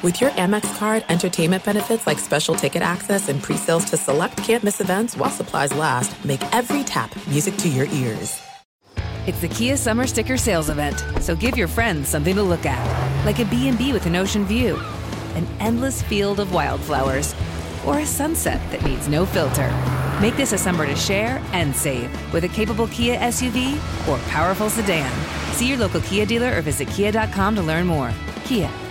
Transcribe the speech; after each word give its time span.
With 0.00 0.20
your 0.20 0.30
Amex 0.30 0.78
card, 0.78 1.04
entertainment 1.08 1.64
benefits 1.64 2.06
like 2.06 2.20
special 2.20 2.54
ticket 2.54 2.82
access 2.82 3.28
and 3.28 3.42
pre-sales 3.42 3.84
to 3.86 3.96
select 3.96 4.36
campus 4.36 4.80
events 4.80 5.16
while 5.16 5.28
supplies 5.28 5.74
last, 5.74 6.24
make 6.24 6.40
every 6.54 6.84
tap 6.84 7.10
music 7.26 7.56
to 7.56 7.68
your 7.68 7.86
ears. 7.86 8.40
It's 9.26 9.40
the 9.40 9.48
Kia 9.48 9.76
Summer 9.76 10.06
Sticker 10.06 10.36
Sales 10.36 10.70
Event, 10.70 11.04
so 11.20 11.34
give 11.34 11.58
your 11.58 11.66
friends 11.66 12.08
something 12.08 12.36
to 12.36 12.44
look 12.44 12.64
at, 12.64 13.26
like 13.26 13.40
a 13.40 13.44
B&B 13.46 13.92
with 13.92 14.06
an 14.06 14.14
ocean 14.14 14.44
view, 14.44 14.76
an 15.34 15.48
endless 15.58 16.00
field 16.00 16.38
of 16.38 16.54
wildflowers, 16.54 17.34
or 17.84 17.98
a 17.98 18.06
sunset 18.06 18.60
that 18.70 18.84
needs 18.84 19.08
no 19.08 19.26
filter. 19.26 19.68
Make 20.22 20.36
this 20.36 20.52
a 20.52 20.58
summer 20.58 20.86
to 20.86 20.94
share 20.94 21.42
and 21.52 21.74
save 21.74 22.32
with 22.32 22.44
a 22.44 22.48
capable 22.48 22.86
Kia 22.86 23.18
SUV 23.18 23.74
or 24.06 24.18
powerful 24.28 24.70
sedan. 24.70 25.10
See 25.54 25.68
your 25.68 25.78
local 25.78 26.00
Kia 26.02 26.24
dealer 26.24 26.56
or 26.56 26.62
visit 26.62 26.86
kia.com 26.86 27.56
to 27.56 27.62
learn 27.62 27.88
more. 27.88 28.12
Kia, 28.44 28.70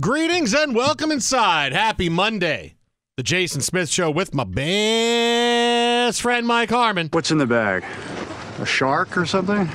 Greetings 0.00 0.54
and 0.54 0.74
welcome 0.74 1.10
inside. 1.10 1.72
Happy 1.72 2.08
Monday. 2.08 2.76
The 3.18 3.22
Jason 3.22 3.60
Smith 3.60 3.90
Show 3.90 4.10
with 4.10 4.32
my 4.32 4.44
best 4.44 6.22
friend 6.22 6.46
Mike 6.46 6.70
Harmon. 6.70 7.08
What's 7.12 7.30
in 7.30 7.36
the 7.36 7.46
bag? 7.46 7.84
A 8.60 8.64
shark 8.64 9.18
or 9.18 9.26
something? 9.26 9.68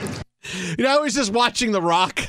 You 0.78 0.84
know, 0.84 0.98
I 0.98 1.00
was 1.00 1.14
just 1.14 1.32
watching 1.32 1.74
The 1.74 1.82
Rock 1.82 2.22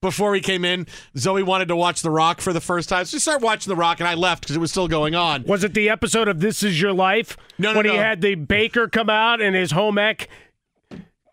before 0.00 0.30
we 0.32 0.40
came 0.40 0.64
in. 0.64 0.86
Zoe 1.16 1.42
wanted 1.44 1.68
to 1.68 1.76
watch 1.76 2.02
The 2.02 2.10
Rock 2.10 2.40
for 2.40 2.52
the 2.52 2.60
first 2.60 2.88
time. 2.88 3.04
So 3.04 3.16
we 3.16 3.20
started 3.20 3.44
watching 3.44 3.70
The 3.70 3.76
Rock, 3.76 4.00
and 4.00 4.08
I 4.08 4.14
left 4.14 4.42
because 4.42 4.56
it 4.56 4.60
was 4.60 4.70
still 4.70 4.88
going 4.88 5.14
on. 5.14 5.44
Was 5.44 5.62
it 5.62 5.74
the 5.74 5.90
episode 5.90 6.26
of 6.28 6.40
This 6.40 6.62
Is 6.62 6.80
Your 6.80 6.92
Life? 6.92 7.36
No, 7.58 7.70
no, 7.72 7.78
When 7.78 7.86
no. 7.86 7.92
he 7.92 7.98
had 7.98 8.20
the 8.20 8.34
baker 8.34 8.88
come 8.88 9.10
out 9.10 9.40
in 9.40 9.54
his 9.54 9.70
home 9.70 9.98
ec 9.98 10.28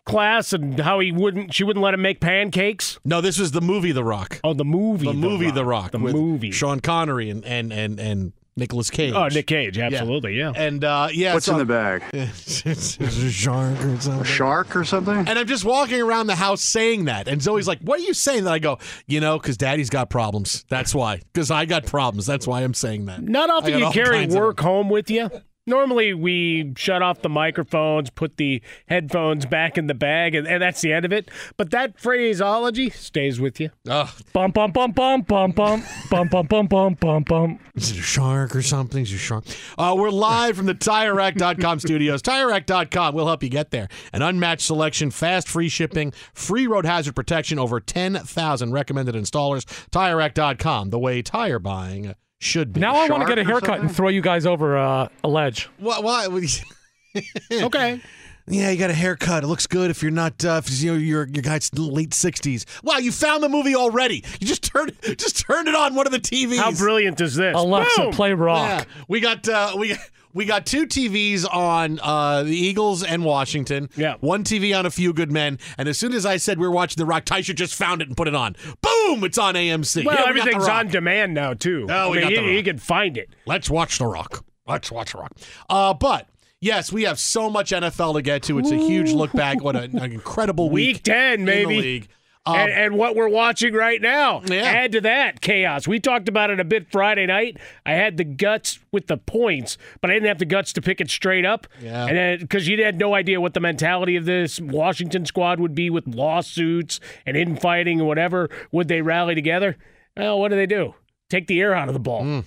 class 0.04 0.52
and 0.52 0.78
how 0.80 1.00
he 1.00 1.12
wouldn't, 1.12 1.54
she 1.54 1.64
wouldn't 1.64 1.82
let 1.82 1.94
him 1.94 2.02
make 2.02 2.20
pancakes? 2.20 2.98
No, 3.04 3.20
this 3.20 3.38
was 3.38 3.52
the 3.52 3.60
movie 3.60 3.92
The 3.92 4.04
Rock. 4.04 4.40
Oh, 4.44 4.54
the 4.54 4.64
movie. 4.64 5.06
The 5.06 5.12
movie 5.12 5.50
The 5.50 5.64
Rock. 5.64 5.92
The 5.92 5.98
with 5.98 6.14
movie. 6.14 6.50
Sean 6.50 6.80
Connery 6.80 7.30
and 7.30 7.44
and 7.44 7.72
and 7.72 7.98
and 8.00 8.32
Nicolas 8.54 8.90
Cage. 8.90 9.14
Oh, 9.14 9.28
Nick 9.28 9.46
Cage, 9.46 9.78
absolutely, 9.78 10.34
yeah. 10.36 10.52
And 10.54 10.84
uh, 10.84 11.08
yeah, 11.10 11.32
What's 11.32 11.46
so- 11.46 11.52
in 11.52 11.58
the 11.58 11.64
bag? 11.64 12.02
it's, 12.12 12.66
it's 12.66 12.98
a 13.00 13.30
shark 13.30 13.78
or 13.82 13.98
something. 13.98 14.20
A 14.20 14.24
shark 14.24 14.76
or 14.76 14.84
something? 14.84 15.16
And 15.26 15.38
I'm 15.38 15.46
just 15.46 15.64
walking 15.64 16.02
around 16.02 16.26
the 16.26 16.34
house 16.34 16.60
saying 16.60 17.06
that. 17.06 17.28
And 17.28 17.40
Zoe's 17.40 17.66
like, 17.66 17.80
What 17.80 17.98
are 18.00 18.02
you 18.02 18.12
saying? 18.12 18.44
That 18.44 18.52
I 18.52 18.58
go, 18.58 18.78
You 19.06 19.20
know, 19.20 19.38
because 19.38 19.56
daddy's 19.56 19.88
got 19.88 20.10
problems. 20.10 20.66
That's 20.68 20.94
why. 20.94 21.20
Because 21.32 21.50
I 21.50 21.64
got 21.64 21.86
problems. 21.86 22.26
That's 22.26 22.46
why 22.46 22.60
I'm 22.62 22.74
saying 22.74 23.06
that. 23.06 23.22
Not 23.22 23.48
often 23.48 23.78
you 23.78 23.90
carry 23.90 24.18
kinds 24.18 24.34
of 24.34 24.40
work 24.40 24.60
home 24.60 24.90
with 24.90 25.10
you. 25.10 25.30
Normally, 25.66 26.12
we 26.12 26.72
shut 26.76 27.02
off 27.02 27.22
the 27.22 27.28
microphones, 27.28 28.10
put 28.10 28.36
the 28.36 28.60
headphones 28.88 29.46
back 29.46 29.78
in 29.78 29.86
the 29.86 29.94
bag, 29.94 30.34
and, 30.34 30.46
and 30.46 30.60
that's 30.60 30.80
the 30.80 30.92
end 30.92 31.04
of 31.04 31.12
it. 31.12 31.30
But 31.56 31.70
that 31.70 32.00
phraseology 32.00 32.90
stays 32.90 33.40
with 33.40 33.60
you. 33.60 33.70
Oh, 33.88 34.12
Bum 34.32 34.50
bum 34.50 34.72
bum 34.72 34.90
bum 34.90 35.22
bum 35.22 35.52
bum 35.52 35.84
bum 36.10 36.28
bum 36.28 36.46
bum 36.46 36.66
bum 36.66 36.94
bum 36.94 37.22
bum. 37.22 37.58
is 37.76 37.92
it 37.92 37.98
a 37.98 38.02
shark 38.02 38.56
or 38.56 38.62
something? 38.62 39.02
Is 39.02 39.12
it 39.12 39.16
a 39.16 39.18
shark? 39.18 39.44
Uh, 39.78 39.94
we're 39.96 40.10
live 40.10 40.56
from 40.56 40.66
the 40.66 40.74
TireRack.com 40.74 41.78
studios. 41.78 42.22
TireRack.com 42.22 43.14
will 43.14 43.26
help 43.26 43.44
you 43.44 43.48
get 43.48 43.70
there. 43.70 43.88
An 44.12 44.22
unmatched 44.22 44.66
selection, 44.66 45.12
fast 45.12 45.48
free 45.48 45.68
shipping, 45.68 46.12
free 46.34 46.66
road 46.66 46.86
hazard 46.86 47.14
protection, 47.14 47.60
over 47.60 47.78
10,000 47.78 48.72
recommended 48.72 49.14
installers. 49.14 49.64
TireRack.com, 49.90 50.90
the 50.90 50.98
way 50.98 51.22
tire 51.22 51.60
buying 51.60 52.14
should 52.42 52.72
be. 52.72 52.80
Now 52.80 52.96
I 52.96 53.08
want 53.08 53.22
to 53.22 53.28
get 53.28 53.38
a 53.38 53.44
haircut 53.44 53.66
something? 53.66 53.86
and 53.86 53.96
throw 53.96 54.08
you 54.08 54.20
guys 54.20 54.46
over 54.46 54.76
uh, 54.76 55.08
a 55.22 55.28
ledge. 55.28 55.68
Why? 55.78 56.00
why 56.00 56.26
Okay. 57.52 58.00
Yeah, 58.48 58.70
you 58.70 58.78
got 58.78 58.90
a 58.90 58.94
haircut. 58.94 59.44
It 59.44 59.46
looks 59.46 59.68
good 59.68 59.90
if 59.90 60.02
you're 60.02 60.10
not, 60.10 60.44
uh, 60.44 60.60
if 60.64 60.82
you 60.82 60.92
know, 60.92 60.98
your 60.98 61.28
your 61.28 61.42
guy's 61.42 61.72
late 61.78 62.12
sixties. 62.12 62.66
Wow, 62.82 62.98
you 62.98 63.12
found 63.12 63.42
the 63.42 63.48
movie 63.48 63.76
already. 63.76 64.24
You 64.40 64.46
just 64.48 64.64
turned 64.64 64.94
just 65.02 65.38
turned 65.46 65.68
it 65.68 65.76
on 65.76 65.94
one 65.94 66.06
of 66.06 66.12
the 66.12 66.18
TVs. 66.18 66.58
How 66.58 66.72
brilliant 66.72 67.20
is 67.20 67.36
this? 67.36 67.54
Alexa, 67.56 68.00
Boom! 68.00 68.12
play 68.12 68.32
rock. 68.32 68.68
Yeah, 68.68 68.84
we 69.06 69.20
got 69.20 69.48
uh, 69.48 69.76
we 69.78 69.94
We 70.34 70.44
got 70.46 70.64
two 70.66 70.86
TVs 70.86 71.44
on 71.52 72.00
uh, 72.02 72.42
the 72.44 72.56
Eagles 72.56 73.02
and 73.02 73.24
Washington. 73.24 73.90
Yeah. 73.96 74.14
One 74.20 74.44
TV 74.44 74.76
on 74.78 74.86
A 74.86 74.90
Few 74.90 75.12
Good 75.12 75.30
Men. 75.30 75.58
And 75.76 75.88
as 75.88 75.98
soon 75.98 76.12
as 76.14 76.24
I 76.24 76.36
said 76.38 76.58
we 76.58 76.66
were 76.66 76.72
watching 76.72 77.00
The 77.00 77.06
Rock, 77.06 77.24
Taisha 77.24 77.54
just 77.54 77.74
found 77.74 78.00
it 78.02 78.08
and 78.08 78.16
put 78.16 78.28
it 78.28 78.34
on. 78.34 78.56
Boom! 78.80 79.24
It's 79.24 79.38
on 79.38 79.54
AMC. 79.54 80.04
Well, 80.04 80.14
Yeah, 80.16 80.32
we 80.32 80.40
everything's 80.40 80.68
on 80.68 80.88
demand 80.88 81.34
now 81.34 81.54
too. 81.54 81.86
Oh, 81.90 82.10
we 82.10 82.18
mean, 82.20 82.34
got 82.34 82.42
The 82.42 82.50
you 82.52 82.62
can 82.62 82.78
find 82.78 83.16
it. 83.18 83.30
Let's 83.46 83.68
watch 83.68 83.98
The 83.98 84.06
Rock. 84.06 84.44
Let's 84.66 84.90
watch 84.90 85.12
The 85.12 85.18
Rock. 85.18 85.32
Uh, 85.68 85.92
but 85.94 86.28
yes, 86.60 86.90
we 86.92 87.02
have 87.02 87.18
so 87.18 87.50
much 87.50 87.70
NFL 87.72 88.14
to 88.14 88.22
get 88.22 88.42
to. 88.44 88.58
It's 88.58 88.70
a 88.70 88.76
huge 88.76 89.12
look 89.12 89.32
back. 89.32 89.62
What 89.62 89.76
a- 89.76 89.82
an 89.82 89.98
incredible 90.12 90.70
week. 90.70 90.94
Week 90.96 91.02
ten, 91.02 91.40
in 91.40 91.40
the 91.40 91.44
maybe. 91.46 91.80
league. 91.80 92.08
Um, 92.44 92.56
and, 92.56 92.72
and 92.72 92.94
what 92.96 93.14
we're 93.14 93.28
watching 93.28 93.72
right 93.72 94.02
now. 94.02 94.42
Yeah. 94.44 94.62
Add 94.62 94.92
to 94.92 95.00
that 95.02 95.40
chaos. 95.40 95.86
We 95.86 96.00
talked 96.00 96.28
about 96.28 96.50
it 96.50 96.58
a 96.58 96.64
bit 96.64 96.90
Friday 96.90 97.26
night. 97.26 97.58
I 97.86 97.92
had 97.92 98.16
the 98.16 98.24
guts 98.24 98.80
with 98.90 99.06
the 99.06 99.16
points, 99.16 99.78
but 100.00 100.10
I 100.10 100.14
didn't 100.14 100.26
have 100.28 100.40
the 100.40 100.44
guts 100.44 100.72
to 100.72 100.82
pick 100.82 101.00
it 101.00 101.08
straight 101.08 101.44
up. 101.44 101.68
Yeah. 101.80 102.06
And 102.06 102.40
because 102.40 102.66
you 102.66 102.82
had 102.82 102.98
no 102.98 103.14
idea 103.14 103.40
what 103.40 103.54
the 103.54 103.60
mentality 103.60 104.16
of 104.16 104.24
this 104.24 104.60
Washington 104.60 105.24
squad 105.24 105.60
would 105.60 105.74
be 105.74 105.88
with 105.88 106.06
lawsuits 106.08 106.98
and 107.24 107.36
infighting 107.36 108.00
and 108.00 108.08
whatever. 108.08 108.50
Would 108.72 108.88
they 108.88 109.02
rally 109.02 109.36
together? 109.36 109.76
Well, 110.16 110.40
what 110.40 110.48
do 110.48 110.56
they 110.56 110.66
do? 110.66 110.94
Take 111.30 111.46
the 111.46 111.60
air 111.60 111.74
out 111.74 111.88
of 111.88 111.94
the 111.94 112.00
ball. 112.00 112.22
Mm. 112.22 112.44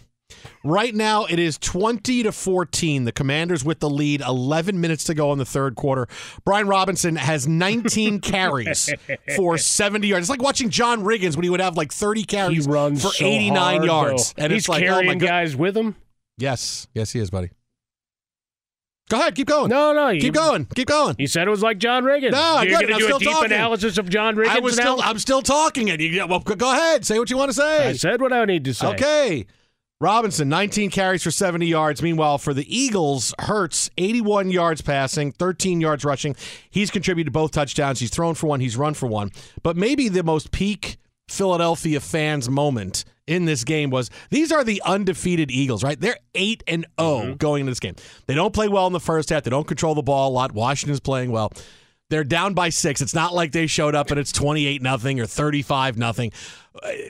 Right 0.63 0.95
now, 0.95 1.25
it 1.25 1.38
is 1.38 1.57
20 1.60 2.24
to 2.24 2.31
14. 2.31 3.04
The 3.06 3.12
Commanders 3.12 3.63
with 3.63 3.80
the 3.80 3.89
lead, 3.89 4.22
11 4.22 4.81
minutes 4.81 5.04
to 5.06 5.13
go 5.13 5.31
in 5.31 5.38
the 5.38 5.45
third 5.45 5.75
quarter. 5.75 6.07
Brian 6.44 6.68
Robinson 6.68 7.16
has 7.16 7.48
19 7.48 8.19
carries 8.22 8.92
for 9.36 9.57
70 9.57 10.07
yards. 10.07 10.24
It's 10.24 10.30
like 10.30 10.42
watching 10.42 10.69
John 10.72 11.04
Riggins 11.04 11.36
when 11.36 11.44
he 11.44 11.50
would 11.50 11.60
have 11.62 11.77
like 11.77 11.92
30 11.94 12.22
He 12.22 12.25
carries 12.25 12.68
runs 12.68 13.04
for 13.04 13.12
so 13.12 13.24
89 13.25 13.56
hard, 13.75 13.86
yards. 13.86 14.33
though. 14.33 14.44
And 14.44 14.51
He's 14.54 14.63
it's 14.63 14.69
like, 14.69 14.83
oh 14.83 14.86
carrying 14.88 15.07
my 15.07 15.16
God. 15.16 15.27
guys 15.27 15.56
with 15.56 15.77
him. 15.77 15.95
Yes. 16.38 16.88
Yes, 16.95 17.12
he 17.12 17.19
is, 17.19 17.30
buddy. 17.30 17.51
Go 19.07 19.19
ahead. 19.19 19.36
Keep 19.36 19.48
going. 19.48 19.69
No, 19.69 19.94
no, 19.94 20.19
Keep 20.19 20.33
going. 20.33 20.66
Keep 20.74 20.88
going. 20.88 21.16
He 21.19 21.28
said 21.28 21.48
it 21.48 21.51
was 21.51 21.62
like 21.62 21.78
John 21.78 22.04
Riggins. 22.04 22.31
No, 22.31 22.62
You're 22.63 22.80
going 22.80 22.88
to 22.88 22.94
do 22.95 23.04
a 23.06 23.07
still 23.07 23.19
deep 23.19 23.30
talking. 23.31 23.51
analysis 23.51 24.00
of 24.00 24.10
John 24.10 24.36
Riggins 24.36 24.48
I 24.48 24.60
was 24.60 24.74
still, 24.74 25.00
I'm 25.04 25.19
still 25.19 25.44
talking. 25.44 25.92
And 25.92 26.01
you, 26.01 26.25
well, 26.25 26.39
go 26.39 26.71
ahead. 26.71 27.06
Say 27.06 27.19
what 27.19 27.30
you 27.30 27.38
want 27.38 27.50
to 27.51 27.54
say. 27.56 27.89
I 27.89 27.94
said 27.94 28.19
what 28.19 28.33
I 28.33 28.44
need 28.45 28.66
to 28.66 28.74
say. 28.74 28.88
Okay. 28.88 29.45
Robinson, 30.01 30.50
19 30.50 30.89
carries 30.92 31.24
for 31.24 31.31
70 31.31 31.65
yards. 31.65 32.01
Meanwhile, 32.01 32.39
for 32.39 32.53
the 32.53 32.65
Eagles, 32.75 33.33
Hurts, 33.39 33.89
81 33.97 34.50
yards 34.50 34.81
passing, 34.81 35.31
13 35.31 35.80
yards 35.80 36.03
rushing. 36.03 36.36
He's 36.69 36.92
contributed 36.92 37.31
both 37.31 37.51
touchdowns. 37.51 38.01
He's 38.01 38.09
thrown 38.09 38.36
for 38.36 38.47
one, 38.47 38.59
he's 38.59 38.75
run 38.75 38.94
for 38.94 39.07
one. 39.07 39.31
But 39.63 39.77
maybe 39.77 40.09
the 40.09 40.24
most 40.24 40.51
peak 40.51 40.97
Philadelphia 41.30 42.01
fans 42.01 42.50
moment 42.50 43.06
in 43.25 43.45
this 43.45 43.63
game 43.63 43.89
was 43.89 44.09
these 44.30 44.51
are 44.51 44.65
the 44.65 44.81
undefeated 44.86 45.50
Eagles, 45.50 45.81
right? 45.81 46.00
They're 46.00 46.19
8 46.36 46.63
and 46.68 46.86
0 47.00 47.36
going 47.36 47.62
into 47.62 47.71
this 47.71 47.80
game. 47.80 47.95
They 48.27 48.36
don't 48.36 48.53
play 48.53 48.68
well 48.68 48.88
in 48.88 48.94
the 48.94 49.00
first 49.00 49.30
half. 49.30 49.44
They 49.44 49.50
don't 49.50 49.68
control 49.68 49.95
the 49.95 50.03
ball 50.03 50.30
a 50.30 50.33
lot. 50.33 50.51
Washington's 50.51 51.00
playing 51.00 51.31
well. 51.31 51.53
They're 52.09 52.24
down 52.24 52.53
by 52.53 52.69
6. 52.69 53.01
It's 53.01 53.15
not 53.15 53.33
like 53.33 53.51
they 53.51 53.65
showed 53.65 53.95
up 53.95 54.12
and 54.12 54.19
it's 54.19 54.31
28 54.31 54.81
nothing 54.81 55.19
or 55.19 55.25
35 55.25 55.97
nothing. 55.97 56.31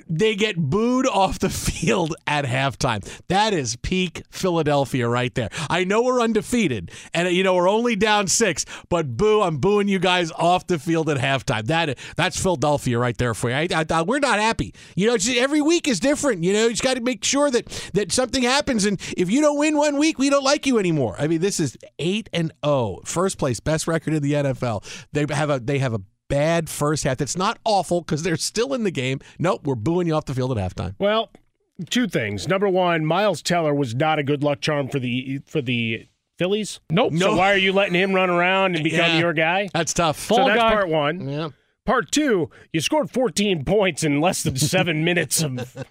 They 0.07 0.35
get 0.35 0.57
booed 0.57 1.07
off 1.07 1.39
the 1.39 1.49
field 1.65 2.15
at 2.27 2.45
halftime. 2.45 3.03
That 3.27 3.53
is 3.53 3.75
peak 3.77 4.23
Philadelphia 4.29 5.07
right 5.07 5.33
there. 5.35 5.49
I 5.69 5.83
know 5.83 6.03
we're 6.03 6.21
undefeated 6.21 6.91
and 7.13 7.29
you 7.31 7.43
know 7.43 7.55
we're 7.55 7.69
only 7.69 7.95
down 7.95 8.27
6, 8.27 8.65
but 8.89 9.17
boo, 9.17 9.41
I'm 9.41 9.57
booing 9.57 9.87
you 9.87 9.99
guys 9.99 10.31
off 10.31 10.67
the 10.67 10.77
field 10.79 11.09
at 11.09 11.17
halftime. 11.17 11.65
That 11.65 11.97
that's 12.15 12.39
Philadelphia 12.41 12.99
right 12.99 13.17
there 13.17 13.33
for 13.33 13.49
you. 13.49 13.55
I, 13.55 13.67
I, 13.73 13.85
I- 13.89 14.01
we're 14.03 14.19
not 14.19 14.39
happy. 14.39 14.73
You 14.95 15.07
know, 15.07 15.17
just, 15.17 15.35
every 15.37 15.61
week 15.61 15.87
is 15.87 15.99
different. 15.99 16.43
You 16.43 16.53
know, 16.53 16.63
you 16.65 16.69
just 16.71 16.83
got 16.83 16.95
to 16.95 17.01
make 17.01 17.23
sure 17.23 17.49
that 17.51 17.67
that 17.93 18.11
something 18.11 18.43
happens 18.43 18.85
and 18.85 18.99
if 19.17 19.29
you 19.31 19.41
don't 19.41 19.57
win 19.57 19.77
one 19.77 19.97
week, 19.97 20.19
we 20.19 20.29
don't 20.29 20.43
like 20.43 20.65
you 20.65 20.77
anymore. 20.77 21.15
I 21.17 21.27
mean, 21.27 21.41
this 21.41 21.59
is 21.59 21.77
8 21.99 22.29
and 22.33 22.51
0. 22.65 22.99
First 23.05 23.37
place, 23.37 23.59
best 23.59 23.87
record 23.87 24.13
in 24.13 24.21
the 24.21 24.33
NFL. 24.33 24.83
They 25.11 25.25
have 25.33 25.49
a 25.49 25.59
they 25.59 25.79
have 25.79 25.93
a 25.93 26.01
bad 26.27 26.69
first 26.69 27.03
half. 27.03 27.17
That's 27.17 27.37
not 27.37 27.59
awful 27.65 28.01
because 28.01 28.23
they're 28.23 28.35
still 28.37 28.73
in 28.73 28.83
the 28.83 28.91
game. 28.91 29.19
Nope, 29.39 29.65
we're 29.65 29.75
booing 29.75 30.07
you 30.07 30.13
off 30.13 30.25
the 30.25 30.33
field 30.33 30.57
at 30.57 30.75
halftime. 30.75 30.95
Well, 30.99 31.29
two 31.89 32.07
things. 32.07 32.47
Number 32.47 32.67
one, 32.69 33.05
Miles 33.05 33.41
Teller 33.41 33.73
was 33.73 33.95
not 33.95 34.19
a 34.19 34.23
good 34.23 34.43
luck 34.43 34.61
charm 34.61 34.87
for 34.89 34.99
the 34.99 35.39
for 35.45 35.61
the 35.61 36.07
Phillies. 36.37 36.79
Nope. 36.89 37.13
So 37.15 37.35
why 37.35 37.51
are 37.53 37.57
you 37.57 37.71
letting 37.71 37.95
him 37.95 38.13
run 38.13 38.29
around 38.29 38.75
and 38.75 38.83
become 38.83 38.99
Yeah. 39.11 39.19
your 39.19 39.33
guy? 39.33 39.69
That's 39.73 39.93
tough. 39.93 40.19
so 40.19 40.35
that's 40.45 40.59
guy. 40.59 40.73
part 40.73 40.89
one. 40.89 41.29
Yeah. 41.29 41.49
Part 41.85 42.11
two, 42.11 42.49
you 42.73 42.81
scored 42.81 43.11
14 43.11 43.63
points 43.63 44.03
in 44.03 44.19
less 44.19 44.41
than 44.43 44.55
seven 44.57 45.03
minutes 45.03 45.41
of 45.43 45.85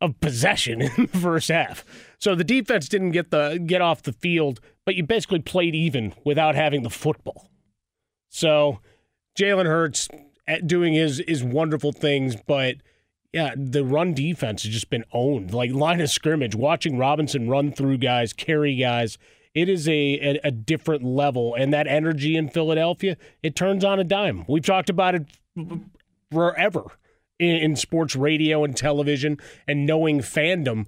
of 0.00 0.18
possession 0.20 0.82
in 0.82 0.90
the 1.12 1.18
first 1.18 1.48
half. 1.48 1.84
So 2.18 2.34
the 2.34 2.42
defense 2.44 2.88
didn't 2.88 3.10
get 3.12 3.30
the 3.30 3.62
get 3.64 3.80
off 3.80 4.02
the 4.02 4.12
field, 4.12 4.60
but 4.86 4.94
you 4.94 5.04
basically 5.04 5.40
played 5.40 5.74
even 5.74 6.14
without 6.24 6.54
having 6.54 6.82
the 6.84 6.90
football. 6.90 7.50
So 8.30 8.80
Jalen 9.38 9.66
Hurts 9.66 10.08
at 10.46 10.66
doing 10.66 10.94
his 10.94 11.22
his 11.26 11.42
wonderful 11.42 11.92
things, 11.92 12.36
but 12.46 12.76
yeah, 13.32 13.54
the 13.56 13.84
run 13.84 14.12
defense 14.12 14.62
has 14.62 14.72
just 14.72 14.90
been 14.90 15.04
owned. 15.12 15.54
Like 15.54 15.72
line 15.72 16.00
of 16.00 16.10
scrimmage, 16.10 16.54
watching 16.54 16.98
Robinson 16.98 17.48
run 17.48 17.72
through 17.72 17.98
guys, 17.98 18.32
carry 18.32 18.76
guys. 18.76 19.16
It 19.54 19.68
is 19.68 19.86
a, 19.86 19.92
a, 19.92 20.40
a 20.44 20.50
different 20.50 21.04
level, 21.04 21.54
and 21.54 21.72
that 21.72 21.86
energy 21.86 22.36
in 22.36 22.48
Philadelphia, 22.48 23.16
it 23.42 23.54
turns 23.54 23.84
on 23.84 24.00
a 24.00 24.04
dime. 24.04 24.44
We've 24.48 24.64
talked 24.64 24.88
about 24.88 25.14
it 25.14 25.26
forever 26.30 26.84
in, 27.38 27.56
in 27.56 27.76
sports 27.76 28.16
radio 28.16 28.64
and 28.64 28.74
television 28.76 29.38
and 29.66 29.86
knowing 29.86 30.20
fandom. 30.20 30.86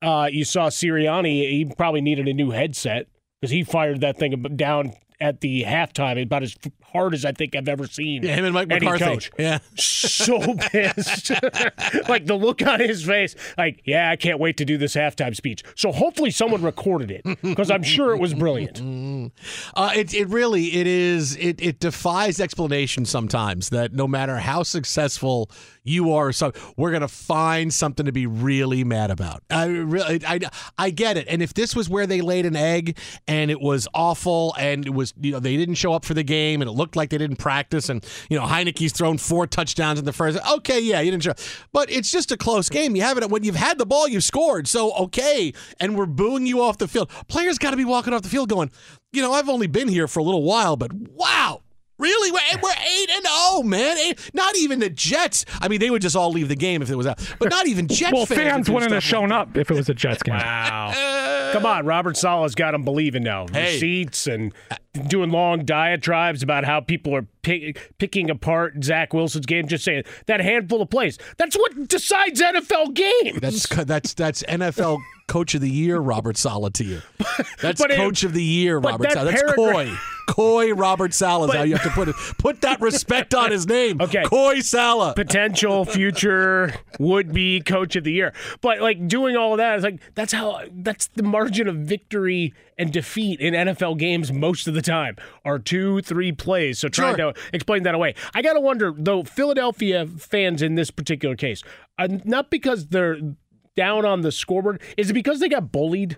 Uh, 0.00 0.28
you 0.30 0.44
saw 0.44 0.68
Sirianni; 0.68 1.50
he 1.50 1.64
probably 1.64 2.00
needed 2.00 2.28
a 2.28 2.34
new 2.34 2.50
headset 2.50 3.08
because 3.40 3.50
he 3.50 3.64
fired 3.64 4.00
that 4.00 4.16
thing 4.16 4.40
down 4.56 4.92
at 5.20 5.40
the 5.40 5.64
halftime 5.64 6.20
about 6.22 6.42
as 6.42 6.56
hard 6.94 7.14
as 7.14 7.24
I 7.24 7.32
think 7.32 7.56
I've 7.56 7.68
ever 7.68 7.86
seen. 7.86 8.22
Yeah, 8.22 8.34
him 8.36 8.44
and 8.44 8.54
Mike 8.54 8.68
McCarthy. 8.68 9.04
coach. 9.04 9.30
Yeah. 9.38 9.58
so 9.76 10.54
pissed. 10.70 11.30
like 12.08 12.26
the 12.26 12.36
look 12.40 12.62
on 12.62 12.80
his 12.80 13.04
face, 13.04 13.34
like, 13.58 13.82
yeah, 13.84 14.10
I 14.10 14.16
can't 14.16 14.38
wait 14.38 14.56
to 14.58 14.64
do 14.64 14.78
this 14.78 14.94
halftime 14.94 15.34
speech. 15.34 15.62
So 15.74 15.92
hopefully 15.92 16.30
someone 16.30 16.62
recorded 16.62 17.10
it 17.10 17.24
because 17.42 17.70
I'm 17.70 17.82
sure 17.82 18.14
it 18.14 18.20
was 18.20 18.34
brilliant. 18.34 18.80
Uh, 19.74 19.90
it 19.94 20.14
it 20.14 20.28
really 20.28 20.74
it 20.74 20.86
is 20.86 21.36
it 21.36 21.60
it 21.60 21.80
defies 21.80 22.40
explanation 22.40 23.04
sometimes 23.04 23.70
that 23.70 23.92
no 23.92 24.06
matter 24.06 24.36
how 24.36 24.62
successful 24.62 25.50
you 25.82 26.12
are, 26.12 26.32
so 26.32 26.52
we're 26.76 26.92
gonna 26.92 27.08
find 27.08 27.72
something 27.72 28.06
to 28.06 28.12
be 28.12 28.26
really 28.26 28.84
mad 28.84 29.10
about. 29.10 29.42
I 29.50 29.66
really 29.66 30.20
I, 30.26 30.40
I 30.78 30.90
get 30.90 31.16
it, 31.16 31.26
and 31.28 31.42
if 31.42 31.54
this 31.54 31.74
was 31.74 31.88
where 31.88 32.06
they 32.06 32.20
laid 32.20 32.46
an 32.46 32.56
egg 32.56 32.98
and 33.26 33.50
it 33.50 33.60
was 33.60 33.88
awful 33.94 34.54
and 34.58 34.86
it 34.86 34.94
was 34.94 35.12
you 35.20 35.32
know 35.32 35.40
they 35.40 35.56
didn't 35.56 35.76
show 35.76 35.92
up 35.92 36.04
for 36.04 36.14
the 36.14 36.22
game 36.22 36.60
and 36.62 36.68
it 36.68 36.72
looked 36.74 36.83
like 36.94 37.10
they 37.10 37.18
didn't 37.18 37.36
practice 37.36 37.88
and 37.88 38.04
you 38.28 38.38
know 38.38 38.46
Heinicke's 38.46 38.92
thrown 38.92 39.18
four 39.18 39.46
touchdowns 39.46 39.98
in 39.98 40.04
the 40.04 40.12
first. 40.12 40.38
Okay, 40.52 40.80
yeah, 40.80 41.00
you 41.00 41.10
didn't 41.10 41.24
show, 41.24 41.34
but 41.72 41.90
it's 41.90 42.10
just 42.10 42.32
a 42.32 42.36
close 42.36 42.68
game. 42.68 42.96
You 42.96 43.02
have 43.02 43.18
it 43.18 43.28
when 43.30 43.44
you've 43.44 43.56
had 43.56 43.78
the 43.78 43.86
ball, 43.86 44.08
you've 44.08 44.24
scored. 44.24 44.68
So 44.68 44.92
okay, 44.94 45.52
and 45.80 45.96
we're 45.96 46.06
booing 46.06 46.46
you 46.46 46.62
off 46.62 46.78
the 46.78 46.88
field. 46.88 47.10
Players 47.28 47.58
got 47.58 47.70
to 47.70 47.76
be 47.76 47.84
walking 47.84 48.12
off 48.12 48.22
the 48.22 48.28
field 48.28 48.48
going 48.48 48.70
you 49.14 49.22
know, 49.22 49.32
I've 49.32 49.48
only 49.48 49.68
been 49.68 49.88
here 49.88 50.08
for 50.08 50.20
a 50.20 50.22
little 50.22 50.42
while, 50.42 50.76
but 50.76 50.92
wow. 50.92 51.60
Really? 51.96 52.32
We're, 52.32 52.60
we're 52.60 52.70
8 52.70 53.10
and 53.10 53.24
0, 53.24 53.62
man. 53.62 53.96
Eight, 53.98 54.30
not 54.34 54.56
even 54.56 54.80
the 54.80 54.90
Jets. 54.90 55.44
I 55.60 55.68
mean, 55.68 55.78
they 55.78 55.90
would 55.90 56.02
just 56.02 56.16
all 56.16 56.32
leave 56.32 56.48
the 56.48 56.56
game 56.56 56.82
if 56.82 56.90
it 56.90 56.96
was 56.96 57.06
out. 57.06 57.20
But 57.38 57.50
not 57.50 57.68
even 57.68 57.86
Jets 57.86 58.12
well, 58.12 58.26
fans. 58.26 58.40
fans 58.40 58.56
would 58.56 58.64
do 58.66 58.72
wouldn't 58.74 58.92
have 58.92 59.04
stuff 59.04 59.10
shown 59.10 59.30
up 59.30 59.56
if 59.56 59.70
it 59.70 59.74
was 59.74 59.88
a 59.88 59.94
Jets 59.94 60.24
game. 60.24 60.34
Wow. 60.34 61.50
Come 61.52 61.64
on, 61.64 61.86
Robert 61.86 62.16
Saleh's 62.16 62.56
got 62.56 62.72
them 62.72 62.82
believing 62.82 63.22
now. 63.22 63.46
Hey. 63.52 63.74
Receipts 63.74 64.26
and 64.26 64.52
uh, 64.72 64.76
doing 64.94 65.30
long 65.30 65.64
diatribes 65.64 66.42
about 66.42 66.64
how 66.64 66.80
people 66.80 67.14
are 67.14 67.26
pick, 67.42 67.92
picking 67.98 68.30
apart 68.30 68.74
Zach 68.84 69.12
Wilson's 69.12 69.46
game. 69.46 69.66
Just 69.68 69.84
saying 69.84 70.04
that 70.26 70.40
handful 70.40 70.80
of 70.82 70.90
plays. 70.90 71.18
That's 71.36 71.56
what 71.56 71.88
decides 71.88 72.40
NFL 72.40 72.94
games. 72.94 73.40
That's 73.40 73.66
that's 73.68 74.14
that's 74.14 74.42
NFL 74.44 75.00
Coach 75.26 75.54
of 75.54 75.60
the 75.62 75.70
Year, 75.70 75.98
Robert 75.98 76.36
Saleh 76.36 76.72
to 76.74 76.84
you. 76.84 77.00
That's 77.62 77.80
But 77.80 77.90
it- 77.92 77.96
Coach 77.96 78.24
of 78.24 78.34
the 78.34 78.42
Year, 78.42 78.76
Robert 78.76 79.04
that 79.04 79.12
Saleh. 79.14 79.30
That's 79.30 79.42
paragraph- 79.42 79.86
coy. 79.88 79.96
Coy 80.28 80.74
Robert 80.74 81.14
Saleh 81.14 81.46
But- 81.48 81.56
how 81.56 81.62
you 81.62 81.74
have 81.76 81.82
to 81.84 81.90
put 81.90 82.08
it. 82.08 82.14
Put 82.38 82.60
that 82.60 82.80
respect 82.82 83.34
on 83.34 83.50
his 83.50 83.66
name. 83.66 84.00
Okay. 84.04 84.22
Coy 84.24 84.60
Saleh. 84.60 85.16
potential 85.16 85.86
future 85.86 86.74
would 86.98 87.32
be 87.32 87.60
coach 87.62 87.96
of 87.96 88.04
the 88.04 88.12
year. 88.12 88.34
But 88.60 88.80
like 88.82 89.08
doing 89.08 89.34
all 89.36 89.52
of 89.52 89.58
that 89.58 89.78
is 89.78 89.84
like 89.84 89.98
that's 90.14 90.32
how 90.34 90.60
that's 90.70 91.06
the 91.08 91.22
margin 91.22 91.68
of 91.68 91.76
victory 91.76 92.52
and 92.78 92.92
defeat 92.92 93.40
in 93.40 93.54
NFL 93.54 93.98
games 93.98 94.32
most 94.32 94.66
of 94.66 94.74
the 94.74 94.82
time 94.82 95.16
are 95.44 95.58
two, 95.58 96.00
three 96.02 96.32
plays. 96.32 96.78
So 96.78 96.88
trying 96.88 97.16
Sure. 97.16 97.32
to 97.32 97.40
explain 97.52 97.82
that 97.84 97.94
away. 97.94 98.14
I 98.34 98.42
gotta 98.42 98.60
wonder 98.60 98.92
though, 98.96 99.22
Philadelphia 99.24 100.06
fans 100.06 100.62
in 100.62 100.74
this 100.74 100.90
particular 100.90 101.36
case, 101.36 101.62
uh, 101.98 102.08
not 102.24 102.50
because 102.50 102.88
they're 102.88 103.18
down 103.76 104.04
on 104.04 104.20
the 104.22 104.30
scoreboard, 104.32 104.80
is 104.96 105.10
it 105.10 105.14
because 105.14 105.40
they 105.40 105.48
got 105.48 105.70
bullied? 105.72 106.16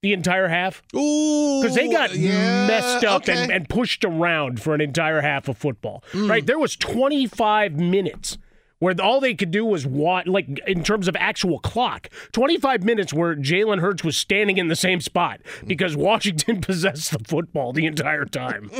The 0.00 0.12
entire 0.12 0.46
half? 0.46 0.80
Because 0.92 1.74
they 1.74 1.88
got 1.88 2.14
yeah, 2.14 2.68
messed 2.68 3.04
up 3.04 3.22
okay. 3.22 3.36
and, 3.42 3.50
and 3.50 3.68
pushed 3.68 4.04
around 4.04 4.62
for 4.62 4.72
an 4.72 4.80
entire 4.80 5.20
half 5.22 5.48
of 5.48 5.58
football, 5.58 6.04
Mm. 6.12 6.30
right? 6.30 6.46
There 6.46 6.58
was 6.58 6.76
25 6.76 7.74
minutes 7.80 8.38
where 8.78 8.94
all 9.02 9.20
they 9.20 9.34
could 9.34 9.50
do 9.50 9.64
was 9.64 9.86
watch, 9.86 10.26
like 10.26 10.46
in 10.66 10.82
terms 10.82 11.08
of 11.08 11.16
actual 11.16 11.58
clock, 11.58 12.08
25 12.32 12.84
minutes 12.84 13.12
where 13.12 13.34
Jalen 13.34 13.80
Hurts 13.80 14.04
was 14.04 14.16
standing 14.16 14.58
in 14.58 14.68
the 14.68 14.76
same 14.76 15.00
spot 15.00 15.40
because 15.66 15.96
Washington 16.08 16.60
possessed 16.62 17.10
the 17.10 17.18
football 17.20 17.72
the 17.72 17.86
entire 17.86 18.24
time. 18.24 18.70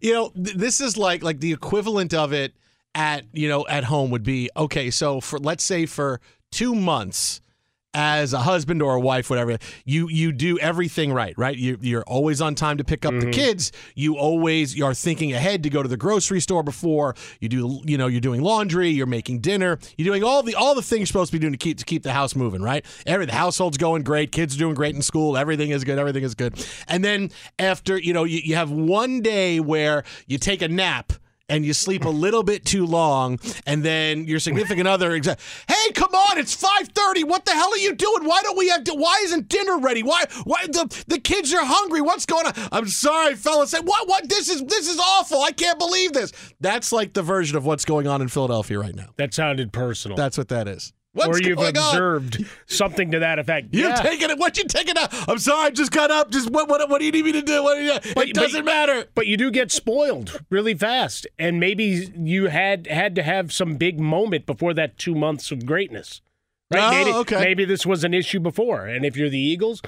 you 0.00 0.12
know, 0.12 0.30
th- 0.30 0.56
this 0.56 0.80
is 0.80 0.96
like 0.96 1.22
like 1.22 1.40
the 1.40 1.52
equivalent 1.52 2.14
of 2.14 2.32
it 2.32 2.54
at 2.94 3.24
you 3.32 3.48
know 3.48 3.66
at 3.68 3.84
home 3.84 4.10
would 4.10 4.22
be 4.22 4.50
okay. 4.56 4.90
So 4.90 5.20
for 5.20 5.38
let's 5.38 5.64
say 5.64 5.86
for 5.86 6.20
two 6.50 6.74
months 6.74 7.40
as 7.94 8.32
a 8.32 8.40
husband 8.40 8.82
or 8.82 8.94
a 8.94 9.00
wife, 9.00 9.30
whatever, 9.30 9.58
you 9.84 10.08
you 10.08 10.32
do 10.32 10.58
everything 10.58 11.12
right, 11.12 11.34
right? 11.38 11.56
You, 11.56 11.78
you're 11.80 12.02
always 12.04 12.40
on 12.40 12.54
time 12.54 12.78
to 12.78 12.84
pick 12.84 13.04
up 13.04 13.12
the 13.12 13.20
mm-hmm. 13.20 13.30
kids. 13.30 13.72
You 13.94 14.16
always 14.16 14.76
you 14.76 14.84
are 14.84 14.94
thinking 14.94 15.32
ahead 15.32 15.62
to 15.62 15.70
go 15.70 15.82
to 15.82 15.88
the 15.88 15.96
grocery 15.96 16.40
store 16.40 16.62
before 16.62 17.14
you 17.40 17.48
do. 17.48 17.80
You 17.84 17.96
know, 17.96 18.06
you're 18.06 18.20
doing 18.20 18.42
laundry, 18.42 18.90
you're 18.90 19.06
making 19.06 19.40
dinner, 19.40 19.78
you're 19.96 20.06
doing 20.06 20.24
all 20.24 20.42
the 20.42 20.54
all 20.54 20.74
the 20.74 20.82
things 20.82 21.00
you're 21.00 21.06
supposed 21.06 21.30
to 21.30 21.38
be 21.38 21.40
doing 21.40 21.52
to 21.52 21.58
keep 21.58 21.78
to 21.78 21.84
keep 21.84 22.02
the 22.02 22.12
house 22.12 22.34
moving, 22.34 22.62
right? 22.62 22.84
Every 23.06 23.26
the 23.26 23.32
household's 23.32 23.78
going 23.78 24.02
great, 24.02 24.32
kids 24.32 24.56
are 24.56 24.58
doing 24.58 24.74
great 24.74 24.94
in 24.94 25.02
school, 25.02 25.36
everything 25.36 25.70
is 25.70 25.84
good, 25.84 25.98
everything 25.98 26.24
is 26.24 26.34
good. 26.34 26.66
And 26.88 27.04
then 27.04 27.30
after 27.58 27.96
you 27.96 28.12
know, 28.12 28.24
you, 28.24 28.40
you 28.44 28.56
have 28.56 28.70
one 28.70 29.20
day 29.20 29.60
where 29.60 30.04
you 30.26 30.38
take 30.38 30.62
a 30.62 30.68
nap 30.68 31.12
and 31.48 31.64
you 31.64 31.72
sleep 31.74 32.04
a 32.04 32.10
little 32.10 32.42
bit 32.42 32.64
too 32.64 32.86
long, 32.86 33.38
and 33.66 33.82
then 33.82 34.26
your 34.26 34.38
significant 34.38 34.88
other, 34.88 35.10
exa- 35.10 35.38
hey, 35.68 35.92
come 35.92 36.14
on, 36.14 36.38
it's 36.38 36.54
five 36.54 36.88
thirty. 36.88 37.24
What 37.24 37.44
the 37.44 37.52
hell 37.52 37.70
are 37.72 37.78
you 37.78 37.94
doing? 37.94 38.24
Why 38.24 38.40
don't 38.42 38.56
we 38.56 38.68
have? 38.68 38.82
Why 38.88 39.20
isn't 39.24 39.48
dinner 39.48 39.78
ready? 39.78 40.02
Why? 40.02 40.24
Why 40.44 40.64
the 40.66 41.04
the 41.08 41.18
kids 41.18 41.52
are 41.52 41.64
hungry? 41.64 42.00
What's 42.00 42.26
going 42.26 42.46
on? 42.46 42.52
I'm 42.72 42.88
sorry, 42.88 43.34
fellas. 43.34 43.70
Say 43.70 43.80
what? 43.80 44.08
What? 44.08 44.28
This 44.28 44.48
is 44.48 44.62
this 44.64 44.88
is 44.88 44.98
awful. 44.98 45.42
I 45.42 45.52
can't 45.52 45.78
believe 45.78 46.12
this. 46.12 46.32
That's 46.60 46.92
like 46.92 47.12
the 47.12 47.22
version 47.22 47.56
of 47.56 47.66
what's 47.66 47.84
going 47.84 48.06
on 48.06 48.22
in 48.22 48.28
Philadelphia 48.28 48.78
right 48.78 48.94
now. 48.94 49.08
That 49.16 49.34
sounded 49.34 49.72
personal. 49.72 50.16
That's 50.16 50.38
what 50.38 50.48
that 50.48 50.68
is. 50.68 50.92
What's 51.14 51.40
or 51.40 51.42
you've 51.42 51.58
oh 51.58 51.62
on? 51.62 51.68
observed 51.70 52.44
something 52.66 53.12
to 53.12 53.20
that 53.20 53.38
effect. 53.38 53.68
You're 53.72 53.88
Yeah. 53.90 54.02
taking 54.02 54.30
it. 54.30 54.38
What 54.38 54.58
you 54.58 54.64
taking 54.64 54.98
out? 54.98 55.10
I'm 55.28 55.38
sorry. 55.38 55.68
I 55.68 55.70
just 55.70 55.92
got 55.92 56.10
up. 56.10 56.30
Just 56.30 56.50
what? 56.50 56.68
What? 56.68 56.88
What 56.90 56.98
do 56.98 57.04
you 57.06 57.12
need 57.12 57.24
me 57.24 57.32
to 57.32 57.42
do? 57.42 57.62
What 57.62 57.76
do 57.76 57.84
you, 57.84 58.14
But- 58.14 58.28
it 58.28 58.34
doesn't 58.34 58.64
but- 58.64 58.70
matter. 58.70 59.04
But 59.14 59.26
you 59.26 59.36
do 59.36 59.50
get 59.50 59.70
spoiled 59.72 60.40
really 60.50 60.74
fast, 60.74 61.26
and 61.38 61.58
maybe 61.60 62.10
you 62.16 62.48
had 62.48 62.86
had 62.88 63.14
to 63.14 63.22
have 63.22 63.52
some 63.52 63.76
big 63.76 63.98
moment 63.98 64.44
before 64.44 64.74
that 64.74 64.98
two 64.98 65.14
months 65.14 65.50
of 65.50 65.64
greatness. 65.64 66.20
Right? 66.70 66.82
Oh, 66.82 66.90
maybe, 66.90 67.12
okay. 67.18 67.40
maybe 67.40 67.64
this 67.64 67.86
was 67.86 68.02
an 68.04 68.12
issue 68.14 68.40
before, 68.40 68.86
and 68.86 69.04
if 69.04 69.16
you're 69.16 69.28
the 69.28 69.38
Eagles 69.38 69.82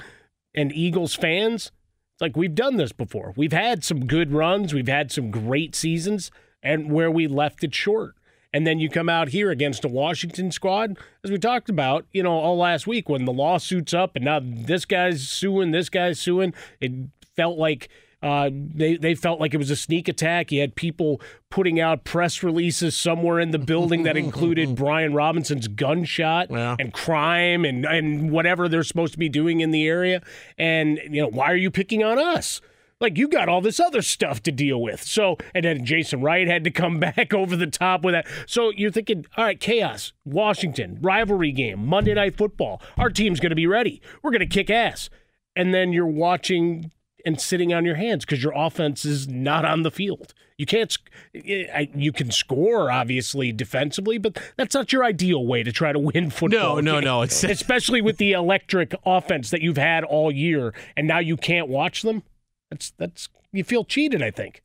and 0.55 0.71
Eagles 0.71 1.13
fans, 1.15 1.71
it's 2.13 2.21
like 2.21 2.37
we've 2.37 2.55
done 2.55 2.77
this 2.77 2.91
before. 2.93 3.33
We've 3.35 3.51
had 3.51 3.83
some 3.83 4.05
good 4.05 4.31
runs, 4.31 4.73
we've 4.73 4.87
had 4.87 5.11
some 5.11 5.29
great 5.31 5.75
seasons, 5.75 6.31
and 6.63 6.91
where 6.91 7.11
we 7.11 7.27
left 7.27 7.63
it 7.63 7.75
short. 7.75 8.15
And 8.57 8.65
then 8.65 8.79
you 8.79 8.89
come 8.89 9.07
out 9.07 9.27
here 9.27 9.51
against 9.51 9.85
a 9.85 9.87
Washington 9.87 10.51
squad, 10.51 10.97
as 11.23 11.29
we 11.29 11.37
talked 11.37 11.69
about, 11.69 12.07
you 12.11 12.23
know, 12.23 12.31
all 12.31 12.57
last 12.57 12.87
week 12.87 13.07
when 13.07 13.25
the 13.25 13.31
lawsuit's 13.31 13.93
up 13.93 14.15
and 14.15 14.25
now 14.25 14.39
this 14.43 14.83
guy's 14.83 15.29
suing, 15.29 15.69
this 15.69 15.89
guy's 15.89 16.19
suing. 16.19 16.55
It 16.79 16.91
felt 17.35 17.59
like 17.59 17.87
uh, 18.23 18.49
they 18.51 18.97
they 18.97 19.13
felt 19.13 19.39
like 19.39 19.53
it 19.53 19.57
was 19.57 19.69
a 19.69 19.75
sneak 19.75 20.07
attack. 20.07 20.51
You 20.51 20.61
had 20.61 20.73
people 20.73 21.21
putting 21.51 21.79
out 21.79 22.03
press 22.03 22.41
releases 22.41 22.97
somewhere 22.97 23.39
in 23.39 23.51
the 23.51 23.59
building 23.59 24.01
that 24.03 24.17
included 24.17 24.75
Brian 24.75 25.13
Robinson's 25.13 25.67
gunshot 25.67 26.49
and 26.79 26.91
crime 26.91 27.63
and 27.63 27.85
and 27.85 28.31
whatever 28.31 28.67
they're 28.67 28.81
supposed 28.81 29.13
to 29.13 29.19
be 29.19 29.29
doing 29.29 29.59
in 29.59 29.69
the 29.69 29.85
area. 29.85 30.23
And 30.57 30.99
you 31.11 31.21
know, 31.21 31.27
why 31.27 31.51
are 31.51 31.55
you 31.55 31.69
picking 31.69 32.03
on 32.03 32.17
us? 32.17 32.59
Like 32.99 33.17
you 33.17 33.27
got 33.27 33.47
all 33.47 33.61
this 33.61 33.79
other 33.79 34.01
stuff 34.01 34.41
to 34.43 34.51
deal 34.51 34.81
with. 34.81 35.03
So 35.03 35.37
and 35.53 35.65
then 35.65 35.85
Jason 35.85 36.21
Wright 36.21 36.47
had 36.47 36.63
to 36.63 36.71
come 36.71 36.99
back 36.99 37.33
over 37.33 37.55
the 37.55 37.67
top 37.67 38.03
with 38.03 38.13
that. 38.13 38.25
So 38.47 38.71
you're 38.71 38.91
thinking, 38.91 39.25
all 39.35 39.43
right, 39.45 39.59
chaos, 39.59 40.13
Washington, 40.25 40.97
rivalry 41.01 41.51
game, 41.51 41.85
Monday 41.85 42.13
night 42.15 42.35
football. 42.37 42.81
Our 42.97 43.09
team's 43.09 43.39
gonna 43.39 43.55
be 43.55 43.67
ready. 43.67 44.01
We're 44.23 44.31
gonna 44.31 44.47
kick 44.47 44.69
ass. 44.69 45.09
And 45.55 45.73
then 45.73 45.93
you're 45.93 46.05
watching 46.07 46.91
and 47.25 47.41
sitting 47.41 47.73
on 47.73 47.83
your 47.83 47.95
hands 47.95 48.25
because 48.25 48.43
your 48.43 48.53
offense 48.55 49.03
is 49.03 49.27
not 49.27 49.65
on 49.65 49.83
the 49.83 49.91
field. 49.91 50.33
You 50.57 50.65
can't. 50.65 50.95
Eh, 51.35 51.85
you 51.95 52.11
can 52.11 52.31
score 52.31 52.89
obviously 52.89 53.51
defensively, 53.51 54.17
but 54.17 54.39
that's 54.55 54.73
not 54.73 54.91
your 54.91 55.03
ideal 55.03 55.45
way 55.45 55.61
to 55.61 55.71
try 55.71 55.91
to 55.91 55.99
win 55.99 56.31
football. 56.31 56.77
No, 56.77 56.79
no, 56.79 56.93
games. 56.93 57.05
no, 57.05 57.21
it's- 57.23 57.43
especially 57.43 58.01
with 58.01 58.17
the 58.17 58.31
electric 58.31 58.95
offense 59.05 59.51
that 59.51 59.61
you've 59.61 59.77
had 59.77 60.03
all 60.03 60.31
year, 60.31 60.73
and 60.95 61.07
now 61.07 61.19
you 61.19 61.37
can't 61.37 61.67
watch 61.67 62.01
them. 62.01 62.23
That's 62.69 62.91
that's 62.91 63.29
you 63.51 63.63
feel 63.63 63.83
cheated. 63.83 64.21
I 64.21 64.31
think. 64.31 64.61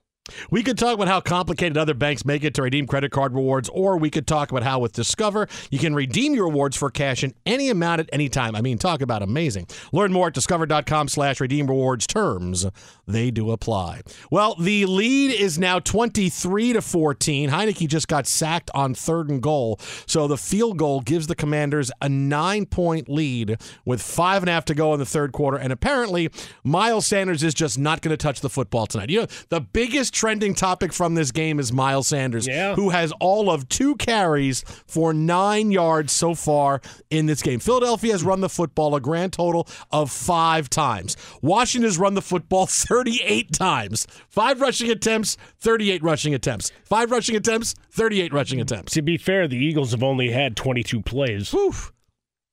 We 0.51 0.63
could 0.63 0.79
talk 0.79 0.95
about 0.95 1.09
how 1.09 1.21
complicated 1.21 1.77
other 1.77 1.95
banks 1.95 2.25
make 2.25 2.45
it 2.45 2.55
to 2.55 2.63
redeem 2.63 2.87
credit 2.87 3.11
card 3.11 3.35
rewards, 3.35 3.69
or 3.71 3.97
we 3.97 4.09
could 4.09 4.27
talk 4.27 4.53
about 4.53 4.63
how 4.63 4.79
with 4.79 4.93
Discover 4.93 5.49
you 5.71 5.81
can 5.81 5.95
redeem 5.95 6.35
your 6.35 6.47
rewards 6.47 6.77
for 6.77 6.91
cash 6.91 7.25
in 7.25 7.35
any 7.45 7.71
amount 7.71 8.01
at 8.01 8.09
any 8.13 8.29
time. 8.29 8.55
I 8.55 8.61
mean, 8.61 8.79
talk 8.79 9.01
about 9.01 9.23
amazing. 9.23 9.67
Learn 9.91 10.13
more 10.13 10.29
at 10.29 10.35
discover.com 10.35 11.09
slash 11.09 11.41
redeem 11.41 11.67
rewards 11.67 12.07
terms. 12.07 12.67
They 13.07 13.33
do 13.33 13.51
apply. 13.51 14.03
Well, 14.31 14.55
the 14.55 14.87
lead 14.87 15.33
is 15.33 15.59
now 15.59 15.81
23 15.81 16.75
to 16.75 16.83
14. 16.83 17.51
Heinicke 17.51 17.89
just 17.89 18.07
got 18.07 18.29
sacked 18.29 18.71
on 18.75 18.95
third 18.95 19.29
and 19.29 19.43
goal. 19.43 19.81
So 20.07 20.29
the 20.29 20.39
field 20.39 20.79
goal 20.79 21.01
gives 21.01 21.27
the 21.27 21.35
commanders 21.35 21.91
a 22.01 22.09
nine 22.09 22.67
point 22.67 23.09
lead 23.09 23.57
with 23.85 24.01
five 24.01 24.43
and 24.43 24.49
a 24.49 24.53
half 24.53 24.67
to 24.67 24.75
go 24.75 24.93
in 24.95 25.01
the 25.01 25.07
third 25.07 25.33
quarter. 25.33 25.57
And 25.57 25.73
apparently, 25.73 26.31
Miles 26.63 27.07
Sanders 27.07 27.43
is 27.43 27.55
just 27.55 27.77
not 27.77 28.03
going 28.03 28.13
to 28.13 28.17
touch 28.17 28.41
the 28.41 28.51
football 28.51 28.87
tonight. 28.87 29.11
You 29.11 29.23
know, 29.23 29.27
the 29.49 29.61
biggest 29.61 30.12
trending 30.13 30.55
topic 30.55 30.93
from 30.93 31.15
this 31.15 31.33
game 31.33 31.59
is 31.59 31.73
Miles 31.73 32.07
Sanders, 32.09 32.47
Yeah. 32.47 32.75
who 32.75 32.91
has 32.91 33.13
all 33.21 33.51
of 33.51 33.69
two 33.69 33.97
carries 33.97 34.63
for 34.87 35.13
nine 35.13 35.71
yards 35.73 36.13
so 36.13 36.35
far 36.35 36.81
in 37.11 37.27
this 37.27 37.43
game. 37.43 37.59
Philadelphia 37.59 38.13
has 38.13 38.23
run 38.23 38.41
the 38.41 38.49
football 38.49 38.95
a 38.95 39.01
grand 39.01 39.33
total 39.33 39.67
of 39.91 40.11
five 40.11 40.71
times. 40.71 41.17
Washington 41.41 41.89
has 41.89 41.99
run 41.99 42.15
the 42.15 42.23
football 42.23 42.67
38 42.71 43.53
times. 43.53 44.07
Five 44.29 44.61
rushing 44.61 44.91
attempts, 44.91 45.37
38 45.59 46.03
rushing 46.03 46.35
attempts. 46.35 46.71
Five 46.85 47.11
rushing 47.11 47.35
attempts, 47.35 47.75
38 47.91 48.33
rushing 48.33 48.61
attempts. 48.61 48.93
To 48.93 49.03
be 49.03 49.17
fair, 49.17 49.49
the 49.49 49.57
Eagles 49.57 49.93
have 49.93 50.03
only 50.03 50.31
had 50.31 50.57
22 50.57 51.01
plays. 51.03 51.55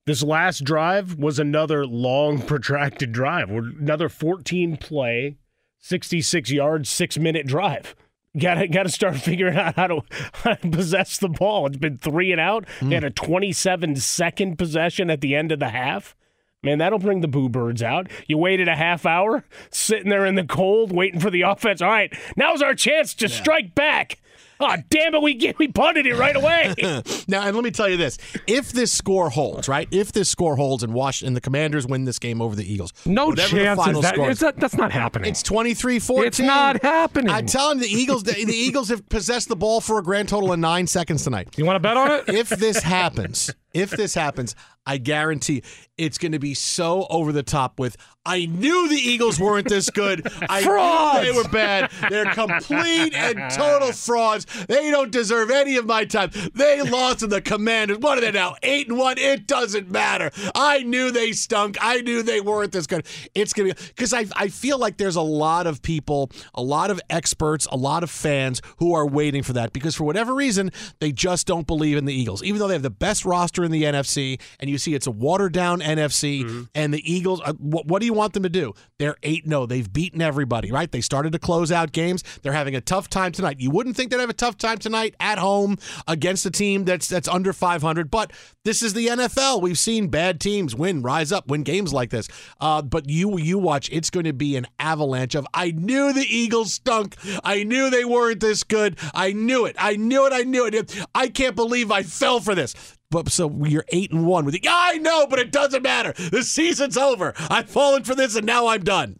This 0.05 0.23
last 0.23 0.63
drive 0.63 1.15
was 1.19 1.37
another 1.37 1.85
long, 1.85 2.41
protracted 2.47 3.11
drive. 3.11 3.49
Another 3.51 4.09
14 4.09 4.77
play, 4.77 5.37
66 5.79 6.51
yards, 6.51 6.89
six 6.89 7.17
minute 7.17 7.47
drive. 7.47 7.95
Got 8.37 8.55
to 8.55 8.67
got 8.67 8.83
to 8.83 8.89
start 8.89 9.15
figuring 9.17 9.57
out 9.57 9.75
how 9.75 9.87
to, 9.87 10.01
how 10.33 10.53
to 10.53 10.69
possess 10.69 11.17
the 11.17 11.29
ball. 11.29 11.67
It's 11.67 11.77
been 11.77 11.97
three 11.97 12.31
and 12.31 12.39
out. 12.39 12.67
Hmm. 12.79 12.89
They 12.89 12.95
had 12.95 13.03
a 13.03 13.09
27 13.09 13.95
second 13.95 14.57
possession 14.57 15.09
at 15.09 15.21
the 15.21 15.35
end 15.35 15.51
of 15.51 15.59
the 15.59 15.69
half. 15.69 16.15
Man, 16.61 16.79
that'll 16.79 16.99
bring 16.99 17.21
the 17.21 17.27
boo 17.29 17.47
birds 17.47 17.81
out. 17.81 18.07
You 18.27 18.37
waited 18.37 18.67
a 18.67 18.75
half 18.75 19.05
hour 19.05 19.45
sitting 19.71 20.09
there 20.09 20.25
in 20.25 20.35
the 20.35 20.43
cold 20.43 20.91
waiting 20.91 21.19
for 21.19 21.29
the 21.29 21.41
offense. 21.43 21.81
All 21.81 21.89
right, 21.89 22.13
now's 22.35 22.61
our 22.61 22.75
chance 22.75 23.13
to 23.15 23.29
strike 23.29 23.73
back. 23.73 24.19
Oh, 24.61 24.75
damn 24.89 25.15
it, 25.15 25.21
we 25.21 25.35
get, 25.35 25.57
we 25.57 25.69
punted 25.69 26.05
it 26.05 26.15
right 26.15 26.35
away. 26.35 26.73
now, 27.27 27.43
and 27.43 27.55
let 27.55 27.63
me 27.63 27.71
tell 27.71 27.87
you 27.87 27.95
this: 27.95 28.17
if 28.45 28.71
this 28.71 28.91
score 28.91 29.29
holds, 29.29 29.69
right? 29.69 29.87
If 29.91 30.11
this 30.11 30.29
score 30.29 30.55
holds, 30.55 30.83
and 30.83 30.93
Washington, 30.93 31.29
and 31.29 31.37
the 31.37 31.41
Commanders 31.41 31.87
win 31.87 32.03
this 32.03 32.19
game 32.19 32.41
over 32.41 32.55
the 32.55 32.71
Eagles, 32.71 32.93
No 33.05 33.33
final 33.35 34.01
That, 34.01 34.17
is, 34.17 34.39
that, 34.39 34.57
that's 34.57 34.75
not 34.75 34.91
happening. 34.91 35.29
It's 35.29 35.43
23-14. 35.43 36.25
It's 36.25 36.39
not 36.39 36.81
happening. 36.81 37.29
I'm 37.29 37.45
telling 37.45 37.79
the 37.79 37.87
Eagles. 37.87 38.23
The, 38.23 38.33
the 38.33 38.53
Eagles 38.53 38.89
have 38.89 39.07
possessed 39.07 39.47
the 39.47 39.55
ball 39.55 39.79
for 39.81 39.97
a 39.99 40.03
grand 40.03 40.29
total 40.29 40.51
of 40.51 40.59
nine 40.59 40.87
seconds 40.87 41.23
tonight. 41.23 41.49
You 41.57 41.65
want 41.65 41.75
to 41.75 41.79
bet 41.79 41.97
on 41.97 42.11
it? 42.11 42.23
If 42.27 42.49
this 42.49 42.81
happens, 42.83 43.53
if 43.73 43.91
this 43.91 44.13
happens, 44.13 44.55
I 44.89 44.97
guarantee 44.97 45.61
it's 45.99 46.17
going 46.17 46.31
to 46.31 46.39
be 46.39 46.55
so 46.55 47.05
over 47.11 47.31
the 47.31 47.43
top. 47.43 47.79
With 47.79 47.95
I 48.25 48.47
knew 48.47 48.89
the 48.89 48.95
Eagles 48.95 49.39
weren't 49.39 49.69
this 49.69 49.91
good. 49.91 50.25
I 50.49 50.63
Frauds! 50.63 51.19
knew 51.19 51.31
they 51.31 51.37
were 51.37 51.47
bad. 51.49 51.91
They're 52.09 52.33
complete 52.33 53.13
and 53.13 53.51
total 53.51 53.91
frauds. 53.91 54.47
They 54.67 54.89
don't 54.89 55.11
deserve 55.11 55.51
any 55.51 55.75
of 55.77 55.85
my 55.85 56.05
time. 56.05 56.31
They 56.55 56.81
lost 56.81 57.19
to 57.19 57.27
the 57.27 57.39
Commanders. 57.39 57.99
What 57.99 58.17
are 58.17 58.21
they 58.21 58.31
now? 58.31 58.55
Eight 58.63 58.89
and 58.89 58.97
one. 58.97 59.19
It 59.19 59.45
doesn't 59.45 59.91
matter. 59.91 60.31
I 60.55 60.81
knew 60.81 61.11
they 61.11 61.33
stunk. 61.33 61.77
I 61.79 62.01
knew 62.01 62.23
they 62.23 62.41
weren't 62.41 62.71
this 62.71 62.87
good. 62.87 63.05
It's 63.35 63.53
gonna 63.53 63.75
be 63.75 63.81
because 63.89 64.11
I 64.11 64.25
I 64.35 64.47
feel 64.47 64.79
like 64.79 64.97
there's 64.97 65.17
a 65.17 65.21
lot 65.21 65.67
of 65.67 65.83
people, 65.83 66.31
a 66.55 66.63
lot 66.63 66.89
of 66.89 66.99
experts, 67.11 67.67
a 67.71 67.77
lot 67.77 68.01
of 68.01 68.09
fans 68.09 68.59
who 68.77 68.95
are 68.95 69.05
waiting 69.05 69.43
for 69.43 69.53
that 69.53 69.71
because 69.71 69.95
for 69.95 70.05
whatever 70.05 70.33
reason 70.33 70.71
they 70.99 71.11
just 71.11 71.45
don't 71.45 71.67
believe 71.67 71.95
in 71.95 72.05
the 72.05 72.13
Eagles, 72.13 72.41
even 72.41 72.57
though 72.57 72.67
they 72.67 72.73
have 72.73 72.81
the 72.81 72.89
best 72.89 73.23
roster 73.23 73.63
in 73.63 73.69
the 73.69 73.83
NFC. 73.83 74.41
And 74.59 74.67
you 74.67 74.78
see 74.79 74.93
it's 74.93 75.07
a 75.07 75.11
watered 75.11 75.53
down 75.53 75.79
NFC, 75.79 76.67
and 76.75 76.93
the 76.93 77.11
Eagles. 77.11 77.41
Uh, 77.43 77.53
what, 77.53 77.85
what 77.85 77.99
do 77.99 78.05
you 78.05 78.13
want 78.13 78.33
them 78.33 78.43
to 78.43 78.49
do? 78.49 78.73
They're 78.97 79.17
eight. 79.23 79.45
No, 79.45 79.65
they've 79.65 79.91
beaten 79.91 80.21
everybody. 80.21 80.71
Right? 80.71 80.91
They 80.91 81.01
started 81.01 81.31
to 81.33 81.39
close 81.39 81.71
out 81.71 81.91
games. 81.91 82.23
They're 82.41 82.53
having 82.53 82.75
a 82.75 82.81
tough 82.81 83.09
time 83.09 83.31
tonight. 83.31 83.59
You 83.59 83.71
wouldn't 83.71 83.95
think 83.95 84.11
they'd 84.11 84.19
have 84.19 84.29
a 84.29 84.33
tough 84.33 84.57
time 84.57 84.77
tonight 84.77 85.15
at 85.19 85.37
home 85.37 85.77
against 86.07 86.45
a 86.45 86.51
team 86.51 86.85
that's 86.85 87.07
that's 87.07 87.27
under 87.27 87.53
500, 87.53 88.09
but 88.11 88.31
this 88.65 88.81
is 88.83 88.93
the 88.93 89.07
NFL. 89.07 89.61
We've 89.61 89.79
seen 89.79 90.07
bad 90.07 90.39
teams 90.39 90.75
win, 90.75 91.01
rise 91.01 91.31
up, 91.31 91.47
win 91.47 91.63
games 91.63 91.93
like 91.93 92.09
this. 92.09 92.27
Uh, 92.59 92.81
but 92.81 93.09
you 93.09 93.37
you 93.37 93.57
watch, 93.57 93.89
it's 93.91 94.09
going 94.09 94.25
to 94.25 94.33
be 94.33 94.55
an 94.55 94.67
avalanche 94.79 95.35
of. 95.35 95.47
I 95.53 95.71
knew 95.71 96.13
the 96.13 96.25
Eagles 96.27 96.73
stunk. 96.73 97.15
I 97.43 97.63
knew 97.63 97.89
they 97.89 98.05
weren't 98.05 98.39
this 98.39 98.63
good. 98.63 98.97
I 99.13 99.33
knew 99.33 99.65
it. 99.65 99.75
I 99.79 99.95
knew 99.95 100.25
it. 100.25 100.33
I 100.33 100.41
knew 100.43 100.65
it. 100.65 100.95
I 101.15 101.27
can't 101.27 101.55
believe 101.55 101.91
I 101.91 102.03
fell 102.03 102.39
for 102.39 102.55
this. 102.55 102.75
But 103.11 103.29
so 103.29 103.49
you're 103.65 103.85
eight 103.89 104.11
and 104.11 104.25
one 104.25 104.45
with 104.45 104.53
the. 104.53 104.61
I 104.69 104.97
know, 104.99 105.25
but 105.27 105.39
it 105.39 105.51
doesn't 105.51 105.81
matter. 105.81 106.13
The 106.13 106.43
season's 106.43 106.95
over. 106.97 107.33
I've 107.49 107.69
fallen 107.69 108.03
for 108.03 108.13
this, 108.15 108.35
and 108.35 108.45
now 108.45 108.67
I'm 108.67 108.83
done. 108.83 109.19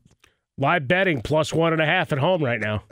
Live 0.57 0.87
betting 0.87 1.21
plus 1.21 1.53
one 1.53 1.73
and 1.73 1.81
a 1.81 1.85
half 1.85 2.11
at 2.11 2.19
home 2.19 2.43
right 2.43 2.59
now. 2.59 2.83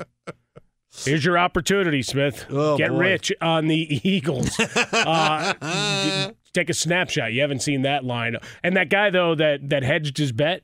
Here's 1.05 1.23
your 1.23 1.37
opportunity, 1.37 2.01
Smith. 2.01 2.45
Oh, 2.49 2.77
Get 2.77 2.89
boy. 2.89 2.97
rich 2.97 3.31
on 3.41 3.67
the 3.67 3.99
Eagles. 4.09 4.59
uh, 4.93 6.31
take 6.53 6.69
a 6.69 6.73
snapshot. 6.73 7.33
You 7.33 7.41
haven't 7.41 7.61
seen 7.61 7.83
that 7.83 8.03
line. 8.03 8.37
And 8.63 8.75
that 8.77 8.89
guy 8.89 9.09
though 9.11 9.35
that 9.35 9.69
that 9.69 9.83
hedged 9.83 10.17
his 10.17 10.31
bet, 10.31 10.63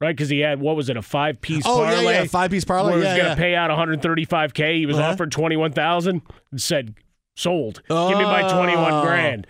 right? 0.00 0.14
Because 0.14 0.28
he 0.28 0.38
had 0.40 0.60
what 0.60 0.76
was 0.76 0.88
it, 0.90 0.96
a 0.96 1.02
five 1.02 1.40
piece 1.40 1.64
Oh, 1.66 1.82
yeah, 1.82 1.94
parlay? 1.94 2.12
yeah, 2.12 2.24
five-piece 2.26 2.64
parlay, 2.64 2.92
Where 2.92 2.98
he 3.00 3.04
yeah, 3.06 3.10
was 3.14 3.18
going 3.18 3.28
yeah. 3.30 3.34
to 3.34 3.40
pay 3.40 3.54
out 3.56 3.70
135k. 3.70 4.76
He 4.78 4.86
was 4.86 4.98
Uh-huh. 4.98 5.08
offered 5.10 5.32
21,000 5.32 6.22
and 6.52 6.62
said 6.62 6.94
sold. 7.34 7.82
Give 7.88 8.18
me 8.18 8.24
my 8.24 8.42
21 8.52 8.92
Oh. 8.92 9.02
grand. 9.02 9.46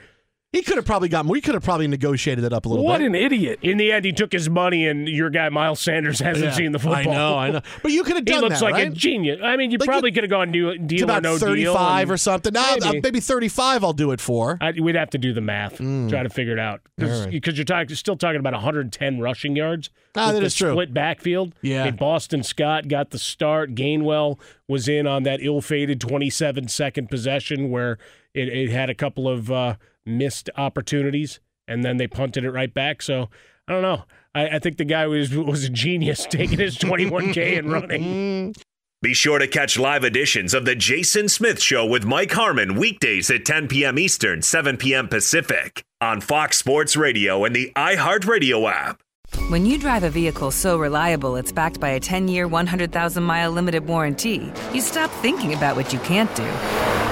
He 0.53 0.61
could 0.63 0.77
have 0.77 0.85
probably 0.85 1.09
got 1.09 1.25
more. 1.25 1.35
He 1.35 1.41
could 1.41 1.55
have 1.55 1.63
probably 1.65 1.89
negotiated 1.89 2.45
it 2.45 2.53
up 2.53 2.67
a 2.67 2.69
little 2.69 2.85
What 2.85 2.99
bit. 2.99 3.05
What 3.11 3.17
an 3.19 3.25
idiot! 3.25 3.59
In 3.63 3.79
the 3.79 3.91
end, 3.91 4.05
he 4.05 4.13
took 4.13 4.33
his 4.33 4.51
money, 4.51 4.87
and 4.87 5.09
your 5.09 5.31
guy 5.31 5.49
Miles 5.49 5.81
Sanders 5.81 6.19
hasn't 6.21 6.45
Yeah, 6.45 6.53
seen 6.53 6.73
the 6.73 6.79
football. 6.79 6.99
I 7.11 7.17
know, 7.17 7.39
I 7.39 7.51
know. 7.53 7.61
But 7.83 7.93
you 7.93 8.05
could 8.05 8.17
have 8.17 8.25
He 8.27 8.33
done 8.33 8.43
looks 8.43 8.61
that, 8.61 8.67
like 8.71 8.75
a 8.85 8.89
right? 8.89 8.93
genius. 8.93 9.41
I 9.43 9.57
mean, 9.57 9.71
you 9.71 9.79
Like 9.79 9.89
probably 9.89 10.13
could 10.13 10.25
have 10.25 10.31
gone 10.31 10.53
deal, 10.53 10.69
It's 10.71 10.83
deal 10.85 11.03
or 11.03 11.05
about 11.05 11.23
no 11.23 11.39
deal. 11.39 11.73
35 11.75 12.03
and- 12.03 12.11
or 12.13 12.17
something. 12.19 12.53
No, 12.53 12.77
Maybe. 12.83 13.01
maybe 13.01 13.21
35 13.21 13.83
I'll 13.83 13.95
do 13.95 14.11
it 14.11 14.21
for. 14.21 14.59
I, 14.61 14.73
we'd 14.79 14.95
have 14.95 15.09
to 15.11 15.19
do 15.19 15.33
the 15.33 15.41
math, 15.41 15.79
try 15.79 16.23
to 16.23 16.29
figure 16.29 16.53
it 16.53 16.59
out, 16.59 16.83
Mm. 17.01 17.11
All 17.11 17.21
right. 17.23 17.31
because 17.31 17.57
you're 17.57 17.65
talking, 17.65 17.97
still 17.97 18.17
talking 18.17 18.39
about 18.39 18.53
110 18.53 19.21
rushing 19.21 19.57
yards. 19.57 19.89
Ah, 20.15 20.33
that 20.33 20.53
true. 20.53 20.73
Split 20.73 20.93
backfield. 20.93 21.55
Yeah. 21.63 21.83
I 21.83 21.85
mean, 21.87 21.97
Boston 21.97 22.43
Scott 22.43 22.89
got 22.89 23.09
the 23.09 23.19
start. 23.19 23.75
Gainwell 23.75 24.39
was 24.69 24.87
in 24.87 25.07
on 25.07 25.23
that 25.23 25.41
ill-fated 25.43 25.99
27 25.99 26.69
second 26.69 27.09
possession 27.09 27.71
where 27.71 27.97
it, 28.35 28.49
it 28.49 28.69
had 28.69 28.91
a 28.91 28.95
couple 28.95 29.27
of 29.27 29.51
uh, 29.51 29.77
missed 30.07 30.51
opportunities, 30.57 31.41
and 31.69 31.85
then 31.85 31.97
they 31.97 32.07
punted 32.07 32.45
it 32.45 32.51
right 32.51 32.73
back. 32.73 33.03
So 33.03 33.29
I 33.69 33.73
don't 33.73 33.83
know. 33.83 34.05
I, 34.35 34.49
I 34.49 34.59
think 34.59 34.77
the 34.77 34.85
guy 34.85 35.07
was 35.07 35.35
was 35.35 35.65
a 35.65 35.71
genius 35.71 36.27
taking 36.31 36.59
his 36.59 36.79
21k 36.79 37.59
and 37.59 37.71
running. 37.71 38.55
Be 39.03 39.15
sure 39.15 39.41
to 39.41 39.49
catch 39.49 39.81
live 39.81 40.05
editions 40.05 40.55
of 40.55 40.65
The 40.65 40.77
Jason 40.77 41.29
Smith 41.29 41.61
Show 41.61 41.85
with 41.85 42.05
Mike 42.05 42.31
Harmon 42.31 42.77
weekdays 42.77 43.33
at 43.33 43.45
10 43.45 43.67
p.m. 43.67 43.99
Eastern, 43.99 44.43
7 44.43 44.77
p.m. 44.77 45.09
Pacific 45.09 45.83
on 46.01 46.21
Fox 46.21 46.57
Sports 46.57 46.97
Radio 46.97 47.45
and 47.45 47.55
the 47.55 47.73
iHeartRadio 47.75 48.71
app. 48.71 49.03
When 49.49 49.67
you 49.67 49.77
drive 49.77 50.05
a 50.05 50.11
vehicle 50.11 50.53
so 50.53 50.79
reliable 50.79 51.35
it's 51.35 51.51
backed 51.51 51.81
by 51.81 51.91
a 51.91 52.01
10 52.01 52.29
year, 52.29 52.47
100,000 52.47 53.23
mile 53.25 53.51
limited 53.51 53.89
warranty, 53.89 54.53
you 54.73 54.81
stop 54.81 55.11
thinking 55.11 55.53
about 55.53 55.75
what 55.75 55.93
you 55.93 55.99
can't 56.01 56.33
do 56.37 57.12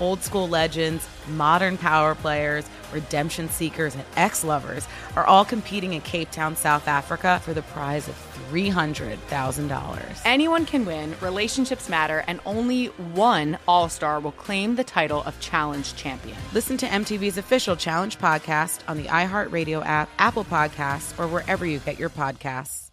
Old 0.00 0.22
school 0.22 0.48
legends, 0.48 1.06
modern 1.28 1.76
power 1.76 2.14
players, 2.14 2.64
redemption 2.92 3.48
seekers, 3.48 3.94
and 3.94 4.04
ex 4.16 4.42
lovers 4.42 4.88
are 5.14 5.26
all 5.26 5.44
competing 5.44 5.92
in 5.92 6.00
Cape 6.00 6.30
Town, 6.30 6.56
South 6.56 6.88
Africa 6.88 7.40
for 7.44 7.52
the 7.52 7.62
prize 7.62 8.08
of 8.08 8.14
$300,000. 8.50 10.20
Anyone 10.24 10.66
can 10.66 10.84
win, 10.84 11.14
relationships 11.20 11.88
matter, 11.88 12.24
and 12.26 12.40
only 12.46 12.86
one 12.86 13.58
All 13.68 13.88
Star 13.88 14.20
will 14.20 14.32
claim 14.32 14.76
the 14.76 14.84
title 14.84 15.22
of 15.24 15.38
Challenge 15.40 15.94
Champion. 15.94 16.36
Listen 16.52 16.76
to 16.78 16.86
MTV's 16.86 17.38
official 17.38 17.76
Challenge 17.76 18.18
podcast 18.18 18.80
on 18.88 18.96
the 18.96 19.04
iHeartRadio 19.04 19.84
app, 19.84 20.08
Apple 20.18 20.44
Podcasts, 20.44 21.18
or 21.18 21.28
wherever 21.28 21.64
you 21.64 21.78
get 21.78 21.98
your 21.98 22.10
podcasts. 22.10 22.90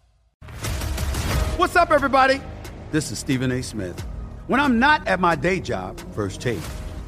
What's 1.56 1.74
up, 1.74 1.90
everybody? 1.90 2.40
This 2.92 3.10
is 3.10 3.18
Stephen 3.18 3.50
A. 3.50 3.62
Smith. 3.62 4.00
When 4.46 4.60
I'm 4.60 4.78
not 4.78 5.06
at 5.08 5.18
my 5.20 5.34
day 5.34 5.60
job, 5.60 5.98
First 6.14 6.40
Take, 6.40 6.60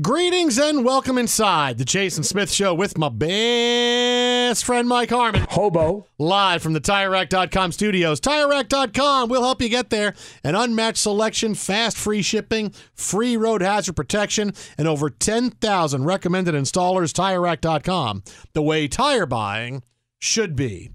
Greetings 0.00 0.58
and 0.58 0.86
welcome 0.86 1.18
inside 1.18 1.76
the 1.76 1.84
Jason 1.84 2.22
Smith 2.24 2.50
Show 2.50 2.72
with 2.72 2.96
my 2.96 3.10
best 3.10 4.64
friend 4.64 4.88
Mike 4.88 5.10
Harmon. 5.10 5.44
Hobo. 5.50 6.06
Live 6.18 6.62
from 6.62 6.72
the 6.72 6.80
TireRack.com 6.80 7.72
studios. 7.72 8.18
TireRack.com 8.18 9.28
will 9.28 9.42
help 9.42 9.60
you 9.60 9.68
get 9.68 9.90
there. 9.90 10.14
An 10.42 10.54
unmatched 10.54 10.96
selection, 10.96 11.54
fast 11.54 11.98
free 11.98 12.22
shipping, 12.22 12.72
free 12.94 13.36
road 13.36 13.60
hazard 13.60 13.94
protection, 13.94 14.54
and 14.78 14.88
over 14.88 15.10
10,000 15.10 16.04
recommended 16.04 16.54
installers. 16.54 17.12
TireRack.com, 17.12 18.22
the 18.54 18.62
way 18.62 18.88
tire 18.88 19.26
buying 19.26 19.82
should 20.18 20.56
be. 20.56 20.90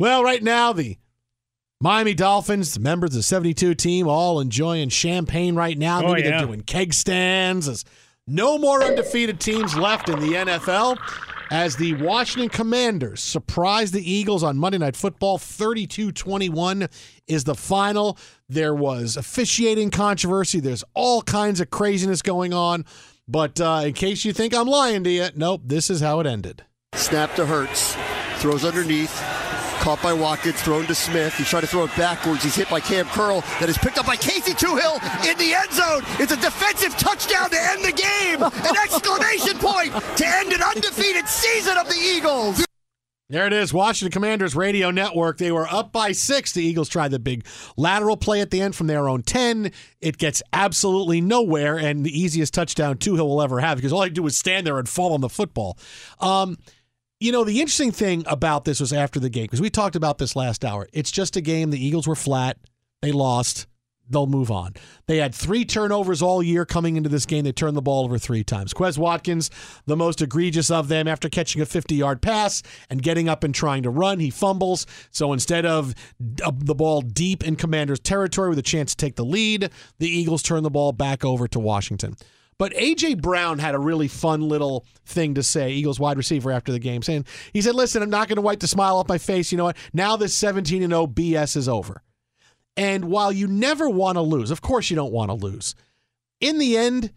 Well, 0.00 0.24
right 0.24 0.42
now, 0.42 0.72
the 0.72 0.98
Miami 1.80 2.14
Dolphins, 2.14 2.74
the 2.74 2.80
members 2.80 3.10
of 3.10 3.14
the 3.14 3.22
72 3.22 3.76
team, 3.76 4.08
all 4.08 4.40
enjoying 4.40 4.88
champagne 4.88 5.54
right 5.54 5.78
now. 5.78 6.02
Oh, 6.02 6.08
Maybe 6.12 6.22
yeah. 6.22 6.38
they're 6.38 6.46
doing 6.46 6.62
keg 6.62 6.92
stands. 6.92 7.66
There's 7.66 7.84
no 8.26 8.58
more 8.58 8.82
undefeated 8.82 9.40
teams 9.40 9.76
left 9.76 10.08
in 10.08 10.20
the 10.20 10.32
NFL 10.34 10.98
as 11.50 11.76
the 11.76 11.94
Washington 11.94 12.48
Commanders 12.48 13.22
surprise 13.22 13.90
the 13.90 14.10
Eagles 14.10 14.42
on 14.42 14.56
Monday 14.56 14.78
Night 14.78 14.96
Football. 14.96 15.38
32 15.38 16.12
21 16.12 16.88
is 17.26 17.44
the 17.44 17.54
final. 17.54 18.16
There 18.48 18.74
was 18.74 19.16
officiating 19.16 19.90
controversy, 19.90 20.60
there's 20.60 20.84
all 20.94 21.22
kinds 21.22 21.60
of 21.60 21.70
craziness 21.70 22.22
going 22.22 22.54
on. 22.54 22.84
But 23.28 23.60
uh, 23.60 23.82
in 23.86 23.92
case 23.92 24.24
you 24.24 24.32
think 24.32 24.54
I'm 24.54 24.66
lying 24.66 25.04
to 25.04 25.10
you, 25.10 25.28
nope, 25.36 25.62
this 25.64 25.90
is 25.90 26.00
how 26.00 26.20
it 26.20 26.26
ended. 26.26 26.64
Snap 26.94 27.34
to 27.36 27.46
Hurts. 27.46 27.96
Throws 28.36 28.64
underneath. 28.64 29.41
Caught 29.82 30.00
by 30.00 30.12
Watkins, 30.12 30.62
thrown 30.62 30.86
to 30.86 30.94
Smith. 30.94 31.34
He's 31.34 31.48
trying 31.48 31.62
to 31.62 31.66
throw 31.66 31.82
it 31.82 31.96
backwards. 31.96 32.44
He's 32.44 32.54
hit 32.54 32.70
by 32.70 32.78
Cam 32.78 33.04
Curl. 33.06 33.40
That 33.58 33.68
is 33.68 33.76
picked 33.76 33.98
up 33.98 34.06
by 34.06 34.14
Casey 34.14 34.52
Toohill 34.52 34.94
in 35.28 35.36
the 35.38 35.54
end 35.54 35.72
zone. 35.72 36.02
It's 36.20 36.30
a 36.30 36.36
defensive 36.36 36.96
touchdown 36.96 37.50
to 37.50 37.56
end 37.60 37.84
the 37.84 37.90
game. 37.90 38.42
An 38.44 38.76
exclamation 38.76 39.58
point 39.58 39.92
to 40.18 40.24
end 40.24 40.52
an 40.52 40.62
undefeated 40.62 41.26
season 41.26 41.76
of 41.78 41.88
the 41.88 41.96
Eagles. 41.96 42.64
There 43.28 43.44
it 43.44 43.52
is, 43.52 43.74
Washington 43.74 44.12
Commanders 44.12 44.54
radio 44.54 44.92
network. 44.92 45.38
They 45.38 45.50
were 45.50 45.66
up 45.66 45.90
by 45.90 46.12
six. 46.12 46.52
The 46.52 46.62
Eagles 46.62 46.88
tried 46.88 47.10
the 47.10 47.18
big 47.18 47.44
lateral 47.76 48.16
play 48.16 48.40
at 48.40 48.52
the 48.52 48.60
end 48.60 48.76
from 48.76 48.86
their 48.86 49.08
own 49.08 49.22
10. 49.24 49.72
It 50.00 50.16
gets 50.16 50.44
absolutely 50.52 51.20
nowhere, 51.20 51.76
and 51.76 52.06
the 52.06 52.16
easiest 52.16 52.54
touchdown 52.54 52.98
Toohill 52.98 53.26
will 53.26 53.42
ever 53.42 53.58
have 53.58 53.78
because 53.78 53.92
all 53.92 54.02
I 54.02 54.10
do 54.10 54.24
is 54.26 54.38
stand 54.38 54.64
there 54.64 54.78
and 54.78 54.88
fall 54.88 55.12
on 55.12 55.22
the 55.22 55.28
football. 55.28 55.76
Um, 56.20 56.56
you 57.22 57.30
know, 57.30 57.44
the 57.44 57.60
interesting 57.60 57.92
thing 57.92 58.24
about 58.26 58.64
this 58.64 58.80
was 58.80 58.92
after 58.92 59.20
the 59.20 59.30
game, 59.30 59.44
because 59.44 59.60
we 59.60 59.70
talked 59.70 59.94
about 59.94 60.18
this 60.18 60.34
last 60.34 60.64
hour. 60.64 60.88
It's 60.92 61.10
just 61.10 61.36
a 61.36 61.40
game. 61.40 61.70
The 61.70 61.84
Eagles 61.84 62.08
were 62.08 62.16
flat, 62.16 62.58
they 63.00 63.12
lost. 63.12 63.66
They'll 64.10 64.26
move 64.26 64.50
on. 64.50 64.74
They 65.06 65.18
had 65.18 65.32
three 65.34 65.64
turnovers 65.64 66.20
all 66.20 66.42
year 66.42 66.66
coming 66.66 66.96
into 66.96 67.08
this 67.08 67.24
game. 67.24 67.44
They 67.44 67.52
turned 67.52 67.76
the 67.76 67.82
ball 67.82 68.04
over 68.04 68.18
three 68.18 68.42
times. 68.42 68.74
Quez 68.74 68.98
Watkins, 68.98 69.48
the 69.86 69.96
most 69.96 70.20
egregious 70.20 70.70
of 70.70 70.88
them, 70.88 71.06
after 71.06 71.28
catching 71.30 71.62
a 71.62 71.66
50 71.66 71.94
yard 71.94 72.20
pass 72.20 72.62
and 72.90 73.00
getting 73.00 73.28
up 73.28 73.44
and 73.44 73.54
trying 73.54 73.84
to 73.84 73.90
run, 73.90 74.18
he 74.18 74.28
fumbles. 74.28 74.86
So 75.12 75.32
instead 75.32 75.64
of 75.64 75.94
the 76.18 76.74
ball 76.74 77.00
deep 77.00 77.44
in 77.44 77.54
Commander's 77.56 78.00
territory 78.00 78.50
with 78.50 78.58
a 78.58 78.62
chance 78.62 78.94
to 78.94 78.96
take 78.96 79.14
the 79.14 79.24
lead, 79.24 79.70
the 79.98 80.08
Eagles 80.08 80.42
turn 80.42 80.64
the 80.64 80.70
ball 80.70 80.92
back 80.92 81.24
over 81.24 81.46
to 81.48 81.60
Washington. 81.60 82.16
But 82.58 82.72
A.J. 82.76 83.14
Brown 83.14 83.58
had 83.58 83.74
a 83.74 83.78
really 83.78 84.08
fun 84.08 84.48
little 84.48 84.86
thing 85.04 85.34
to 85.34 85.42
say, 85.42 85.72
Eagles 85.72 85.98
wide 85.98 86.16
receiver 86.16 86.52
after 86.52 86.70
the 86.70 86.78
game, 86.78 87.02
saying, 87.02 87.26
he 87.52 87.62
said, 87.62 87.74
listen, 87.74 88.02
I'm 88.02 88.10
not 88.10 88.28
going 88.28 88.36
to 88.36 88.42
wipe 88.42 88.60
the 88.60 88.68
smile 88.68 88.98
off 88.98 89.08
my 89.08 89.18
face. 89.18 89.50
You 89.50 89.58
know 89.58 89.64
what? 89.64 89.76
Now 89.92 90.16
this 90.16 90.34
17 90.34 90.80
0 90.88 91.06
BS 91.06 91.56
is 91.56 91.68
over. 91.68 92.02
And 92.76 93.06
while 93.06 93.32
you 93.32 93.46
never 93.46 93.88
want 93.88 94.16
to 94.16 94.22
lose, 94.22 94.50
of 94.50 94.62
course 94.62 94.90
you 94.90 94.96
don't 94.96 95.12
want 95.12 95.30
to 95.30 95.34
lose, 95.34 95.74
in 96.40 96.58
the 96.58 96.76
end, 96.76 97.12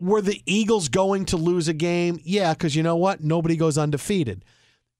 were 0.00 0.22
the 0.22 0.42
Eagles 0.46 0.88
going 0.88 1.26
to 1.26 1.36
lose 1.36 1.68
a 1.68 1.74
game? 1.74 2.18
Yeah, 2.22 2.54
because 2.54 2.74
you 2.74 2.82
know 2.82 2.96
what? 2.96 3.22
Nobody 3.22 3.56
goes 3.56 3.78
undefeated. 3.78 4.44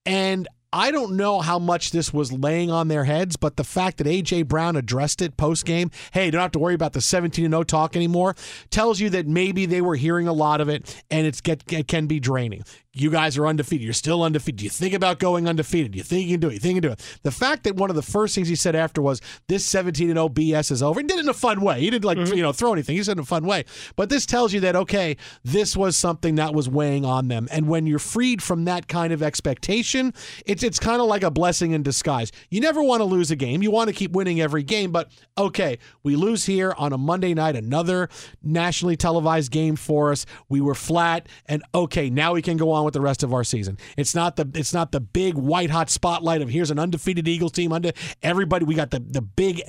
And 0.07 0.47
I 0.73 0.93
don't 0.93 1.17
know 1.17 1.41
how 1.41 1.59
much 1.59 1.91
this 1.91 2.13
was 2.13 2.33
laying 2.33 2.71
on 2.71 2.87
their 2.87 3.05
heads, 3.05 3.37
but 3.37 3.57
the 3.57 3.65
fact 3.65 3.99
that 3.99 4.07
A.J. 4.07 4.43
Brown 4.43 4.77
addressed 4.77 5.21
it 5.21 5.37
post 5.37 5.65
game, 5.65 5.91
hey, 6.13 6.31
don't 6.31 6.41
have 6.41 6.53
to 6.53 6.61
worry 6.61 6.75
about 6.75 6.93
the 6.93 7.01
17 7.01 7.51
0 7.51 7.65
talk 7.65 7.97
anymore, 7.97 8.37
tells 8.71 9.01
you 9.01 9.11
that 9.11 9.27
maybe 9.27 9.67
they 9.67 9.81
were 9.81 9.97
hearing 9.97 10.29
a 10.29 10.33
lot 10.33 10.61
of 10.61 10.69
it 10.69 11.03
and 11.11 11.27
it's 11.27 11.41
get, 11.41 11.65
it 11.73 11.89
can 11.89 12.07
be 12.07 12.21
draining. 12.21 12.63
You 12.93 13.09
guys 13.09 13.39
are 13.39 13.47
undefeated. 13.47 13.85
You're 13.85 13.93
still 13.93 14.21
undefeated. 14.25 14.59
Do 14.59 14.65
you 14.65 14.71
think 14.71 14.95
about 14.95 15.21
going 15.21 15.47
undefeated? 15.47 15.93
Do 15.93 15.99
you 15.99 16.03
think 16.03 16.27
you 16.27 16.35
can 16.35 16.41
do 16.41 16.49
it? 16.49 16.55
You 16.55 16.59
think 16.59 16.75
you 16.75 16.81
can 16.81 16.89
do 16.89 16.93
it? 16.93 17.21
The 17.23 17.31
fact 17.31 17.63
that 17.63 17.77
one 17.77 17.89
of 17.89 17.95
the 17.95 18.03
first 18.03 18.35
things 18.35 18.49
he 18.49 18.57
said 18.57 18.75
after 18.75 19.01
was 19.01 19.21
this 19.47 19.65
17 19.65 20.11
and 20.11 20.17
0 20.17 20.29
BS 20.31 20.73
is 20.73 20.83
over. 20.83 20.99
He 20.99 21.07
did 21.07 21.19
it 21.19 21.21
in 21.21 21.29
a 21.29 21.35
fun 21.35 21.61
way. 21.61 21.81
He 21.81 21.89
didn't 21.89 22.05
like 22.05 22.19
mm-hmm. 22.19 22.35
you 22.35 22.43
know 22.43 22.53
throw 22.53 22.73
anything. 22.73 22.97
He 22.97 23.03
said 23.05 23.13
it 23.13 23.21
in 23.21 23.23
a 23.23 23.27
fun 23.27 23.47
way. 23.47 23.65
But 23.95 24.09
this 24.09 24.27
tells 24.27 24.53
you 24.53 24.59
that 24.61 24.75
okay, 24.75 25.17
this 25.45 25.77
was 25.77 25.97
something 25.97 26.35
that 26.35 26.53
was 26.53 26.69
weighing 26.69 27.05
on 27.05 27.29
them. 27.29 27.47
And 27.53 27.69
when 27.69 27.87
you're 27.87 28.01
freed 28.01 28.43
from 28.43 28.65
that 28.65 28.89
kind 28.89 29.13
of 29.13 29.23
expectation, 29.23 30.13
it's 30.45 30.65
it's 30.65 30.81
kind 30.81 31.01
of 31.01 31.07
like 31.07 31.23
a 31.23 31.31
blessing 31.31 31.71
in 31.71 31.85
disguise. 31.85 32.33
You 32.49 32.61
never 32.61 32.83
want 32.83 33.03
to 33.03 33.05
lose 33.05 33.31
a 33.31 33.37
game. 33.37 33.63
You 33.63 33.71
want 33.71 33.87
to 33.87 33.95
keep 33.95 34.11
winning 34.11 34.41
every 34.41 34.65
game. 34.65 34.91
But 34.91 35.13
okay, 35.39 35.79
we 36.03 36.17
lose 36.17 36.45
here 36.45 36.75
on 36.77 36.93
a 36.93 36.99
Monday 36.99 37.35
night, 37.35 37.55
another 37.55 38.09
nationally 38.43 38.97
televised 38.97 39.53
game 39.53 39.77
for 39.77 40.11
us. 40.11 40.27
We 40.49 40.61
were 40.61 40.75
flat, 40.75 41.29
and 41.47 41.63
okay, 41.73 42.11
now 42.11 42.33
we 42.33 42.43
can 42.43 42.57
go 42.57 42.73
on 42.73 42.80
with 42.85 42.95
the 42.95 43.01
rest 43.01 43.23
of 43.23 43.33
our 43.33 43.45
season. 43.45 43.79
It's 43.97 44.15
not 44.15 44.37
the 44.37 44.51
it's 44.55 44.75
not 44.75 44.93
the 44.93 45.01
big 45.01 45.35
white 45.35 45.71
hot 45.71 45.91
spotlight 45.91 46.43
of 46.43 46.49
here's 46.49 46.71
an 46.71 46.79
undefeated 46.79 47.29
Eagles 47.29 47.53
team 47.53 47.73
under 47.73 47.93
everybody. 48.23 48.65
We 48.65 48.75
got 48.75 48.91
the 48.91 49.01
the 49.01 49.23
big 49.23 49.63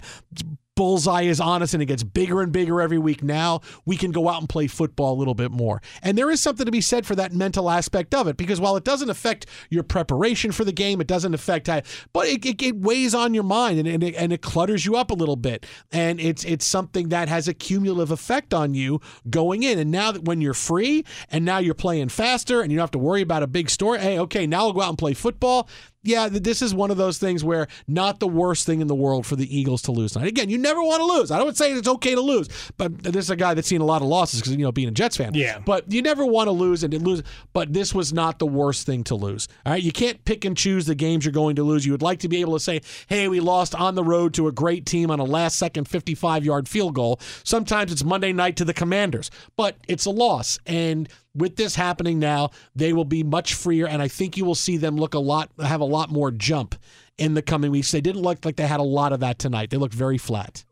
bullseye 0.75 1.23
is 1.23 1.39
on 1.39 1.61
us 1.61 1.73
and 1.73 1.83
it 1.83 1.87
gets 1.87 2.03
bigger 2.03 2.41
and 2.41 2.51
bigger 2.51 2.81
every 2.81 2.97
week. 2.97 3.23
Now 3.23 3.61
we 3.85 3.97
can 3.97 4.11
go 4.11 4.29
out 4.29 4.39
and 4.39 4.47
play 4.47 4.67
football 4.67 5.13
a 5.13 5.19
little 5.19 5.33
bit 5.33 5.51
more. 5.51 5.81
And 6.01 6.17
there 6.17 6.31
is 6.31 6.41
something 6.41 6.65
to 6.65 6.71
be 6.71 6.81
said 6.81 7.05
for 7.05 7.15
that 7.15 7.33
mental 7.33 7.69
aspect 7.69 8.15
of 8.15 8.27
it 8.27 8.37
because 8.37 8.61
while 8.61 8.75
it 8.77 8.83
doesn't 8.83 9.09
affect 9.09 9.45
your 9.69 9.83
preparation 9.83 10.51
for 10.51 10.63
the 10.63 10.71
game, 10.71 11.01
it 11.01 11.07
doesn't 11.07 11.33
affect 11.33 11.67
how, 11.67 11.81
but 12.13 12.27
it, 12.27 12.45
it, 12.45 12.61
it 12.61 12.77
weighs 12.77 13.13
on 13.13 13.33
your 13.33 13.43
mind 13.43 13.79
and, 13.79 13.87
and, 13.87 14.03
it, 14.03 14.15
and 14.15 14.31
it 14.31 14.41
clutters 14.41 14.85
you 14.85 14.95
up 14.95 15.11
a 15.11 15.15
little 15.15 15.35
bit. 15.35 15.65
And 15.91 16.19
it's 16.19 16.43
it's 16.45 16.65
something 16.65 17.09
that 17.09 17.27
has 17.27 17.47
a 17.47 17.53
cumulative 17.53 18.11
effect 18.11 18.53
on 18.53 18.73
you 18.73 19.01
going 19.29 19.63
in. 19.63 19.77
And 19.77 19.91
now 19.91 20.11
that 20.11 20.23
when 20.23 20.41
you're 20.41 20.53
free 20.53 21.03
and 21.29 21.43
now 21.43 21.57
you're 21.57 21.73
playing 21.73 22.09
faster 22.09 22.61
and 22.61 22.71
you 22.71 22.77
don't 22.77 22.83
have 22.83 22.91
to 22.91 22.99
worry 22.99 23.21
about 23.21 23.43
a 23.43 23.47
big 23.47 23.69
story, 23.69 23.99
hey, 23.99 24.19
okay, 24.19 24.47
now 24.47 24.59
I'll 24.59 24.73
go 24.73 24.81
out 24.81 24.89
and 24.89 24.97
play 24.97 25.13
football 25.13 25.67
yeah, 26.03 26.29
this 26.29 26.63
is 26.63 26.73
one 26.73 26.89
of 26.89 26.97
those 26.97 27.19
things 27.19 27.43
where 27.43 27.67
not 27.87 28.19
the 28.19 28.27
worst 28.27 28.65
thing 28.65 28.81
in 28.81 28.87
the 28.87 28.95
world 28.95 29.25
for 29.25 29.35
the 29.35 29.55
Eagles 29.55 29.83
to 29.83 29.91
lose 29.91 30.13
tonight. 30.13 30.27
Again, 30.27 30.49
you 30.49 30.57
never 30.57 30.81
want 30.81 30.99
to 30.99 31.05
lose. 31.05 31.29
I 31.29 31.37
don't 31.37 31.55
say 31.55 31.71
it's 31.73 31.87
okay 31.87 32.15
to 32.15 32.21
lose, 32.21 32.49
but 32.77 33.03
this 33.03 33.25
is 33.25 33.29
a 33.29 33.35
guy 33.35 33.53
that's 33.53 33.67
seen 33.67 33.81
a 33.81 33.85
lot 33.85 34.01
of 34.01 34.07
losses 34.07 34.39
because 34.39 34.53
you 34.53 34.63
know 34.63 34.71
being 34.71 34.87
a 34.87 34.91
Jets 34.91 35.17
fan. 35.17 35.33
Yeah. 35.35 35.59
But 35.59 35.91
you 35.91 36.01
never 36.01 36.25
want 36.25 36.47
to 36.47 36.51
lose 36.51 36.83
and 36.83 36.93
lose. 37.01 37.21
But 37.53 37.73
this 37.73 37.93
was 37.93 38.11
not 38.11 38.39
the 38.39 38.47
worst 38.47 38.85
thing 38.87 39.03
to 39.05 39.15
lose. 39.15 39.47
All 39.63 39.73
right, 39.73 39.83
you 39.83 39.91
can't 39.91 40.23
pick 40.25 40.43
and 40.43 40.57
choose 40.57 40.87
the 40.87 40.95
games 40.95 41.23
you're 41.23 41.31
going 41.31 41.55
to 41.57 41.63
lose. 41.63 41.85
You 41.85 41.91
would 41.91 42.01
like 42.01 42.19
to 42.19 42.29
be 42.29 42.41
able 42.41 42.53
to 42.53 42.59
say, 42.59 42.81
"Hey, 43.07 43.27
we 43.27 43.39
lost 43.39 43.75
on 43.75 43.93
the 43.93 44.03
road 44.03 44.33
to 44.35 44.47
a 44.47 44.51
great 44.51 44.87
team 44.87 45.11
on 45.11 45.19
a 45.19 45.23
last-second 45.23 45.87
55-yard 45.87 46.67
field 46.67 46.95
goal." 46.95 47.19
Sometimes 47.43 47.91
it's 47.91 48.03
Monday 48.03 48.33
night 48.33 48.55
to 48.55 48.65
the 48.65 48.73
Commanders, 48.73 49.29
but 49.55 49.77
it's 49.87 50.05
a 50.05 50.11
loss 50.11 50.57
and 50.65 51.07
with 51.35 51.55
this 51.55 51.75
happening 51.75 52.19
now, 52.19 52.51
they 52.75 52.93
will 52.93 53.05
be 53.05 53.23
much 53.23 53.53
freer, 53.53 53.87
and 53.87 54.01
I 54.01 54.07
think 54.07 54.37
you 54.37 54.45
will 54.45 54.55
see 54.55 54.77
them 54.77 54.97
look 54.97 55.13
a 55.13 55.19
lot, 55.19 55.49
have 55.61 55.81
a 55.81 55.85
lot 55.85 56.09
more 56.09 56.31
jump 56.31 56.75
in 57.17 57.33
the 57.33 57.41
coming 57.41 57.71
weeks. 57.71 57.91
They 57.91 58.01
didn't 58.01 58.21
look 58.21 58.43
like 58.45 58.55
they 58.55 58.67
had 58.67 58.79
a 58.79 58.83
lot 58.83 59.13
of 59.13 59.19
that 59.21 59.39
tonight. 59.39 59.69
They 59.69 59.77
looked 59.77 59.93
very 59.93 60.17
flat. 60.17 60.65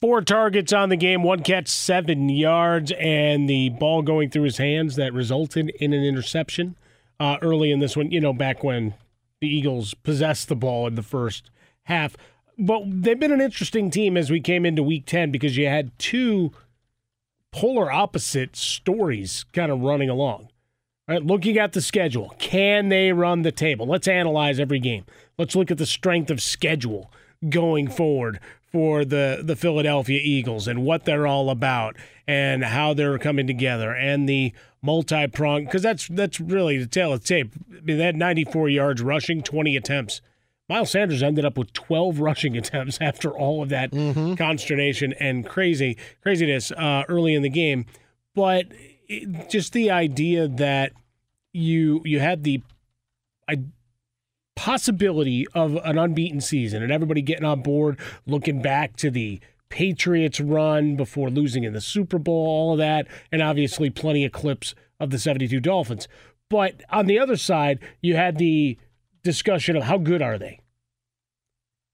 Four 0.00 0.22
targets 0.22 0.72
on 0.72 0.90
the 0.90 0.96
game, 0.96 1.22
one 1.22 1.42
catch, 1.42 1.68
seven 1.68 2.28
yards, 2.28 2.92
and 2.98 3.48
the 3.48 3.70
ball 3.70 4.02
going 4.02 4.30
through 4.30 4.44
his 4.44 4.58
hands 4.58 4.96
that 4.96 5.12
resulted 5.12 5.70
in 5.80 5.92
an 5.92 6.04
interception 6.04 6.76
uh, 7.18 7.38
early 7.40 7.70
in 7.70 7.80
this 7.80 7.96
one. 7.96 8.10
You 8.10 8.20
know, 8.20 8.34
back 8.34 8.62
when 8.62 8.94
the 9.40 9.48
Eagles 9.48 9.94
possessed 9.94 10.48
the 10.48 10.56
ball 10.56 10.86
in 10.86 10.94
the 10.94 11.02
first 11.02 11.50
half. 11.84 12.16
But 12.58 12.82
they've 12.86 13.18
been 13.18 13.32
an 13.32 13.40
interesting 13.40 13.90
team 13.90 14.16
as 14.16 14.30
we 14.30 14.40
came 14.40 14.64
into 14.64 14.82
week 14.82 15.06
10 15.06 15.30
because 15.30 15.56
you 15.56 15.66
had 15.66 15.98
two 15.98 16.52
polar 17.56 17.90
opposite 17.90 18.54
stories 18.54 19.46
kind 19.54 19.72
of 19.72 19.80
running 19.80 20.10
along. 20.10 20.50
Right, 21.08 21.24
looking 21.24 21.56
at 21.56 21.72
the 21.72 21.80
schedule, 21.80 22.34
can 22.38 22.88
they 22.88 23.12
run 23.12 23.42
the 23.42 23.52
table? 23.52 23.86
Let's 23.86 24.08
analyze 24.08 24.58
every 24.58 24.80
game. 24.80 25.04
Let's 25.38 25.54
look 25.54 25.70
at 25.70 25.78
the 25.78 25.86
strength 25.86 26.30
of 26.30 26.42
schedule 26.42 27.12
going 27.48 27.88
forward 27.88 28.40
for 28.72 29.04
the 29.04 29.40
the 29.42 29.56
Philadelphia 29.56 30.20
Eagles 30.22 30.66
and 30.66 30.84
what 30.84 31.04
they're 31.04 31.26
all 31.26 31.48
about 31.48 31.96
and 32.26 32.64
how 32.64 32.92
they're 32.92 33.18
coming 33.18 33.46
together 33.46 33.94
and 33.94 34.28
the 34.28 34.52
multi-pronged 34.82 35.66
because 35.66 35.82
that's 35.82 36.08
that's 36.08 36.40
really 36.40 36.76
the 36.76 36.86
tale 36.86 37.12
of 37.12 37.24
tape. 37.24 37.54
I 37.70 37.80
mean, 37.82 37.98
they 37.98 38.04
had 38.04 38.16
94 38.16 38.68
yards 38.68 39.00
rushing, 39.00 39.42
20 39.42 39.76
attempts. 39.76 40.20
Miles 40.68 40.90
Sanders 40.90 41.22
ended 41.22 41.44
up 41.44 41.56
with 41.56 41.72
12 41.72 42.20
rushing 42.20 42.56
attempts 42.58 42.98
after 43.00 43.30
all 43.30 43.62
of 43.62 43.68
that 43.68 43.90
consternation 44.36 45.12
and 45.14 45.46
crazy 45.46 45.96
craziness 46.22 46.72
uh, 46.72 47.04
early 47.08 47.34
in 47.34 47.42
the 47.42 47.50
game. 47.50 47.86
But 48.34 48.66
it, 49.08 49.48
just 49.50 49.72
the 49.72 49.90
idea 49.90 50.48
that 50.48 50.92
you 51.52 52.02
you 52.04 52.20
had 52.20 52.44
the 52.44 52.62
I, 53.48 53.60
possibility 54.56 55.46
of 55.54 55.76
an 55.84 55.98
unbeaten 55.98 56.40
season 56.40 56.82
and 56.82 56.90
everybody 56.90 57.22
getting 57.22 57.44
on 57.44 57.62
board, 57.62 57.98
looking 58.26 58.60
back 58.60 58.96
to 58.96 59.10
the 59.10 59.40
Patriots 59.68 60.40
run 60.40 60.96
before 60.96 61.28
losing 61.28 61.64
in 61.64 61.72
the 61.72 61.80
Super 61.80 62.18
Bowl, 62.18 62.46
all 62.46 62.72
of 62.72 62.78
that, 62.78 63.06
and 63.32 63.42
obviously 63.42 63.90
plenty 63.90 64.24
of 64.24 64.32
clips 64.32 64.74
of 65.00 65.10
the 65.10 65.18
72 65.18 65.60
Dolphins. 65.60 66.08
But 66.48 66.82
on 66.90 67.06
the 67.06 67.18
other 67.18 67.36
side, 67.36 67.80
you 68.00 68.14
had 68.14 68.38
the 68.38 68.78
discussion 69.26 69.76
of 69.76 69.82
how 69.82 69.98
good 69.98 70.22
are 70.22 70.38
they? 70.38 70.60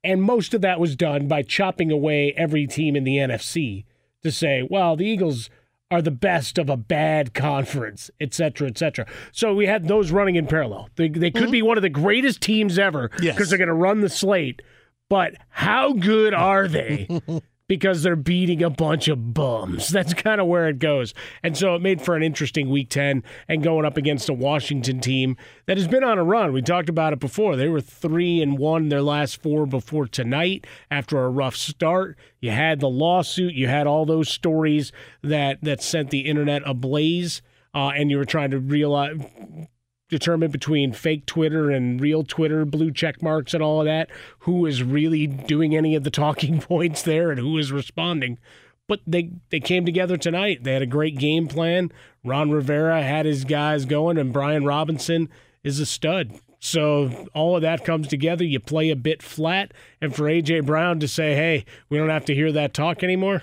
And 0.05 0.23
most 0.23 0.53
of 0.55 0.61
that 0.61 0.79
was 0.79 0.95
done 0.97 1.27
by 1.29 1.43
chopping 1.43 1.91
away 1.91 2.33
every 2.37 2.67
team 2.67 2.95
in 2.95 3.05
the 3.05 3.17
NFC 3.17 3.85
to 4.23 4.31
say, 4.31 4.67
well, 4.69 4.97
the 4.97 5.07
Eagles 5.07 5.49
are 5.91 6.03
the 6.03 6.11
best 6.11 6.59
of 6.59 6.69
a 6.71 6.77
bad 6.77 7.35
conference, 7.35 8.11
et 8.21 8.33
cetera, 8.35 8.69
et 8.69 8.79
cetera. 8.79 9.07
So 9.33 9.55
we 9.55 9.67
had 9.67 9.89
those 9.89 10.11
running 10.11 10.37
in 10.37 10.47
parallel. 10.47 10.89
They, 10.97 11.09
they 11.09 11.31
could 11.31 11.45
mm-hmm. 11.45 11.51
be 11.53 11.63
one 11.63 11.77
of 11.79 11.83
the 11.83 11.89
greatest 11.89 12.41
teams 12.41 12.79
ever 12.79 13.09
because 13.09 13.25
Yes. 13.25 13.49
they're 13.49 13.59
going 13.59 13.69
to 13.69 13.75
run 13.75 14.01
the 14.01 14.09
slate. 14.09 14.63
But 15.09 15.35
how 15.51 15.93
good 15.93 16.35
are 16.35 16.69
they? 16.69 17.09
because 17.73 18.03
they're 18.03 18.17
beating 18.17 18.63
a 18.63 18.69
bunch 18.69 19.09
of 19.09 19.33
bums. 19.33 19.89
That's 19.89 20.13
kind 20.13 20.43
of 20.43 20.47
where 20.47 20.69
it 20.69 20.79
goes. 20.79 21.15
And 21.43 21.57
so 21.57 21.75
it 21.75 21.81
made 21.81 22.03
for 22.03 22.15
an 22.15 22.23
interesting 22.23 22.69
week 22.69 22.91
10 22.91 23.23
and 23.49 23.63
going 23.63 23.87
up 23.87 23.97
against 23.97 24.29
a 24.29 24.35
Washington 24.35 25.01
team 25.01 25.39
that 25.65 25.79
has 25.79 25.89
been 25.89 26.05
on 26.05 26.19
a 26.19 26.23
run. 26.23 26.53
We 26.53 26.61
talked 26.61 26.91
about 26.91 27.15
it 27.15 27.19
before. 27.19 27.57
They 27.57 27.69
were 27.69 27.81
3 27.81 28.43
and 28.43 28.59
1 28.59 28.91
their 28.91 29.01
last 29.01 29.43
4 29.43 29.65
before 29.65 30.07
tonight 30.07 30.67
after 30.91 31.25
a 31.25 31.31
rough 31.31 31.57
start. 31.57 32.19
You 32.41 32.51
had 32.51 32.81
the 32.81 32.91
lawsuit, 32.91 33.55
you 33.55 33.69
had 33.69 33.87
all 33.87 34.05
those 34.05 34.29
stories 34.29 34.93
that 35.23 35.63
that 35.63 35.83
sent 35.83 36.11
the 36.11 36.29
internet 36.29 36.61
ablaze. 36.67 37.41
Uh, 37.75 37.89
and 37.97 38.11
you 38.11 38.19
were 38.19 38.27
trying 38.27 38.51
to 38.51 38.59
realize 38.59 39.17
determine 40.13 40.51
between 40.51 40.93
fake 40.93 41.25
Twitter 41.25 41.71
and 41.71 42.01
real 42.01 42.23
Twitter, 42.23 42.65
blue 42.67 42.93
check 42.93 43.23
marks 43.23 43.55
and 43.55 43.63
all 43.63 43.81
of 43.81 43.87
that, 43.87 44.11
who 44.41 44.67
is 44.67 44.83
really 44.83 45.27
doing 45.27 45.75
any 45.75 45.97
of 45.97 46.05
the 46.05 46.11
talking 46.11 46.61
points 46.61 47.03
there 47.03 47.31
and 47.31 47.41
who 47.41 47.57
is 47.59 47.73
responding. 47.73 48.39
But 48.87 49.01
they 49.07 49.31
they 49.51 49.59
came 49.59 49.87
together 49.87 50.17
tonight. 50.17 50.65
They 50.65 50.75
had 50.75 50.83
a 50.83 50.87
great 50.87 51.19
game 51.19 51.49
plan. 51.49 51.91
Ron 52.23 52.51
Rivera 52.51 53.03
had 53.03 53.25
his 53.25 53.45
guys 53.45 53.87
going, 53.87 54.19
and 54.19 54.33
Brian 54.33 54.65
Robinson 54.65 55.31
is 55.65 55.81
a 55.81 55.87
stud. 55.87 56.33
So 56.61 57.27
all 57.35 57.57
of 57.57 57.63
that 57.63 57.85
comes 57.85 58.07
together. 58.07 58.45
You 58.45 58.61
play 58.61 58.91
a 58.91 58.97
bit 58.97 59.23
flat, 59.23 59.73
and 60.01 60.15
for 60.15 60.25
AJ 60.25 60.67
Brown 60.67 61.01
to 61.01 61.09
say, 61.09 61.35
"Hey, 61.35 61.65
we 61.89 61.97
don't 61.97 62.11
have 62.11 62.27
to 62.27 62.35
hear 62.35 62.53
that 62.53 62.75
talk 62.75 63.03
anymore." 63.03 63.43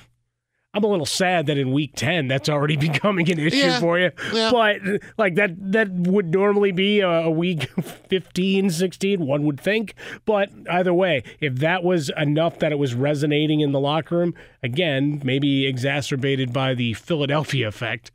I'm 0.74 0.84
a 0.84 0.88
little 0.88 1.06
sad 1.06 1.48
that 1.48 1.58
in 1.58 1.72
week 1.72 1.94
10 1.96 2.28
that's 2.28 2.48
already 2.48 2.76
becoming 2.90 3.30
an 3.32 3.40
issue 3.40 3.58
Yeah. 3.58 3.80
for 3.80 3.98
you. 4.00 4.12
Yeah. 4.34 4.52
But 4.52 4.82
like 5.18 5.36
that 5.36 5.52
that 5.72 5.90
would 5.92 6.28
normally 6.34 6.72
be 6.72 7.00
a, 7.00 7.10
a 7.10 7.32
week 7.32 7.70
15, 7.82 8.70
16, 8.70 9.26
one 9.26 9.46
would 9.46 9.60
think. 9.60 9.96
But 10.26 10.50
either 10.70 10.94
way, 10.94 11.24
if 11.40 11.56
that 11.56 11.84
was 11.84 12.12
enough 12.16 12.60
that 12.60 12.72
it 12.72 12.78
was 12.78 12.94
resonating 12.94 13.62
in 13.62 13.72
the 13.72 13.80
locker 13.80 14.18
room, 14.18 14.36
again, 14.62 15.22
maybe 15.24 15.66
exacerbated 15.66 16.54
by 16.54 16.76
the 16.76 16.94
Philadelphia 16.94 17.68
effect, 17.68 18.12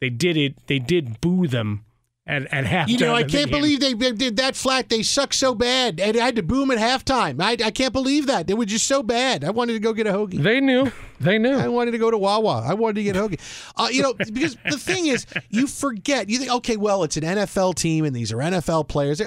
they 0.00 0.10
did 0.10 0.36
it 0.36 0.66
they 0.66 0.78
did 0.78 1.20
boo 1.22 1.46
them 1.46 1.84
at, 2.28 2.42
at 2.52 2.64
halftime. 2.66 2.88
You 2.88 2.98
know, 2.98 3.14
I 3.14 3.24
can't 3.24 3.50
believe 3.50 3.80
they 3.80 3.94
they 3.94 4.12
did 4.12 4.36
that 4.36 4.54
flat. 4.54 4.88
They 4.88 5.02
suck 5.02 5.32
so 5.32 5.54
bad, 5.54 5.98
and 5.98 6.16
I 6.16 6.24
had 6.24 6.36
to 6.36 6.42
boom 6.42 6.70
at 6.70 6.78
halftime. 6.78 7.40
I, 7.42 7.52
I 7.64 7.70
can't 7.70 7.92
believe 7.92 8.26
that 8.26 8.46
they 8.46 8.54
were 8.54 8.66
just 8.66 8.86
so 8.86 9.02
bad. 9.02 9.44
I 9.44 9.50
wanted 9.50 9.72
to 9.72 9.80
go 9.80 9.92
get 9.92 10.06
a 10.06 10.12
hoagie. 10.12 10.42
They 10.42 10.60
knew. 10.60 10.92
They 11.20 11.36
knew. 11.38 11.56
I 11.56 11.66
wanted 11.66 11.90
to 11.92 11.98
go 11.98 12.12
to 12.12 12.18
Wawa. 12.18 12.62
I 12.64 12.74
wanted 12.74 12.94
to 12.96 13.02
get 13.02 13.16
a 13.16 13.20
hoagie. 13.20 13.40
Uh, 13.76 13.88
you 13.90 14.02
know, 14.02 14.14
because 14.14 14.56
the 14.70 14.78
thing 14.78 15.06
is, 15.06 15.26
you 15.48 15.66
forget. 15.66 16.28
You 16.28 16.38
think, 16.38 16.52
okay, 16.52 16.76
well, 16.76 17.02
it's 17.02 17.16
an 17.16 17.24
NFL 17.24 17.74
team, 17.74 18.04
and 18.04 18.14
these 18.14 18.30
are 18.32 18.36
NFL 18.36 18.86
players. 18.88 19.20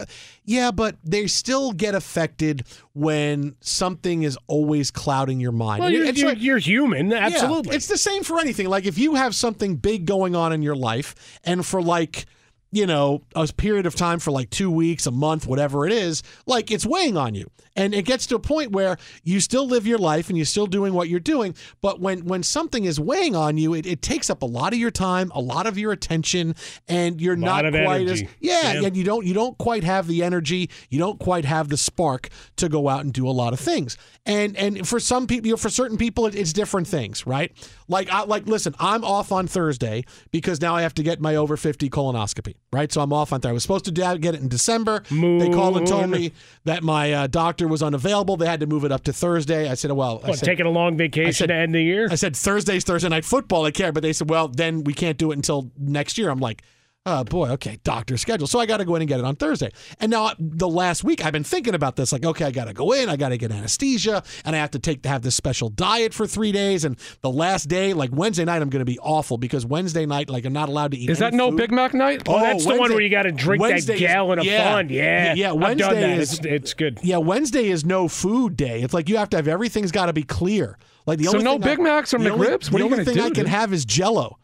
Yeah, 0.46 0.72
but 0.72 0.96
they 1.04 1.28
still 1.28 1.72
get 1.74 1.94
affected 1.96 2.66
when 2.94 3.56
something 3.62 4.24
is 4.24 4.38
always 4.48 4.90
clouding 4.92 5.40
your 5.40 5.52
mind. 5.52 5.82
Well, 5.82 5.92
you're, 5.92 6.06
It's 6.06 6.20
you're, 6.20 6.30
like- 6.30 6.42
you're 6.42 6.58
human, 6.60 7.12
yeah, 7.12 7.18
absolutely. 7.18 7.76
it's 7.76 7.88
the 7.88 7.98
same 7.98 8.24
for 8.24 8.40
anything. 8.40 8.68
Like 8.70 8.86
if 8.86 8.98
you 8.98 9.16
have 9.16 9.36
something 9.36 9.76
big 9.76 10.06
going 10.06 10.36
on 10.36 10.54
in 10.54 10.62
your 10.62 10.76
life, 10.76 11.40
and 11.44 11.66
for 11.66 11.82
like, 11.82 12.26
you 12.72 12.86
know, 12.88 13.22
a 13.36 13.48
period 13.48 13.86
of 13.86 13.96
time 13.96 14.20
for 14.20 14.32
like 14.32 14.50
two 14.50 14.72
weeks, 14.72 15.06
a 15.06 15.12
month, 15.12 15.46
whatever 15.46 15.86
it 15.86 15.92
is, 15.92 16.24
like 16.46 16.72
it's 16.72 16.86
weighing 16.86 17.18
on 17.18 17.36
you. 17.36 17.50
And 17.76 17.94
it 17.94 18.04
gets 18.04 18.28
to 18.28 18.36
a 18.36 18.40
point 18.40 18.72
where 18.72 18.98
you 19.24 19.40
still 19.40 19.66
live 19.66 19.88
your 19.88 19.98
life 19.98 20.28
and 20.28 20.38
you're 20.38 20.46
still 20.46 20.68
doing 20.68 20.94
what 20.94 21.08
you're 21.08 21.22
doing. 21.22 21.56
But 21.82 22.02
when 22.02 22.26
when 22.26 22.44
something 22.44 22.84
is 22.84 23.00
weighing 23.00 23.34
on 23.36 23.58
you, 23.58 23.74
it, 23.74 23.86
it 23.86 24.02
takes 24.02 24.30
up 24.30 24.42
a 24.42 24.46
lot 24.46 24.74
of 24.74 24.80
your 24.80 24.92
time, 24.92 25.32
a 25.34 25.40
lot 25.40 25.68
of 25.68 25.78
your 25.78 25.92
attention, 25.94 26.56
and 26.90 27.22
you're 27.22 27.38
not 27.38 27.62
quite 27.72 28.02
energy. 28.02 28.26
as 28.26 28.32
yeah, 28.42 28.74
Yeah. 28.74 28.88
and 28.88 28.98
you 28.98 29.04
don't 29.06 29.26
you 29.26 29.34
don't 29.34 29.58
quite 29.58 29.84
have 29.86 30.08
the 30.08 30.22
energy, 30.24 30.70
you 30.90 31.00
don't 31.00 31.18
quite 31.20 31.46
have 31.46 31.70
the 31.70 31.78
spark 31.78 32.28
to 32.58 32.68
go 32.68 32.90
out 32.90 33.02
and 33.06 33.14
do 33.14 33.28
a 33.28 33.32
lot 33.32 33.54
of 33.54 33.60
things. 33.60 33.98
And 34.26 34.56
and 34.58 34.86
for 34.88 35.00
some 35.00 35.26
people, 35.28 35.48
you 35.48 35.54
know, 35.54 35.58
for 35.58 35.70
certain 35.70 35.98
people, 35.98 36.26
it, 36.28 36.36
it's 36.36 36.52
different 36.54 36.88
things, 36.88 37.26
right? 37.26 37.52
Like 37.88 38.10
I 38.10 38.24
like 38.26 38.48
listen, 38.48 38.76
I'm 38.80 39.04
off 39.06 39.32
on 39.32 39.48
Thursday 39.48 40.04
because 40.32 40.60
now 40.62 40.76
I 40.76 40.82
have 40.82 40.94
to 40.96 41.04
get 41.04 41.22
my 41.22 41.38
over 41.38 41.56
50 41.56 41.90
colonoscopy, 41.90 42.56
right? 42.74 42.92
So 42.92 43.02
I'm 43.02 43.12
off 43.12 43.34
on 43.34 43.40
Thursday. 43.42 43.50
I 43.50 43.54
was 43.54 43.64
supposed 43.64 43.86
to 43.86 43.92
get 43.92 44.24
it 44.34 44.42
in 44.42 44.48
December. 44.48 45.04
They 45.10 45.50
called 45.50 45.78
and 45.78 45.86
told 45.86 46.10
me 46.10 46.32
that 46.64 46.84
my 46.84 47.12
uh, 47.12 47.28
doctor 47.28 47.68
was 47.68 47.84
unavailable. 47.84 48.38
They 48.38 48.46
had 48.46 48.62
to 48.62 48.68
move 48.68 48.86
it 48.86 48.92
up 48.92 49.04
to 49.06 49.14
Thursday. 49.14 49.70
I 49.70 49.74
said, 49.74 49.92
well, 49.92 50.22
I 50.24 50.30
What, 50.30 50.40
said, 50.40 50.46
taking 50.46 50.66
a 50.66 50.70
long 50.72 50.96
vacation 50.98 51.34
said- 51.34 51.48
to 51.48 51.54
end 51.56 51.76
the 51.76 51.82
year? 51.82 52.08
I 52.10 52.16
said 52.16 52.36
Thursday's 52.36 52.84
Thursday 52.84 53.10
night 53.10 53.26
football. 53.26 53.66
I 53.66 53.72
care, 53.72 53.92
but 53.92 54.04
they 54.04 54.14
said, 54.14 54.30
well, 54.30 54.48
then 54.48 54.84
we 54.86 54.94
can't 54.94 55.18
do 55.18 55.32
it 55.32 55.36
until 55.36 55.70
next 55.78 56.18
year. 56.18 56.30
I'm 56.30 56.40
like, 56.40 56.64
oh 57.06 57.24
boy, 57.24 57.50
okay, 57.50 57.80
doctor 57.84 58.18
schedule. 58.18 58.48
So 58.48 58.60
I 58.60 58.66
got 58.66 58.78
to 58.78 58.86
go 58.86 58.96
in 58.96 59.02
and 59.02 59.10
get 59.10 59.20
it 59.20 59.26
on 59.26 59.36
Thursday. 59.36 59.72
And 60.00 60.12
now 60.12 60.26
uh, 60.28 60.36
the 60.40 60.68
last 60.68 61.04
week 61.04 61.24
I've 61.26 61.34
been 61.34 61.44
thinking 61.44 61.74
about 61.74 61.96
this. 61.96 62.12
Like, 62.12 62.26
okay, 62.26 62.46
I 62.46 62.52
got 62.52 62.66
to 62.66 62.74
go 62.74 62.92
in, 62.92 63.10
I 63.10 63.16
got 63.16 63.30
to 63.30 63.38
get 63.38 63.52
anesthesia, 63.52 64.24
and 64.46 64.56
I 64.56 64.60
have 64.60 64.72
to 64.72 64.80
take 64.80 65.04
to 65.04 65.10
have 65.10 65.22
this 65.22 65.36
special 65.36 65.70
diet 65.70 66.14
for 66.14 66.28
three 66.28 66.52
days. 66.52 66.86
And 66.86 66.98
the 67.22 67.32
last 67.32 67.68
day, 67.68 67.94
like 67.94 68.12
Wednesday 68.14 68.46
night, 68.46 68.62
I'm 68.62 68.70
going 68.70 68.86
to 68.86 68.92
be 68.92 69.00
awful 69.00 69.38
because 69.38 69.66
Wednesday 69.66 70.06
night, 70.06 70.30
like 70.30 70.46
I'm 70.46 70.54
not 70.54 70.70
allowed 70.70 70.92
to 70.92 70.98
eat. 70.98 71.10
Is 71.10 71.20
that 71.20 71.28
any 71.28 71.38
no 71.38 71.50
food. 71.50 71.58
Big 71.58 71.72
Mac 71.72 71.94
night? 71.94 72.24
Oh, 72.28 72.36
oh 72.36 72.40
that's 72.40 72.66
the 72.66 72.76
one 72.78 72.92
where 72.92 73.02
you 73.02 73.10
got 73.10 73.24
to 73.24 73.32
drink 73.32 73.62
Wednesday 73.62 73.94
that 73.94 74.02
is- 74.04 74.08
gallon 74.08 74.40
of 74.40 74.46
yeah. 74.46 74.72
fun. 74.74 74.90
Yeah, 74.90 75.34
yeah. 75.34 75.52
Wednesday 75.52 75.84
done 75.86 76.02
that. 76.02 76.20
is 76.20 76.34
it's, 76.34 76.46
it's 76.46 76.74
good. 76.74 77.00
yeah. 77.04 77.18
Wednesday 77.18 77.70
is 77.70 77.86
no 77.86 78.08
food 78.08 78.56
day. 78.56 78.82
It's 78.82 78.94
like 78.94 79.10
you 79.10 79.18
have 79.18 79.30
to 79.32 79.38
have 79.38 79.48
everything's 79.48 79.92
got 79.92 80.08
to 80.08 80.14
be 80.14 80.24
clear. 80.24 80.78
Like 81.08 81.18
the 81.18 81.26
So 81.26 81.32
only 81.34 81.44
no 81.44 81.54
thing 81.54 81.62
Big 81.62 81.80
I, 81.80 81.84
Macs 81.84 82.14
or 82.14 82.20
the 82.20 82.30
only- 82.30 82.48
What 82.52 82.62
the 82.72 82.82
only 82.84 83.06
thing 83.06 83.20
I 83.20 83.24
can 83.30 83.34
dude? 83.34 83.48
have 83.48 83.74
is 83.74 83.86
Jello. 83.86 84.38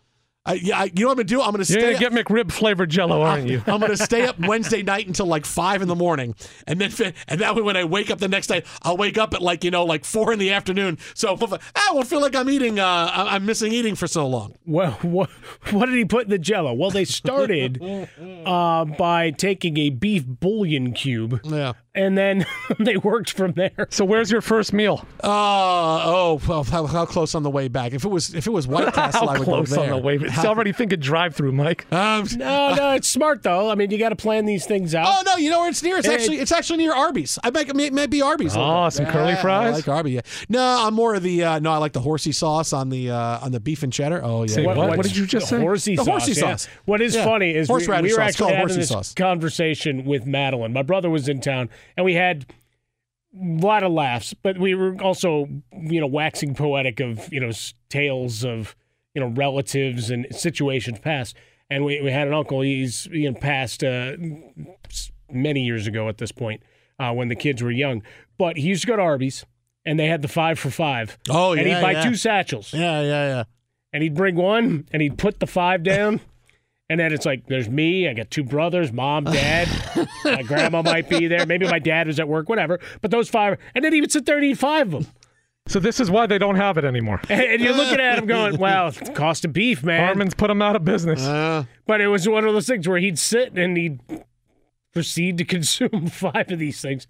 I, 0.48 0.54
yeah, 0.54 0.80
I, 0.80 0.84
you 0.86 0.92
know 1.04 1.08
what 1.08 1.12
I'm 1.12 1.16
gonna 1.18 1.24
do? 1.26 1.42
I'm 1.42 1.46
gonna 1.52 1.58
You're 1.60 1.66
stay. 1.66 1.94
gonna 1.94 2.00
get 2.00 2.12
McRib 2.14 2.52
flavored 2.52 2.90
Jello, 2.90 3.22
aren't 3.22 3.48
you? 3.48 3.62
I'm 3.68 3.80
gonna 3.80 3.98
stay 3.98 4.26
up 4.26 4.40
Wednesday 4.48 4.82
night 4.82 5.06
until 5.08 5.26
like 5.26 5.46
five 5.46 5.82
in 5.82 5.88
the 5.88 5.96
morning, 5.96 6.36
and 6.66 6.80
then 6.82 6.92
and 7.28 7.42
that 7.42 7.56
way 7.56 7.62
when 7.62 7.78
I 7.78 7.84
wake 7.84 8.10
up 8.10 8.20
the 8.20 8.28
next 8.28 8.50
night, 8.50 8.66
I'll 8.84 8.98
wake 8.98 9.18
up 9.18 9.34
at 9.34 9.42
like 9.42 9.64
you 9.64 9.72
know 9.72 9.84
like 9.86 10.06
four 10.06 10.34
in 10.34 10.40
the 10.40 10.52
afternoon. 10.54 10.98
So 11.14 11.38
I 11.76 11.90
won't 11.94 12.08
feel 12.08 12.22
like 12.22 12.36
I'm 12.36 12.50
eating. 12.50 12.80
Uh, 12.80 12.86
I- 13.14 13.36
I'm 13.38 13.46
missing 13.46 13.74
eating 13.74 13.94
for 13.96 14.08
so 14.08 14.26
long. 14.26 14.56
Well, 14.66 14.92
what, 15.02 15.30
what 15.72 15.88
did 15.88 15.96
he 15.96 16.06
put 16.06 16.24
in 16.24 16.30
the 16.30 16.40
jello? 16.40 16.74
Well, 16.74 16.92
they 16.92 17.06
started 17.06 17.82
uh, 18.46 18.86
by 18.86 19.32
taking 19.32 19.78
a 19.78 19.90
beef 19.90 20.26
bouillon 20.26 20.94
cube. 20.94 21.42
Yeah. 21.44 21.74
And 21.98 22.18
then 22.18 22.46
they 22.80 22.96
worked 22.98 23.32
from 23.34 23.54
there. 23.54 23.88
So 23.90 24.06
where's 24.06 24.32
your 24.32 24.42
first 24.42 24.72
meal? 24.72 25.06
Uh, 25.24 25.28
oh, 26.06 26.42
well, 26.48 26.64
how, 26.64 26.86
how 26.86 27.06
close 27.06 27.34
on 27.36 27.44
the 27.44 27.50
way 27.50 27.68
back? 27.68 27.94
If 27.94 28.06
it 28.06 28.10
was 28.10 28.34
if 28.36 28.46
it 28.48 28.52
was 28.52 28.68
White 28.68 28.94
Castle, 28.94 29.28
How 29.28 29.34
I 29.34 29.40
would 29.40 29.46
close 29.46 29.74
go 29.74 29.82
on 29.82 29.88
there. 29.88 29.96
the 29.98 30.02
way? 30.02 30.16
It's 30.22 30.46
already 30.46 30.72
thinking 30.74 31.00
drive-through, 31.00 31.52
Mike. 31.54 31.92
Um, 31.92 32.26
No, 32.38 32.74
no, 32.76 32.92
it's 32.94 33.08
smart 33.08 33.44
though. 33.44 33.70
I 33.70 33.76
mean, 33.76 33.92
you 33.92 33.98
got 33.98 34.10
to 34.10 34.16
plan 34.16 34.46
these 34.46 34.66
things 34.66 34.94
out. 34.96 35.08
Oh 35.10 35.24
no! 35.26 35.38
You 35.38 35.50
know 35.50 35.60
where 35.62 35.70
it's 35.70 35.82
near? 35.84 35.98
It's 35.98 36.08
It- 36.08 36.14
actually 36.14 36.38
it's 36.38 36.52
actually 36.52 36.78
near 36.78 36.94
Arby's. 36.94 37.40
I 37.44 37.50
make 37.50 37.68
it 37.70 37.76
may 37.94 38.06
be 38.08 38.22
Arby's. 38.22 38.56
Oh, 38.56 38.90
some 38.90 39.06
curly 39.08 39.32
Yeah, 39.32 39.42
fries? 39.42 39.74
I 39.74 39.76
like 39.78 39.88
Arby's. 39.88 40.14
Yeah. 40.14 40.22
No, 40.50 40.86
I'm 40.86 40.94
more 40.94 41.16
of 41.16 41.24
the 41.24 41.44
uh, 41.44 41.60
no. 41.60 41.72
I 41.74 41.78
like 41.78 41.94
the 41.94 42.02
horsey 42.02 42.32
sauce 42.32 42.74
on 42.74 42.90
the 42.90 43.10
uh, 43.10 43.40
on 43.42 43.52
the 43.52 43.60
beef 43.60 43.82
and 43.84 43.92
cheddar. 43.92 44.24
Oh 44.24 44.44
yeah. 44.44 44.48
Say 44.54 44.66
what? 44.66 44.78
What 44.78 44.98
what's 44.98 45.10
did 45.10 45.18
you 45.18 45.26
just 45.26 45.50
the 45.50 45.58
say? 45.58 45.62
Horsey 45.62 45.96
The 45.96 46.04
sauce. 46.04 46.08
horsey 46.26 46.32
yeah. 46.40 46.48
sauce. 46.56 46.68
What 46.86 47.02
is 47.02 47.16
Yeah. 47.16 47.26
funny 47.26 47.56
is 47.56 47.70
we, 47.70 47.76
we 47.76 47.88
were 47.88 48.10
sauce. 48.10 48.20
actually 48.20 48.34
Call 48.38 48.48
it 48.50 48.52
having 48.52 48.60
horsey 48.68 48.80
this 48.82 48.90
sauce. 48.90 49.14
conversation 49.16 50.06
with 50.06 50.26
Madeline. 50.28 50.74
My 50.74 50.84
brother 50.84 51.10
was 51.10 51.28
in 51.28 51.42
town, 51.42 51.70
and 51.95 52.06
we 52.06 52.13
had 52.13 52.45
a 53.34 53.62
lot 53.62 53.84
of 53.84 53.91
laughs, 53.91 54.34
but 54.34 54.58
we 54.58 54.73
were 54.73 55.02
also, 55.02 55.47
you 55.73 56.00
know, 56.00 56.08
waxing 56.08 56.56
poetic 56.56 57.00
of, 57.00 57.32
you 57.32 57.39
know, 57.39 57.52
tales 57.89 58.43
of, 58.43 58.76
you 59.13 59.21
know, 59.21 59.28
relatives 59.28 60.10
and 60.10 60.26
situations 60.32 61.00
past. 61.00 61.36
And 61.69 61.84
we, 61.84 62.02
we 62.02 62.12
had 62.12 62.28
an 62.28 62.34
uncle, 62.34 62.62
he's, 62.62 63.08
you 63.08 63.30
know, 63.32 63.39
passed 63.39 63.84
uh, 63.84 64.13
many 65.30 65.63
years 65.63 65.88
ago 65.88 66.08
at 66.10 66.17
this 66.17 66.32
point 66.32 66.62
uh, 67.00 67.12
when 67.13 67.28
the 67.28 67.36
kids 67.36 67.62
were 67.62 67.71
young. 67.71 68.02
But 68.38 68.58
he 68.58 68.67
used 68.67 68.82
to 68.82 68.88
go 68.88 68.95
to 68.95 69.02
Arby's, 69.02 69.45
and 69.86 70.00
they 70.00 70.08
had 70.08 70.21
the 70.21 70.28
five 70.28 70.60
for 70.60 70.69
five. 70.69 71.17
Oh, 71.30 71.54
and 71.54 71.62
yeah, 71.62 71.67
And 71.67 71.76
he'd 71.76 71.82
buy 71.82 71.91
yeah. 71.91 72.10
two 72.10 72.15
satchels. 72.15 72.73
Yeah, 72.73 73.02
yeah, 73.02 73.28
yeah. 73.28 73.43
And 73.93 74.04
he'd 74.04 74.15
bring 74.15 74.36
one, 74.36 74.88
and 74.91 75.02
he'd 75.02 75.17
put 75.17 75.39
the 75.39 75.47
five 75.47 75.84
down. 75.84 76.21
And 76.89 77.00
then 77.00 77.12
it's 77.12 77.26
like, 77.26 77.47
there's 77.47 77.67
me. 77.67 78.08
I 78.08 78.13
got 78.13 78.32
two 78.32 78.43
brothers, 78.43 78.93
mom, 78.93 79.26
dad. 79.26 79.67
my 80.23 80.41
grandma 80.41 80.82
might 80.82 81.10
be 81.10 81.28
there. 81.28 81.45
Maybe 81.45 81.67
my 81.67 81.80
dad 81.80 82.08
was 82.08 82.19
at 82.19 82.28
work, 82.28 82.47
whatever. 82.47 82.80
But 83.02 83.12
those 83.12 83.30
five, 83.30 83.58
and 83.76 83.84
then 83.84 83.91
he 83.91 84.00
would 84.00 84.12
sit 84.12 84.26
there 84.26 84.38
and 84.38 84.45
eat 84.45 84.58
five 84.58 84.93
of 84.93 85.04
them. 85.04 85.13
So 85.67 85.80
this 85.80 86.00
is 86.00 86.10
why 86.10 86.28
they 86.28 86.38
don't 86.38 86.56
have 86.56 86.78
it 86.78 86.86
anymore. 86.86 87.19
And, 87.28 87.41
and 87.41 87.62
you're 87.62 87.73
looking 87.73 88.00
at 88.00 88.17
him 88.17 88.26
going, 88.26 88.58
wow, 88.58 88.88
it's 88.88 89.00
the 89.00 89.12
cost 89.12 89.43
of 89.43 89.52
beef, 89.52 89.84
man. 89.84 90.00
Harmon's 90.00 90.34
put 90.34 90.47
them 90.47 90.62
out 90.62 90.78
of 90.78 90.86
business. 90.86 91.21
Uh. 91.21 91.65
But 91.86 92.00
it 92.00 92.08
was 92.08 92.28
one 92.28 92.45
of 92.45 92.54
those 92.54 92.67
things 92.67 92.88
where 92.88 93.00
he'd 93.00 93.19
sit 93.19 93.58
and 93.58 93.76
he'd 93.76 94.00
proceed 94.93 95.38
to 95.39 95.45
consume 95.45 96.08
five 96.12 96.50
of 96.52 96.58
these 96.60 96.80
things. 96.80 97.06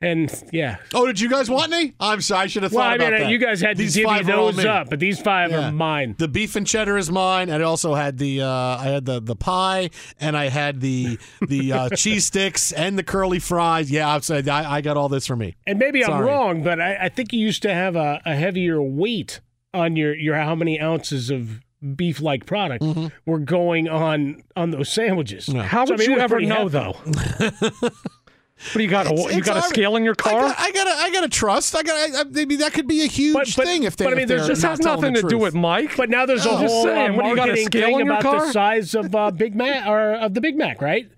And 0.00 0.32
yeah. 0.52 0.76
Oh, 0.94 1.06
did 1.06 1.18
you 1.18 1.28
guys 1.28 1.50
want 1.50 1.72
any? 1.72 1.92
I'm 1.98 2.20
sorry, 2.20 2.44
I 2.44 2.46
should 2.46 2.62
have 2.62 2.72
Well, 2.72 2.84
thought 2.84 2.94
I 2.94 2.98
mean, 2.98 3.08
about 3.08 3.20
uh, 3.20 3.24
that. 3.24 3.30
you 3.32 3.38
guys 3.38 3.60
had 3.60 3.76
to 3.76 3.82
These 3.82 3.94
divvy 3.94 4.06
five 4.06 4.28
are 4.28 4.36
those 4.36 4.56
me. 4.58 4.64
up, 4.66 4.90
but 4.90 5.00
these 5.00 5.20
five 5.20 5.50
Yeah. 5.50 5.68
are 5.68 5.72
mine. 5.72 6.14
The 6.18 6.28
beef 6.28 6.54
and 6.54 6.64
cheddar 6.64 6.96
is 6.96 7.10
mine. 7.10 7.48
and 7.50 7.60
I 7.60 7.66
also 7.66 7.94
had 7.94 8.16
the 8.18 8.42
uh, 8.42 8.46
I 8.48 8.84
had 8.84 9.06
the 9.06 9.20
the 9.20 9.34
pie, 9.34 9.90
and 10.20 10.36
I 10.36 10.50
had 10.50 10.80
the 10.80 11.18
the 11.48 11.72
uh, 11.72 11.88
cheese 11.96 12.26
sticks 12.26 12.70
and 12.70 12.96
the 12.96 13.02
curly 13.02 13.40
fries. 13.40 13.90
Yeah, 13.90 14.08
outside 14.08 14.48
I, 14.48 14.74
I 14.76 14.80
got 14.82 14.96
all 14.96 15.08
this 15.08 15.26
for 15.26 15.34
me. 15.34 15.56
And 15.66 15.80
maybe 15.80 16.04
I'm 16.04 16.20
wrong, 16.22 16.62
but 16.62 16.80
I, 16.80 17.06
I 17.06 17.08
think 17.08 17.32
you 17.32 17.40
used 17.40 17.62
to 17.62 17.74
have 17.74 17.96
a, 17.96 18.22
a 18.24 18.36
heavier 18.36 18.80
weight 18.80 19.40
on 19.74 19.96
your, 19.96 20.14
your 20.14 20.36
how 20.36 20.54
many 20.54 20.80
ounces 20.80 21.28
of 21.28 21.60
beef 21.96 22.20
like 22.20 22.46
product 22.46 22.84
were 23.26 23.38
going 23.38 23.88
on 23.88 24.42
on 24.56 24.70
those 24.70 24.88
sandwiches. 24.88 25.46
How 25.52 25.84
So, 25.86 25.94
I 25.94 25.96
would 25.96 25.98
mean, 26.00 26.10
you 26.12 26.18
ever 26.18 26.40
know, 26.40 26.68
heavy. 26.68 26.68
though? 26.68 27.88
What 28.58 28.74
do 28.74 28.82
you 28.82 28.88
got? 28.88 29.06
A, 29.06 29.10
It's- 29.12 29.34
you 29.36 29.42
got 29.42 29.56
a 29.58 29.62
scale 29.62 29.94
in 29.96 30.04
your 30.04 30.14
I 30.18 30.22
car? 30.22 30.40
got 30.42 30.56
I 30.58 30.70
got 30.72 30.86
I 30.88 31.10
got 31.12 31.20
to 31.20 31.28
trust. 31.28 31.76
I 31.76 31.82
got 31.82 31.94
I, 31.96 32.20
I, 32.20 32.24
maybe 32.24 32.56
that 32.56 32.72
could 32.72 32.88
be 32.88 33.02
a 33.02 33.06
huge 33.06 33.54
thing 33.54 33.84
if 33.84 33.96
they. 33.96 34.04
but 34.04 34.12
I 34.12 34.16
mean, 34.16 34.22
if 34.24 34.28
there's 34.28 34.46
just 34.48 34.62
has 34.62 34.80
nothing 34.80 35.12
the 35.12 35.22
to 35.22 35.28
do 35.28 35.38
with 35.38 35.54
Mike. 35.54 35.96
But 35.96 36.10
now 36.10 36.26
there's 36.26 36.44
a 36.44 36.50
I'm 36.50 36.60
just 36.62 36.72
whole 36.72 36.84
saying, 36.84 37.10
uh, 37.10 37.14
what 37.14 37.22
do 37.24 37.28
you 37.30 37.36
got, 37.36 37.44
a 37.44 37.52
marketing 37.52 37.66
scale 37.66 37.86
thing 37.86 38.00
in 38.00 38.06
your 38.06 38.18
about 38.18 38.46
the 38.46 38.52
size 38.52 38.94
of 38.94 39.14
uh, 39.14 39.30
Big 39.30 39.54
Mac 39.54 39.86
or 39.86 40.14
of 40.14 40.34
the 40.34 40.40
Big 40.40 40.56
Mac, 40.56 40.82
right? 40.82 41.08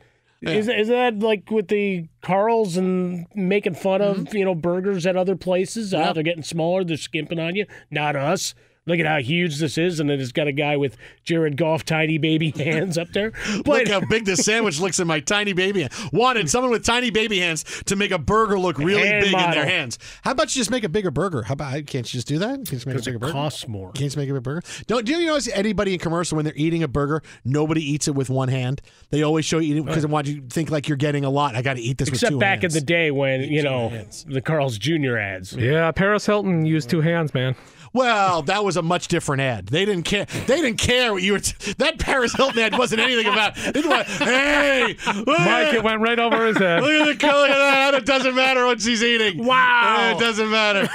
Is, 0.43 0.69
is 0.69 0.89
that 0.89 1.19
like 1.19 1.51
with 1.51 1.69
the 1.69 2.09
Carls 2.23 2.79
and 2.79 3.27
making 3.35 3.75
fun 3.75 4.01
of 4.01 4.35
you 4.35 4.45
know 4.45 4.55
burgers 4.55 5.07
at 5.07 5.15
other 5.17 5.37
places? 5.37 5.93
Ah, 5.93 6.13
they're 6.15 6.23
getting 6.23 6.43
smaller. 6.43 6.83
They're 6.83 6.97
skimping 6.97 7.39
on 7.39 7.57
you. 7.57 7.67
Not 7.91 8.17
us. 8.17 8.55
Look 8.91 8.99
at 8.99 9.07
how 9.07 9.19
huge 9.21 9.59
this 9.59 9.79
is, 9.79 10.01
and 10.01 10.11
then 10.11 10.21
it's 10.21 10.33
got 10.33 10.49
a 10.49 10.53
guy 10.53 10.77
with 10.77 10.97
Jared 11.25 11.57
Goff 11.57 11.85
tiny 11.85 12.19
baby 12.19 12.51
hands 12.57 12.99
up 12.99 13.09
there. 13.13 13.33
Look 13.65 13.87
how 13.89 14.01
big 14.01 14.25
this 14.25 14.45
sandwich 14.45 14.81
looks 14.81 14.99
in 14.99 15.07
my 15.07 15.21
tiny 15.21 15.53
baby 15.53 15.83
hand. 15.83 15.93
Wanted 16.13 16.51
someone 16.51 16.73
with 16.73 16.85
tiny 16.85 17.11
baby 17.11 17.39
hands 17.39 17.65
to 17.87 17.95
make 17.95 18.11
a 18.11 18.19
burger 18.19 18.59
look 18.59 18.79
really 18.79 19.07
Hand 19.07 19.25
big 19.25 19.33
in 19.35 19.51
their 19.53 19.65
hands. 19.67 19.99
How 20.23 20.33
about 20.33 20.55
you 20.55 20.61
just 20.61 20.71
make 20.73 20.83
a 20.83 20.89
bigger 20.89 21.13
burger? 21.13 21.43
How 21.43 21.53
about 21.53 21.73
can't 21.87 22.13
you 22.13 22.19
just 22.19 22.27
do 22.27 22.39
that? 22.39 22.49
Can't 22.49 22.73
you 22.73 22.77
just 22.79 22.87
make 22.87 22.95
a 22.95 22.97
because 22.97 23.05
bigger 23.07 23.17
it 23.17 23.21
burger? 23.21 23.33
costs 23.33 23.69
more. 23.69 23.93
Can't 23.93 24.13
you 24.13 24.19
make 24.21 24.29
a 24.29 24.33
bigger 24.33 24.41
burger? 24.41 24.63
Don't 24.89 25.07
do 25.07 25.13
you 25.13 25.27
notice 25.27 25.49
anybody 25.53 25.93
in 25.93 26.01
commercial 26.01 26.35
when 26.37 26.45
they're 26.45 26.53
eating 26.57 26.83
a 26.83 26.89
burger, 26.89 27.23
nobody 27.45 27.81
eats 27.89 28.09
it 28.09 28.15
with 28.17 28.29
one 28.29 28.49
hand. 28.49 28.83
They 29.11 29.23
always 29.23 29.45
show 29.45 29.59
you 29.59 29.71
eating 29.73 29.85
because 29.85 30.03
they 30.03 30.09
want 30.09 30.27
you 30.27 30.41
to 30.41 30.47
think 30.49 30.71
like 30.71 30.89
you're 30.89 30.97
getting 30.97 31.25
a 31.25 31.31
lot. 31.31 31.55
I 31.55 31.63
got 31.63 31.75
to 31.75 31.81
eat 31.81 31.99
this 31.99 32.09
with 32.11 32.17
Except 32.19 32.33
two 32.33 32.39
back 32.39 32.63
hands. 32.63 32.75
in 32.75 32.81
the 32.81 32.87
day 32.87 33.11
when 33.11 33.43
you 33.43 33.63
know 33.63 33.93
the 34.27 34.41
Carl's 34.41 34.79
Jr. 34.79 35.17
ads. 35.17 35.53
yeah, 35.55 35.91
Paris 35.93 36.27
Hilton 36.27 36.65
used 36.67 36.91
two 36.91 37.01
hands, 37.01 37.33
man. 37.35 37.55
Well, 37.93 38.43
that 38.43 38.65
was 38.65 38.77
a 38.77 38.83
much 38.83 39.09
different 39.09 39.43
ad. 39.43 39.67
They 39.67 39.85
didn't 39.85 40.05
care. 40.05 40.27
They 40.47 40.61
didn't 40.61 40.79
care 40.79 41.13
what 41.13 41.23
you 41.23 41.33
were. 41.33 41.41
T- 41.41 41.73
that 41.79 41.99
Paris 41.99 42.33
Hilton 42.35 42.61
ad 42.61 42.79
wasn't 42.79 43.01
anything 43.01 43.27
about. 43.27 43.57
Just 43.57 43.89
went, 43.89 44.07
hey, 44.07 44.97
Mike, 45.07 45.75
it 45.75 45.83
went 45.83 46.01
right 46.01 46.19
over 46.19 46.47
his 46.47 46.57
head. 46.59 46.83
Look 46.83 46.93
at 46.93 47.07
the 47.07 47.17
color 47.17 47.49
of 47.49 47.55
that. 47.55 47.95
It 47.95 48.07
doesn't 48.07 48.35
matter 48.35 48.65
what 48.65 48.81
she's 48.81 49.03
eating. 49.03 49.45
Wow. 49.45 50.13
it 50.15 50.21
doesn't 50.21 50.51
matter. 50.51 50.89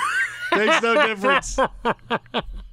Makes 0.56 0.82
no 0.82 1.06
difference. 1.08 1.60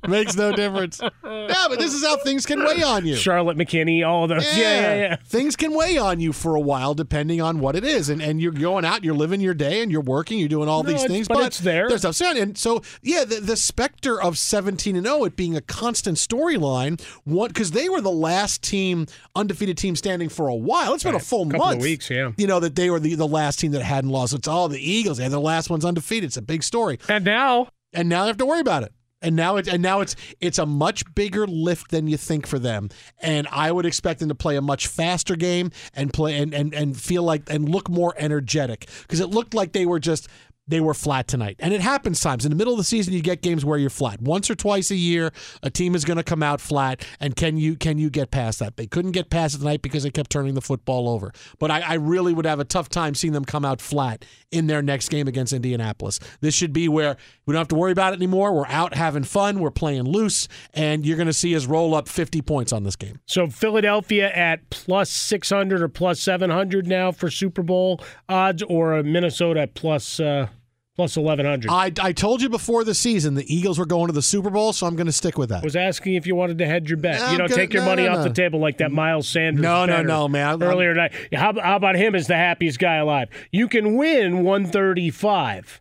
Makes 0.09 0.37
no 0.37 0.53
difference. 0.53 1.01
Yeah, 1.01 1.67
but 1.69 1.79
this 1.79 1.95
is 1.95 2.05
how 2.05 2.17
things 2.19 2.45
can 2.47 2.65
weigh 2.65 2.83
on 2.83 3.07
you. 3.07 3.15
Charlotte 3.17 3.57
McKinney, 3.57 4.07
all 4.07 4.27
those. 4.27 4.45
Yeah, 4.57 4.81
yeah, 4.81 4.95
yeah. 4.95 5.17
Things 5.17 5.55
can 5.57 5.73
weigh 5.75 5.97
on 5.99 6.19
you 6.21 6.33
for 6.33 6.55
a 6.57 6.61
while 6.61 6.95
depending 6.95 7.41
on 7.41 7.61
what 7.61 7.77
it 7.77 7.85
is. 7.85 8.09
And 8.09 8.21
and 8.21 8.41
you're 8.41 8.53
going 8.53 8.85
out, 8.85 9.05
you're 9.05 9.15
living 9.15 9.41
your 9.41 9.55
day 9.55 9.83
and 9.83 9.93
you're 9.93 10.01
working, 10.01 10.39
you're 10.39 10.49
doing 10.49 10.69
all 10.69 10.83
No, 10.83 10.91
these 10.93 11.05
things. 11.05 11.29
but 11.29 11.47
it's 11.47 11.61
there. 11.61 11.89
There's 11.89 12.05
ups 12.05 12.21
and 12.21 12.57
so 12.59 12.83
yeah, 13.03 13.25
the, 13.25 13.37
the 13.41 13.57
specter 13.57 14.21
of 14.21 14.39
17 14.39 14.97
and 14.97 15.07
0 15.07 15.25
it 15.25 15.37
being 15.37 15.57
a 15.57 15.61
constant 15.61 16.19
storyline, 16.19 17.01
one 17.25 17.49
because 17.49 17.71
they 17.71 17.89
were 17.89 18.01
the 18.01 18.11
last 18.11 18.63
team, 18.63 19.07
undefeated 19.37 19.79
team 19.79 19.97
standing 19.97 20.29
for 20.29 20.49
a 20.49 20.55
while. 20.55 20.95
It's 20.95 21.05
been 21.05 21.15
a 21.15 21.19
full 21.21 21.47
Couple 21.47 21.63
of 21.63 21.71
month. 21.75 21.83
weeks, 21.83 22.11
yeah. 22.11 22.33
You 22.37 22.47
know, 22.47 22.61
that 22.61 22.75
they 22.75 22.91
were 22.91 23.01
the, 23.01 23.15
the 23.15 23.27
last 23.29 23.59
team 23.61 23.73
that 23.73 23.83
hadn't 23.83 24.11
lost. 24.11 24.33
It's 24.35 24.49
all 24.49 24.69
the 24.69 24.81
Eagles. 24.81 25.19
They're 25.19 25.29
the 25.29 25.41
last 25.41 25.71
ones 25.71 25.85
undefeated. 25.85 26.29
It's 26.29 26.37
a 26.37 26.43
big 26.43 26.63
story. 26.63 26.99
And 27.09 27.25
now, 27.25 27.69
And 27.93 28.09
now 28.09 28.23
they 28.23 28.29
have 28.29 28.37
to 28.39 28.47
worry 28.47 28.61
about 28.61 28.83
it. 28.85 28.93
And 29.23 29.37
now 29.37 29.57
it 29.57 29.69
and 29.69 29.83
now 29.83 30.01
it's 30.01 30.17
it's 30.41 30.59
a 30.59 30.67
much 30.67 31.15
bigger 31.15 31.47
lift 31.47 31.91
than 31.91 32.07
you 32.09 32.17
think 32.17 32.47
for 32.47 32.59
them. 32.59 32.91
And 33.21 33.47
I 33.51 33.71
would 33.73 33.87
expect 33.87 34.21
them 34.21 34.29
to 34.29 34.35
play 34.35 34.57
a 34.57 34.63
much 34.63 34.87
faster 34.87 35.37
game 35.37 35.71
and 35.95 36.13
play 36.13 36.39
and 36.39 36.53
and, 36.53 36.75
and 36.75 37.01
feel 37.01 37.23
like 37.23 37.49
and 37.49 37.69
look 37.69 37.89
more 37.89 38.15
energetic 38.17 38.89
because 39.03 39.21
it 39.21 39.29
looked 39.29 39.55
like 39.55 39.73
they 39.73 39.87
were 39.87 40.01
just 40.01 40.29
they 40.69 40.81
were 40.81 40.95
flat 40.95 41.27
tonight. 41.27 41.57
And 41.59 41.75
it 41.75 41.81
happens 41.81 42.21
times. 42.21 42.45
In 42.45 42.51
the 42.51 42.57
middle 42.57 42.73
of 42.73 42.79
the 42.79 42.85
season 42.85 43.13
you 43.13 43.21
get 43.21 43.43
games 43.43 43.65
where 43.65 43.79
you're 43.79 43.91
flat. 43.91 44.21
Once 44.21 44.51
or 44.51 44.55
twice 44.55 44.91
a 44.91 44.97
year, 44.97 45.33
a 45.63 45.71
team 45.71 45.95
is 45.95 46.05
going 46.05 46.19
to 46.19 46.23
come 46.23 46.43
out 46.43 46.61
flat 46.61 47.05
and 47.21 47.35
can 47.35 47.57
you 47.57 47.77
can 47.77 47.99
you 47.99 48.11
get 48.11 48.31
past 48.31 48.61
that? 48.61 48.77
They 48.77 48.87
couldn't 48.87 49.13
get 49.13 49.29
past 49.29 49.55
it 49.55 49.59
tonight 49.59 49.83
because 49.83 50.05
they 50.05 50.11
kept 50.11 50.31
turning 50.31 50.55
the 50.55 50.61
football 50.61 51.09
over. 51.09 51.33
But 51.59 51.71
I, 51.71 51.81
I 51.81 51.95
really 51.95 52.33
would 52.33 52.47
have 52.47 52.61
a 52.61 52.65
tough 52.65 52.89
time 52.89 53.15
seeing 53.15 53.33
them 53.33 53.45
come 53.45 53.65
out 53.65 53.81
flat 53.81 54.25
in 54.51 54.67
their 54.67 54.83
next 54.83 55.09
game 55.09 55.27
against 55.27 55.53
Indianapolis. 55.53 56.21
This 56.41 56.55
should 56.55 56.73
be 56.73 56.89
where 56.89 57.17
we 57.45 57.53
don't 57.53 57.61
have 57.61 57.69
to 57.69 57.75
worry 57.75 57.93
about 57.93 58.13
it 58.13 58.17
anymore. 58.17 58.53
We're 58.53 58.67
out 58.67 58.95
having 58.95 59.25
fun, 59.25 59.59
we're 59.59 59.71
playing 59.71 60.05
loose, 60.05 60.47
and 60.75 61.05
you're 61.05 61.17
going 61.17 61.27
to 61.27 61.33
see 61.33 61.57
us 61.57 61.67
roll 61.67 61.95
up 61.95 62.09
50 62.09 62.41
points 62.43 62.73
on 62.73 62.85
this 62.85 62.97
game. 62.97 63.19
So 63.27 63.49
Philadelphia 63.49 64.31
at 64.31 64.69
plus 64.71 65.11
600 65.11 65.83
or 65.83 65.89
plus 65.89 66.21
700 66.21 66.87
now 66.87 67.11
for 67.11 67.31
Super 67.31 67.63
Bowl 67.63 68.01
odds, 68.29 68.63
or 68.63 68.95
uh, 68.95 69.03
Minnesota 69.03 69.69
plus 69.73 70.21
uh, 70.21 70.49
plus 70.97 71.17
1100. 71.17 71.71
I, 71.71 71.93
I 72.01 72.13
told 72.13 72.43
you 72.43 72.49
before 72.49 72.85
the 72.85 72.95
season 72.95 73.35
the 73.35 73.55
Eagles 73.55 73.79
were 73.79 73.87
going 73.87 74.09
to 74.09 74.13
the 74.13 74.23
Super 74.23 74.51
Bowl, 74.51 74.73
so 74.73 74.87
I'm 74.87 74.95
going 74.97 75.07
to 75.07 75.13
stick 75.13 75.39
with 75.39 75.49
that. 75.49 75.65
was 75.65 75.77
asking 75.77 76.15
if 76.15 76.27
you 76.27 76.35
wanted 76.35 76.59
to 76.59 76.67
hedge 76.67 76.91
your 76.91 76.99
bet. 76.99 77.21
I'm 77.21 77.33
you 77.33 77.39
know, 77.39 77.49
gonna- 77.49 77.57
take 77.57 77.73
your 77.73 77.83
no, 77.83 77.89
money 77.89 78.05
no, 78.05 78.11
off 78.11 78.19
no. 78.19 78.25
the 78.25 78.35
table 78.35 78.61
like 78.61 78.79
that 78.79 78.93
Miles 78.93 79.27
Sanders. 79.29 79.63
No, 79.63 79.87
no, 79.87 80.03
no, 80.03 80.29
man. 80.29 80.49
I'm- 80.49 80.63
Earlier 80.63 80.95
tonight. 80.95 81.13
How, 81.33 81.59
how 81.61 81.77
about 81.77 81.97
him 81.97 82.15
as 82.15 82.27
the 82.27 82.37
happiest 82.37 82.79
guy 82.79 82.97
alive? 82.97 83.29
You 83.51 83.69
can 83.69 83.97
win 83.97 84.45
135, 84.45 85.81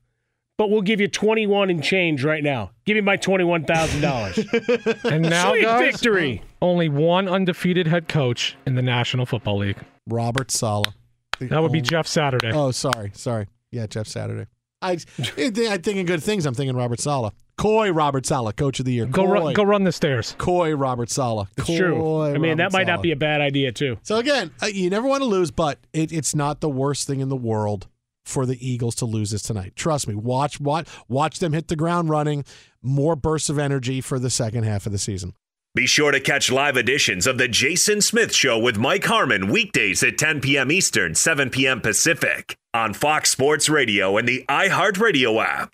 but 0.58 0.70
we'll 0.70 0.82
give 0.82 1.02
you 1.02 1.08
21 1.08 1.70
and 1.70 1.84
change 1.84 2.24
right 2.24 2.44
now. 2.44 2.72
Give 2.86 2.96
me 2.96 3.02
my 3.02 3.18
$21,000. 3.18 5.04
and 5.12 5.30
now, 5.30 5.52
Sweet 5.52 5.64
guys, 5.64 5.92
victory. 5.92 6.42
only 6.62 6.88
one 6.90 7.28
undefeated 7.28 7.88
head 7.88 8.08
coach 8.08 8.56
in 8.66 8.76
the 8.76 8.82
National 8.82 9.26
Football 9.26 9.58
League. 9.60 9.78
Robert 10.08 10.52
Saleh. 10.52 10.94
That 11.40 11.62
would 11.62 11.72
be 11.72 11.80
oh. 11.80 11.84
Jeff 11.84 12.08
Saturday. 12.08 12.52
Oh, 12.52 12.72
sorry, 12.72 13.12
sorry. 13.14 13.48
Yeah, 13.72 13.88
Jeff 13.88 14.08
Saturday. 14.08 14.48
I, 14.82 14.98
I'm 15.38 15.82
thinking 15.82 16.06
good 16.06 16.24
things. 16.24 16.46
I'm 16.46 16.54
thinking 16.54 16.76
Robert 16.76 17.00
Saleh. 17.00 17.34
Coy 17.58 17.92
Robert 17.92 18.26
Saleh, 18.26 18.56
Coach 18.56 18.80
of 18.80 18.86
the 18.86 18.94
Year. 18.94 19.06
Go, 19.06 19.26
Coy, 19.26 19.32
run, 19.32 19.54
go 19.54 19.64
run 19.64 19.84
the 19.84 19.92
stairs. 19.92 20.36
Coy 20.40 20.74
Robert 20.74 21.10
Saleh. 21.12 21.48
It's 21.58 21.68
Coy 21.68 21.78
true. 21.78 22.22
I 22.24 22.38
mean, 22.40 22.58
that 22.58 22.72
might 22.72 22.86
Saleh. 22.86 22.88
not 22.88 23.02
be 23.04 23.12
a 23.12 23.16
bad 23.16 23.40
idea, 23.42 23.72
too. 23.72 23.98
So 24.02 24.18
again, 24.18 24.52
uh, 24.64 24.66
you 24.66 24.90
never 24.90 25.08
want 25.08 25.22
to 25.22 25.28
lose, 25.28 25.52
but 25.52 25.78
it, 25.94 26.12
it's 26.12 26.34
not 26.34 26.62
the 26.62 26.70
worst 26.70 27.06
thing 27.06 27.20
in 27.20 27.30
the 27.30 27.36
world 27.36 27.88
for 28.26 28.46
the 28.46 28.68
Eagles 28.68 28.96
to 28.96 29.06
lose 29.06 29.32
this 29.32 29.44
tonight. 29.44 29.74
Trust 29.76 30.08
me. 30.08 30.16
Watch 30.16 30.60
watch 30.60 30.88
watch 31.08 31.40
them 31.40 31.54
hit 31.54 31.68
the 31.68 31.76
ground 31.76 32.10
running. 32.10 32.46
More 32.82 33.16
bursts 33.16 33.50
of 33.50 33.60
energy 33.60 34.02
for 34.02 34.18
the 34.18 34.30
second 34.30 34.64
half 34.64 34.86
of 34.86 34.92
the 34.92 34.98
season. 34.98 35.34
Be 35.74 35.88
sure 35.88 36.12
to 36.12 36.20
catch 36.20 36.52
live 36.52 36.76
editions 36.76 37.26
of 37.26 37.38
The 37.38 37.48
Jason 37.48 38.02
Smith 38.02 38.36
Show 38.36 38.60
with 38.60 38.78
Mike 38.78 39.06
Harmon 39.06 39.48
weekdays 39.48 40.04
at 40.04 40.18
10 40.18 40.42
p.m. 40.42 40.70
Eastern, 40.70 41.16
7 41.16 41.50
p.m. 41.50 41.80
Pacific 41.80 42.58
on 42.74 42.94
Fox 42.94 43.32
Sports 43.32 43.70
Radio 43.70 44.18
and 44.18 44.28
the 44.28 44.44
iHeartRadio 44.50 45.42
app. 45.42 45.74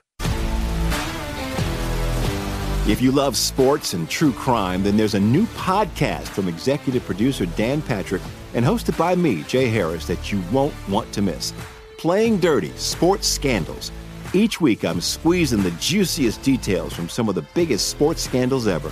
If 2.87 3.01
you 3.01 3.11
love 3.11 3.35
sports 3.35 3.95
and 3.95 4.07
true 4.07 4.33
crime, 4.33 4.83
then 4.83 4.97
there's 4.97 5.15
a 5.15 5.19
new 5.19 5.47
podcast 5.47 6.27
from 6.27 6.47
executive 6.47 7.03
producer 7.03 7.47
Dan 7.47 7.81
Patrick 7.81 8.21
and 8.53 8.63
hosted 8.63 8.95
by 8.99 9.15
me, 9.15 9.41
Jay 9.45 9.67
Harris, 9.67 10.05
that 10.05 10.31
you 10.31 10.43
won't 10.51 10.75
want 10.87 11.11
to 11.13 11.23
miss. 11.23 11.55
Playing 11.97 12.37
Dirty 12.37 12.69
Sports 12.77 13.27
Scandals. 13.27 13.91
Each 14.31 14.61
week, 14.61 14.85
I'm 14.85 15.01
squeezing 15.01 15.63
the 15.63 15.71
juiciest 15.71 16.43
details 16.43 16.93
from 16.93 17.09
some 17.09 17.29
of 17.29 17.33
the 17.33 17.45
biggest 17.55 17.87
sports 17.87 18.21
scandals 18.21 18.67
ever. 18.67 18.91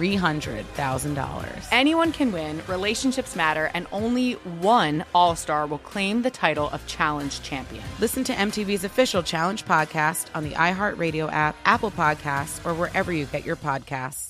$300,000. 0.00 1.68
Anyone 1.70 2.12
can 2.12 2.32
win, 2.32 2.62
relationships 2.66 3.36
matter, 3.36 3.70
and 3.74 3.86
only 3.92 4.32
one 4.32 5.04
All 5.14 5.36
Star 5.36 5.66
will 5.66 5.78
claim 5.78 6.22
the 6.22 6.30
title 6.30 6.70
of 6.70 6.86
Challenge 6.86 7.42
Champion. 7.42 7.84
Listen 7.98 8.24
to 8.24 8.32
MTV's 8.32 8.84
official 8.84 9.22
Challenge 9.22 9.64
podcast 9.66 10.26
on 10.34 10.44
the 10.44 10.52
iHeartRadio 10.52 11.30
app, 11.30 11.54
Apple 11.64 11.90
Podcasts, 11.90 12.64
or 12.64 12.72
wherever 12.74 13.12
you 13.12 13.26
get 13.26 13.44
your 13.44 13.56
podcasts. 13.56 14.29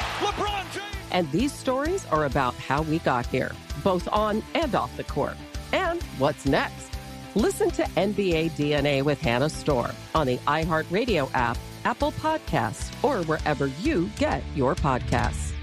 And 1.11 1.31
these 1.31 1.51
stories 1.51 2.05
are 2.07 2.25
about 2.25 2.55
how 2.55 2.81
we 2.83 2.99
got 2.99 3.25
here, 3.27 3.51
both 3.83 4.07
on 4.11 4.43
and 4.55 4.73
off 4.73 4.95
the 4.97 5.03
court. 5.03 5.37
And 5.73 6.01
what's 6.17 6.45
next? 6.45 6.89
Listen 7.35 7.69
to 7.71 7.83
NBA 7.83 8.51
DNA 8.51 9.03
with 9.03 9.21
Hannah 9.21 9.49
Storm 9.49 9.91
on 10.15 10.27
the 10.27 10.37
iHeartRadio 10.39 11.29
app, 11.33 11.57
Apple 11.85 12.11
Podcasts, 12.13 12.91
or 13.03 13.23
wherever 13.25 13.67
you 13.67 14.09
get 14.17 14.43
your 14.55 14.75
podcasts. 14.75 15.53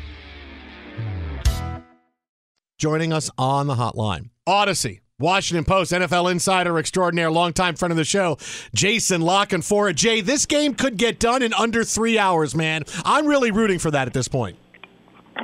Joining 2.78 3.12
us 3.12 3.28
on 3.36 3.66
the 3.66 3.74
hotline, 3.74 4.30
Odyssey. 4.46 5.00
Washington 5.20 5.64
Post 5.64 5.90
NFL 5.90 6.30
insider 6.30 6.78
extraordinaire, 6.78 7.28
longtime 7.28 7.74
friend 7.74 7.90
of 7.90 7.96
the 7.96 8.04
show, 8.04 8.38
Jason 8.72 9.20
La 9.20 9.46
Canfora. 9.46 9.92
Jay, 9.92 10.20
this 10.20 10.46
game 10.46 10.74
could 10.74 10.96
get 10.96 11.18
done 11.18 11.42
in 11.42 11.52
under 11.54 11.82
three 11.82 12.20
hours, 12.20 12.54
man. 12.54 12.84
I'm 13.04 13.26
really 13.26 13.50
rooting 13.50 13.80
for 13.80 13.90
that 13.90 14.06
at 14.06 14.14
this 14.14 14.28
point. 14.28 14.56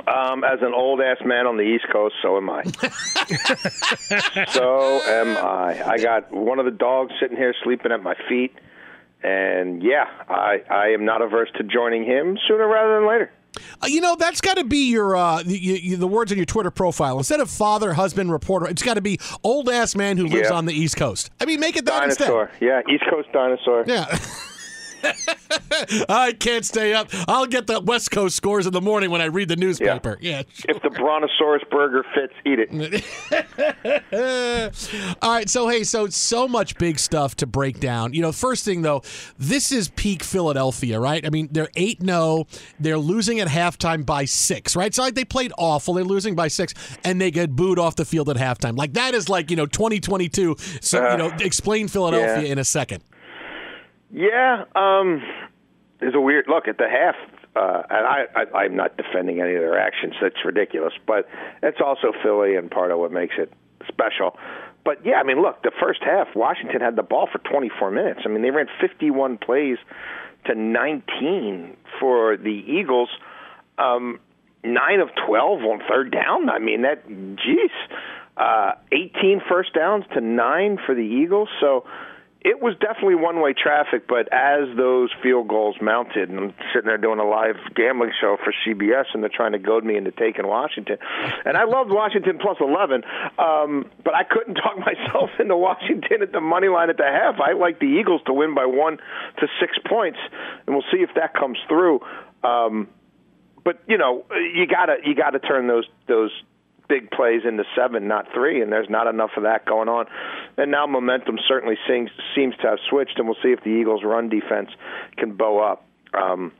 Um, 0.07 0.43
as 0.43 0.59
an 0.61 0.73
old 0.75 1.01
ass 1.01 1.17
man 1.25 1.47
on 1.47 1.57
the 1.57 1.63
East 1.63 1.85
Coast, 1.91 2.15
so 2.21 2.37
am 2.37 2.49
I. 2.49 2.63
so 4.51 5.01
am 5.01 5.37
I. 5.37 5.81
I 5.93 5.97
got 5.97 6.31
one 6.31 6.59
of 6.59 6.65
the 6.65 6.71
dogs 6.71 7.13
sitting 7.19 7.37
here 7.37 7.53
sleeping 7.63 7.91
at 7.91 8.03
my 8.03 8.15
feet, 8.29 8.53
and 9.23 9.81
yeah, 9.81 10.05
I 10.29 10.61
I 10.69 10.87
am 10.89 11.05
not 11.05 11.21
averse 11.21 11.49
to 11.57 11.63
joining 11.63 12.03
him 12.03 12.37
sooner 12.47 12.67
rather 12.67 12.99
than 12.99 13.07
later. 13.09 13.31
Uh, 13.81 13.87
you 13.87 14.01
know, 14.01 14.15
that's 14.17 14.41
got 14.41 14.57
to 14.57 14.65
be 14.65 14.89
your 14.91 15.15
uh, 15.15 15.41
you, 15.45 15.75
you, 15.75 15.97
the 15.97 16.07
words 16.07 16.31
on 16.31 16.37
your 16.37 16.45
Twitter 16.45 16.71
profile. 16.71 17.17
Instead 17.17 17.39
of 17.39 17.49
father, 17.49 17.93
husband, 17.93 18.31
reporter, 18.31 18.67
it's 18.67 18.83
got 18.83 18.95
to 18.95 19.01
be 19.01 19.17
old 19.43 19.69
ass 19.69 19.95
man 19.95 20.17
who 20.17 20.27
lives 20.27 20.49
Yeah. 20.49 20.55
on 20.55 20.65
the 20.65 20.73
East 20.73 20.97
Coast. 20.97 21.31
I 21.39 21.45
mean, 21.45 21.59
make 21.61 21.77
it 21.77 21.85
that 21.85 21.99
Dinosaur, 22.01 22.51
yeah, 22.59 22.81
East 22.91 23.05
Coast 23.09 23.29
dinosaur. 23.31 23.85
Yeah. 23.87 24.05
I 26.09 26.33
can't 26.39 26.65
stay 26.65 26.93
up. 26.93 27.09
I'll 27.27 27.45
get 27.45 27.67
the 27.67 27.79
West 27.81 28.11
Coast 28.11 28.35
scores 28.35 28.65
in 28.65 28.73
the 28.73 28.81
morning 28.81 29.09
when 29.09 29.21
I 29.21 29.25
read 29.25 29.49
the 29.49 29.55
newspaper. 29.55 30.17
Yeah. 30.21 30.43
If 30.67 30.81
the 30.81 30.89
Brontosaurus 30.89 31.63
burger 31.69 32.05
fits, 32.13 32.33
eat 32.45 32.59
it. 32.59 32.71
All 35.21 35.31
right, 35.31 35.49
so 35.49 35.67
hey, 35.67 35.83
so 35.83 36.07
so 36.07 36.47
much 36.47 36.77
big 36.77 36.99
stuff 36.99 37.35
to 37.37 37.47
break 37.47 37.79
down. 37.79 38.13
You 38.13 38.21
know, 38.21 38.31
first 38.31 38.65
thing 38.65 38.81
though, 38.81 39.01
this 39.37 39.71
is 39.71 39.89
peak 39.89 40.23
Philadelphia, 40.23 40.99
right? 40.99 41.25
I 41.25 41.29
mean, 41.29 41.49
they're 41.51 41.69
8-0, 41.75 42.47
they're 42.79 42.97
losing 42.97 43.39
at 43.39 43.47
halftime 43.47 44.05
by 44.05 44.25
6, 44.25 44.75
right? 44.75 44.93
So, 44.93 45.03
like 45.03 45.15
they 45.15 45.25
played 45.25 45.51
awful, 45.57 45.93
they're 45.93 46.03
losing 46.03 46.35
by 46.35 46.47
6 46.47 46.73
and 47.03 47.19
they 47.19 47.31
get 47.31 47.55
booed 47.55 47.79
off 47.79 47.95
the 47.95 48.05
field 48.05 48.29
at 48.29 48.37
halftime. 48.37 48.77
Like 48.77 48.93
that 48.93 49.13
is 49.13 49.29
like, 49.29 49.49
you 49.49 49.57
know, 49.57 49.65
2022. 49.65 50.55
So, 50.81 50.97
you 50.97 51.05
uh-huh. 51.05 51.17
know, 51.17 51.31
explain 51.39 51.87
Philadelphia 51.87 52.45
yeah. 52.45 52.51
in 52.51 52.59
a 52.59 52.63
second. 52.65 53.03
Yeah, 54.15 54.63
um, 54.75 55.21
there's 55.99 56.15
a 56.15 56.21
weird 56.21 56.45
look 56.47 56.69
at 56.69 56.77
the 56.77 56.87
half, 56.87 57.15
uh, 57.53 57.83
and 57.89 58.07
I, 58.07 58.23
I, 58.33 58.57
I'm 58.59 58.75
not 58.77 58.95
defending 58.95 59.41
any 59.41 59.55
of 59.55 59.59
their 59.59 59.77
actions. 59.77 60.13
That's 60.21 60.37
ridiculous, 60.45 60.93
but 61.05 61.27
it's 61.61 61.79
also 61.85 62.13
Philly, 62.23 62.55
and 62.55 62.71
part 62.71 62.91
of 62.91 62.99
what 62.99 63.11
makes 63.11 63.35
it 63.37 63.51
special. 63.89 64.37
But 64.85 65.05
yeah, 65.05 65.15
I 65.15 65.23
mean, 65.23 65.41
look, 65.41 65.63
the 65.63 65.71
first 65.81 65.99
half, 66.01 66.29
Washington 66.33 66.79
had 66.79 66.95
the 66.95 67.03
ball 67.03 67.27
for 67.29 67.39
24 67.39 67.91
minutes. 67.91 68.21
I 68.23 68.29
mean, 68.29 68.41
they 68.41 68.51
ran 68.51 68.67
51 68.79 69.37
plays 69.37 69.77
to 70.45 70.55
19 70.55 71.75
for 71.99 72.37
the 72.37 72.63
Eagles. 72.69 73.09
Um, 73.77 74.21
nine 74.63 75.01
of 75.01 75.09
12 75.27 75.59
on 75.59 75.81
third 75.89 76.13
down. 76.13 76.49
I 76.49 76.59
mean, 76.59 76.83
that, 76.83 77.05
geez, 77.05 77.71
uh, 78.37 78.75
18 78.93 79.41
first 79.49 79.73
downs 79.73 80.05
to 80.13 80.21
nine 80.21 80.77
for 80.85 80.95
the 80.95 81.01
Eagles. 81.01 81.49
So 81.59 81.83
it 82.45 82.61
was 82.61 82.75
definitely 82.79 83.15
one 83.15 83.41
way 83.41 83.53
traffic, 83.57 84.07
but 84.07 84.31
as 84.31 84.69
those 84.77 85.09
field 85.23 85.47
goals 85.47 85.77
mounted, 85.81 86.29
and 86.29 86.37
I'm 86.37 86.53
sitting 86.71 86.85
there 86.85 86.99
doing 86.99 87.17
a 87.17 87.25
live 87.25 87.55
gambling 87.75 88.11
show 88.21 88.37
for 88.37 88.53
CBS, 88.61 89.05
and 89.15 89.23
they're 89.23 89.33
trying 89.33 89.53
to 89.53 89.59
goad 89.59 89.83
me 89.83 89.97
into 89.97 90.11
taking 90.11 90.45
Washington. 90.45 90.97
And 91.43 91.57
I 91.57 91.63
loved 91.63 91.89
Washington 91.89 92.37
plus 92.39 92.57
11, 92.61 93.01
um, 93.39 93.89
but 94.03 94.13
I 94.13 94.23
couldn't 94.23 94.53
talk 94.61 94.77
myself 94.77 95.31
into 95.39 95.57
Washington 95.57 96.21
at 96.21 96.31
the 96.31 96.39
money 96.39 96.67
line 96.67 96.91
at 96.91 96.97
the 96.97 97.09
half. 97.09 97.41
I 97.41 97.53
like 97.53 97.79
the 97.79 97.87
Eagles 97.87 98.21
to 98.27 98.33
win 98.33 98.53
by 98.53 98.67
one 98.67 98.97
to 99.39 99.47
six 99.59 99.79
points, 99.89 100.19
and 100.67 100.75
we'll 100.75 100.85
see 100.91 101.01
if 101.01 101.09
that 101.15 101.33
comes 101.33 101.57
through. 101.67 102.01
Um, 102.43 102.89
but 103.63 103.81
you 103.87 103.97
know, 103.97 104.23
you 104.53 104.67
gotta 104.67 104.97
you 105.03 105.15
gotta 105.15 105.39
turn 105.39 105.65
those 105.65 105.85
those 106.07 106.29
big 106.87 107.11
plays 107.11 107.41
into 107.45 107.63
seven, 107.75 108.07
not 108.07 108.27
three, 108.33 108.61
and 108.61 108.71
there's 108.71 108.89
not 108.89 109.07
enough 109.07 109.31
of 109.37 109.43
that 109.43 109.65
going 109.65 109.89
on. 109.89 110.05
And 110.57 110.71
now 110.71 110.87
momentum 110.87 111.37
certainly 111.47 111.75
seems 111.87 112.09
seems 112.35 112.55
to 112.57 112.67
have 112.67 112.79
switched, 112.89 113.17
and 113.17 113.27
we'll 113.27 113.37
see 113.43 113.51
if 113.51 113.63
the 113.63 113.69
Eagles' 113.69 114.03
run 114.03 114.29
defense 114.29 114.69
can 115.17 115.35
bow 115.35 115.59
up. 115.59 115.85
Um, 116.13 116.51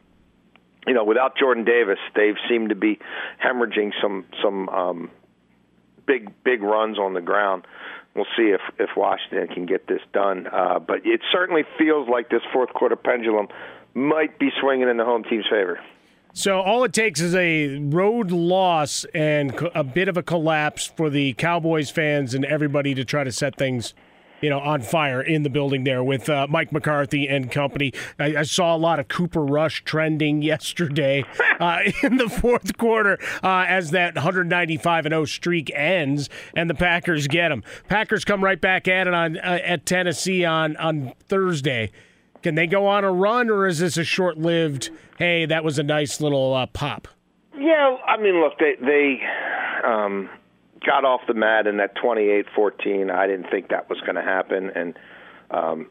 you 0.87 0.93
know, 0.93 1.03
without 1.03 1.37
Jordan 1.37 1.65
Davis, 1.65 1.99
they've 2.15 2.37
seemed 2.49 2.69
to 2.69 2.75
be 2.75 2.99
hemorrhaging 3.43 3.91
some 4.01 4.25
some 4.43 4.69
um, 4.69 5.11
big 6.05 6.31
big 6.43 6.61
runs 6.61 6.97
on 6.97 7.13
the 7.13 7.21
ground. 7.21 7.65
We'll 8.15 8.25
see 8.37 8.53
if 8.53 8.61
if 8.79 8.89
Washington 8.95 9.47
can 9.47 9.65
get 9.65 9.87
this 9.87 10.01
done. 10.13 10.47
Uh, 10.47 10.79
but 10.79 11.05
it 11.05 11.21
certainly 11.31 11.63
feels 11.77 12.07
like 12.07 12.29
this 12.29 12.41
fourth 12.53 12.73
quarter 12.73 12.95
pendulum 12.95 13.47
might 13.93 14.37
be 14.39 14.49
swinging 14.61 14.89
in 14.89 14.97
the 14.97 15.05
home 15.05 15.23
team's 15.23 15.45
favor. 15.49 15.79
So 16.37 16.59
all 16.59 16.83
it 16.83 16.91
takes 16.91 17.21
is 17.21 17.33
a 17.33 17.77
road 17.77 18.29
loss 18.29 19.05
and 19.13 19.57
a 19.73 19.85
bit 19.85 20.09
of 20.09 20.17
a 20.17 20.21
collapse 20.21 20.85
for 20.85 21.09
the 21.09 21.31
Cowboys 21.35 21.89
fans 21.89 22.33
and 22.33 22.43
everybody 22.43 22.93
to 22.93 23.05
try 23.05 23.23
to 23.23 23.31
set 23.31 23.55
things, 23.55 23.93
you 24.41 24.49
know, 24.49 24.59
on 24.59 24.81
fire 24.81 25.21
in 25.21 25.43
the 25.43 25.49
building 25.49 25.85
there 25.85 26.03
with 26.03 26.27
uh, 26.27 26.45
Mike 26.49 26.73
McCarthy 26.73 27.25
and 27.29 27.49
company. 27.49 27.93
I, 28.19 28.35
I, 28.35 28.43
saw 28.43 28.75
a 28.75 28.77
lot 28.77 28.99
of 28.99 29.07
Cooper 29.07 29.45
Rush 29.45 29.85
trending 29.85 30.41
yesterday 30.41 31.23
uh, 31.61 31.79
in 32.03 32.17
the 32.17 32.27
fourth 32.27 32.77
quarter 32.77 33.17
uh, 33.41 33.63
as 33.69 33.91
that 33.91 34.15
195 34.15 35.05
and 35.05 35.13
0 35.13 35.23
streak 35.23 35.71
ends 35.73 36.29
and 36.53 36.69
the 36.69 36.75
Packers 36.75 37.27
get 37.29 37.47
them. 37.47 37.63
Packers 37.87 38.25
come 38.25 38.43
right 38.43 38.59
back 38.59 38.89
at 38.89 39.07
it 39.07 39.13
on 39.13 39.37
uh, 39.37 39.59
at 39.63 39.85
Tennessee 39.85 40.43
on 40.43 40.75
on 40.75 41.13
Thursday. 41.29 41.91
Can 42.45 42.53
they 42.53 42.67
go 42.67 42.85
on 42.85 43.03
a 43.03 43.11
run, 43.11 43.49
or 43.49 43.65
is 43.65 43.79
this 43.79 43.97
a 43.97 44.03
short-lived? 44.03 44.91
Hey, 45.17 45.47
that 45.47 45.63
was 45.63 45.79
a 45.79 45.83
nice 45.83 46.21
little 46.21 46.53
uh, 46.53 46.67
pop. 46.67 47.07
Yeah, 47.57 47.97
I 48.07 48.21
mean, 48.21 48.39
look, 48.39 48.59
they 48.59 48.75
they 48.79 49.19
um, 49.83 50.29
got 50.85 51.05
off 51.05 51.21
the 51.27 51.33
mat 51.33 51.65
in 51.65 51.77
that 51.77 51.95
28-14. 51.95 53.09
I 53.09 53.25
didn't 53.25 53.49
think 53.49 53.69
that 53.69 53.89
was 53.89 53.99
going 54.01 54.13
to 54.13 54.21
happen, 54.21 54.69
and 54.75 54.99
um, 55.49 55.89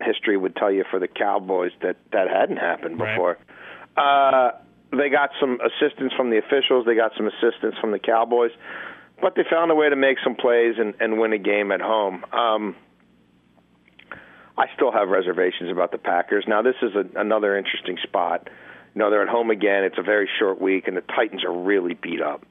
history 0.00 0.36
would 0.36 0.54
tell 0.54 0.70
you 0.70 0.84
for 0.92 1.00
the 1.00 1.08
Cowboys 1.08 1.72
that 1.82 1.96
that 2.12 2.28
hadn't 2.30 2.58
happened 2.58 2.98
before. 2.98 3.36
Right. 3.96 4.52
Uh, 4.52 4.52
they 4.96 5.08
got 5.08 5.30
some 5.40 5.58
assistance 5.60 6.12
from 6.16 6.30
the 6.30 6.38
officials. 6.38 6.86
They 6.86 6.94
got 6.94 7.16
some 7.16 7.26
assistance 7.26 7.74
from 7.80 7.90
the 7.90 7.98
Cowboys, 7.98 8.52
but 9.20 9.34
they 9.34 9.42
found 9.50 9.72
a 9.72 9.74
way 9.74 9.88
to 9.88 9.96
make 9.96 10.18
some 10.22 10.36
plays 10.36 10.76
and, 10.78 10.94
and 11.00 11.18
win 11.18 11.32
a 11.32 11.38
game 11.38 11.72
at 11.72 11.80
home. 11.80 12.24
Um, 12.32 12.76
I 14.58 14.66
still 14.74 14.92
have 14.92 15.08
reservations 15.08 15.70
about 15.70 15.92
the 15.92 15.98
Packers. 15.98 16.44
Now, 16.48 16.62
this 16.62 16.76
is 16.82 16.92
a, 16.94 17.20
another 17.20 17.58
interesting 17.58 17.98
spot. 18.02 18.48
You 18.94 19.00
know, 19.00 19.10
they're 19.10 19.22
at 19.22 19.28
home 19.28 19.50
again. 19.50 19.84
It's 19.84 19.98
a 19.98 20.02
very 20.02 20.28
short 20.38 20.60
week, 20.60 20.88
and 20.88 20.96
the 20.96 21.02
Titans 21.02 21.44
are 21.44 21.52
really 21.52 21.94
beat 21.94 22.22
up. 22.22 22.44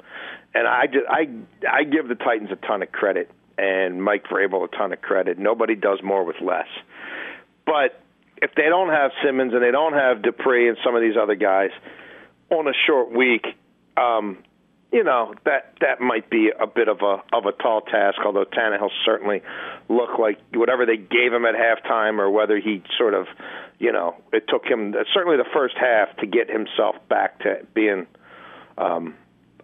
And 0.53 0.67
I 0.67 0.85
just, 0.85 1.05
I 1.09 1.27
I 1.69 1.83
give 1.83 2.07
the 2.07 2.15
Titans 2.15 2.49
a 2.51 2.55
ton 2.55 2.83
of 2.83 2.91
credit, 2.91 3.31
and 3.57 4.01
Mike 4.01 4.25
Vrabel 4.25 4.63
a 4.63 4.67
ton 4.67 4.93
of 4.93 5.01
credit. 5.01 5.39
Nobody 5.39 5.75
does 5.75 5.99
more 6.03 6.23
with 6.23 6.37
less. 6.41 6.67
But 7.65 7.99
if 8.37 8.51
they 8.55 8.69
don't 8.69 8.89
have 8.89 9.11
Simmons 9.23 9.53
and 9.53 9.63
they 9.63 9.71
don't 9.71 9.93
have 9.93 10.21
Dupree 10.21 10.69
and 10.69 10.77
some 10.83 10.95
of 10.95 11.01
these 11.01 11.15
other 11.21 11.35
guys 11.35 11.71
on 12.51 12.67
a 12.67 12.73
short 12.85 13.11
week, 13.11 13.45
um, 13.97 14.37
you 14.95 15.03
know 15.03 15.33
that 15.43 15.73
that 15.81 15.99
might 15.99 16.29
be 16.29 16.49
a 16.57 16.65
bit 16.65 16.87
of 16.87 17.01
a 17.01 17.21
of 17.35 17.45
a 17.45 17.51
tall 17.51 17.81
task. 17.81 18.17
Although 18.25 18.45
Tannehill 18.45 18.91
certainly 19.03 19.41
looked 19.89 20.17
like 20.17 20.39
whatever 20.53 20.85
they 20.85 20.95
gave 20.95 21.33
him 21.33 21.45
at 21.45 21.53
halftime, 21.53 22.17
or 22.17 22.31
whether 22.31 22.57
he 22.57 22.81
sort 22.97 23.13
of, 23.13 23.27
you 23.77 23.91
know, 23.91 24.15
it 24.31 24.45
took 24.47 24.63
him 24.63 24.95
certainly 25.13 25.35
the 25.35 25.49
first 25.53 25.75
half 25.77 26.15
to 26.19 26.25
get 26.25 26.49
himself 26.49 26.95
back 27.09 27.39
to 27.39 27.67
being 27.73 28.07
um, 28.77 29.15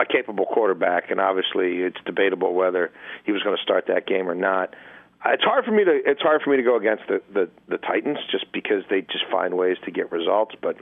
a 0.02 0.06
capable 0.06 0.46
quarterback. 0.46 1.10
And 1.10 1.22
obviously, 1.22 1.78
it's 1.78 2.00
debatable 2.06 2.54
whether 2.54 2.92
he 3.26 3.32
was 3.32 3.42
going 3.42 3.56
to 3.56 3.64
start 3.64 3.86
that 3.88 4.06
game 4.06 4.30
or 4.30 4.36
not. 4.36 4.76
It's 5.24 5.44
hard 5.44 5.64
for 5.64 5.72
me 5.72 5.86
to 5.86 5.98
it's 6.06 6.22
hard 6.22 6.42
for 6.42 6.50
me 6.50 6.58
to 6.58 6.64
go 6.64 6.76
against 6.76 7.04
the 7.08 7.22
the, 7.34 7.50
the 7.70 7.78
Titans 7.78 8.18
just 8.30 8.52
because 8.52 8.84
they 8.90 9.00
just 9.00 9.24
find 9.32 9.56
ways 9.56 9.78
to 9.86 9.92
get 9.92 10.12
results, 10.12 10.56
but 10.62 10.76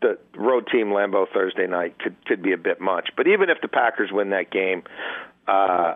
the 0.00 0.18
road 0.36 0.68
team 0.70 0.88
Lambeau 0.88 1.26
Thursday 1.32 1.66
night 1.66 1.98
could 1.98 2.16
could 2.26 2.42
be 2.42 2.52
a 2.52 2.58
bit 2.58 2.80
much. 2.80 3.10
But 3.16 3.26
even 3.26 3.50
if 3.50 3.60
the 3.60 3.68
Packers 3.68 4.10
win 4.12 4.30
that 4.30 4.50
game, 4.50 4.82
uh, 5.46 5.94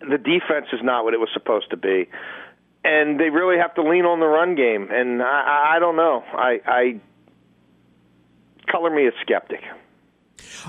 the 0.00 0.18
defense 0.18 0.66
is 0.72 0.80
not 0.82 1.04
what 1.04 1.14
it 1.14 1.20
was 1.20 1.30
supposed 1.32 1.70
to 1.70 1.76
be, 1.76 2.08
and 2.84 3.18
they 3.18 3.30
really 3.30 3.58
have 3.58 3.74
to 3.74 3.82
lean 3.82 4.04
on 4.04 4.20
the 4.20 4.26
run 4.26 4.54
game. 4.54 4.88
And 4.90 5.22
I, 5.22 5.76
I 5.76 5.78
don't 5.78 5.96
know. 5.96 6.22
I, 6.32 6.60
I 6.66 7.00
color 8.70 8.90
me 8.90 9.06
a 9.06 9.12
skeptic. 9.22 9.60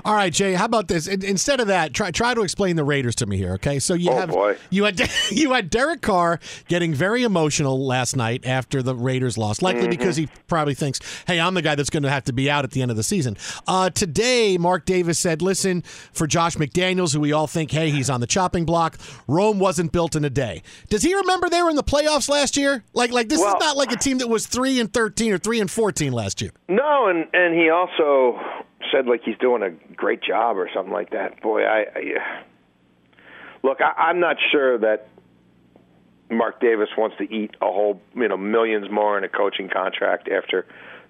All 0.04 0.14
right, 0.14 0.32
Jay. 0.32 0.54
How 0.54 0.64
about 0.64 0.88
this? 0.88 1.06
Instead 1.06 1.60
of 1.60 1.68
that, 1.68 1.92
try 1.92 2.10
try 2.10 2.34
to 2.34 2.42
explain 2.42 2.76
the 2.76 2.84
Raiders 2.84 3.14
to 3.16 3.26
me 3.26 3.36
here. 3.36 3.54
Okay, 3.54 3.78
so 3.78 3.94
you 3.94 4.10
oh, 4.10 4.16
have 4.16 4.30
boy. 4.30 4.56
you 4.70 4.84
had 4.84 5.00
you 5.30 5.52
had 5.52 5.70
Derek 5.70 6.02
Carr 6.02 6.40
getting 6.68 6.94
very 6.94 7.22
emotional 7.22 7.86
last 7.86 8.16
night 8.16 8.46
after 8.46 8.82
the 8.82 8.94
Raiders 8.94 9.38
lost, 9.38 9.62
likely 9.62 9.82
mm-hmm. 9.82 9.90
because 9.90 10.16
he 10.16 10.28
probably 10.48 10.74
thinks, 10.74 11.00
"Hey, 11.26 11.40
I'm 11.40 11.54
the 11.54 11.62
guy 11.62 11.74
that's 11.74 11.90
going 11.90 12.02
to 12.02 12.10
have 12.10 12.24
to 12.24 12.32
be 12.32 12.50
out 12.50 12.64
at 12.64 12.72
the 12.72 12.82
end 12.82 12.90
of 12.90 12.96
the 12.96 13.02
season." 13.02 13.36
Uh, 13.66 13.90
today, 13.90 14.58
Mark 14.58 14.84
Davis 14.84 15.18
said, 15.18 15.42
"Listen, 15.42 15.82
for 16.12 16.26
Josh 16.26 16.56
McDaniels, 16.56 17.14
who 17.14 17.20
we 17.20 17.32
all 17.32 17.46
think, 17.46 17.70
hey, 17.70 17.90
he's 17.90 18.10
on 18.10 18.20
the 18.20 18.26
chopping 18.26 18.64
block. 18.64 18.98
Rome 19.26 19.58
wasn't 19.58 19.92
built 19.92 20.16
in 20.16 20.24
a 20.24 20.30
day. 20.30 20.62
Does 20.88 21.02
he 21.02 21.14
remember 21.14 21.48
they 21.48 21.62
were 21.62 21.70
in 21.70 21.76
the 21.76 21.82
playoffs 21.82 22.28
last 22.28 22.56
year? 22.56 22.84
Like, 22.94 23.10
like 23.10 23.28
this 23.28 23.40
well, 23.40 23.54
is 23.54 23.60
not 23.60 23.76
like 23.76 23.92
a 23.92 23.96
team 23.96 24.18
that 24.18 24.28
was 24.28 24.46
three 24.46 24.80
and 24.80 24.92
thirteen 24.92 25.32
or 25.32 25.38
three 25.38 25.60
and 25.60 25.70
fourteen 25.70 26.12
last 26.12 26.40
year. 26.40 26.52
No, 26.68 27.08
and 27.08 27.26
and 27.32 27.54
he 27.54 27.70
also 27.70 28.38
said 28.92 29.06
like 29.06 29.22
he's 29.24 29.38
doing 29.38 29.62
a 29.62 29.70
great 29.94 30.22
job 30.22 30.56
or 30.56 30.68
something 30.74 30.92
like 30.92 31.10
that. 31.10 31.40
Boy, 31.42 31.62
I, 31.62 31.84
I 31.94 32.02
look. 33.62 33.78
I, 33.80 34.08
I'm 34.08 34.20
not 34.20 34.36
sure 34.52 34.78
that 34.78 35.08
Mark 36.30 36.60
Davis 36.60 36.88
wants 36.96 37.16
to 37.18 37.24
eat 37.24 37.56
a 37.60 37.66
whole 37.66 38.00
you 38.14 38.28
know 38.28 38.36
millions 38.36 38.90
more 38.90 39.18
in 39.18 39.24
a 39.24 39.28
coaching 39.28 39.68
contract 39.68 40.28
after 40.28 40.66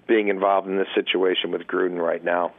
being 0.07 0.27
involved 0.27 0.67
in 0.67 0.77
this 0.77 0.87
situation 0.95 1.51
with 1.51 1.61
Gruden 1.61 1.99
right 1.99 2.23
now. 2.23 2.53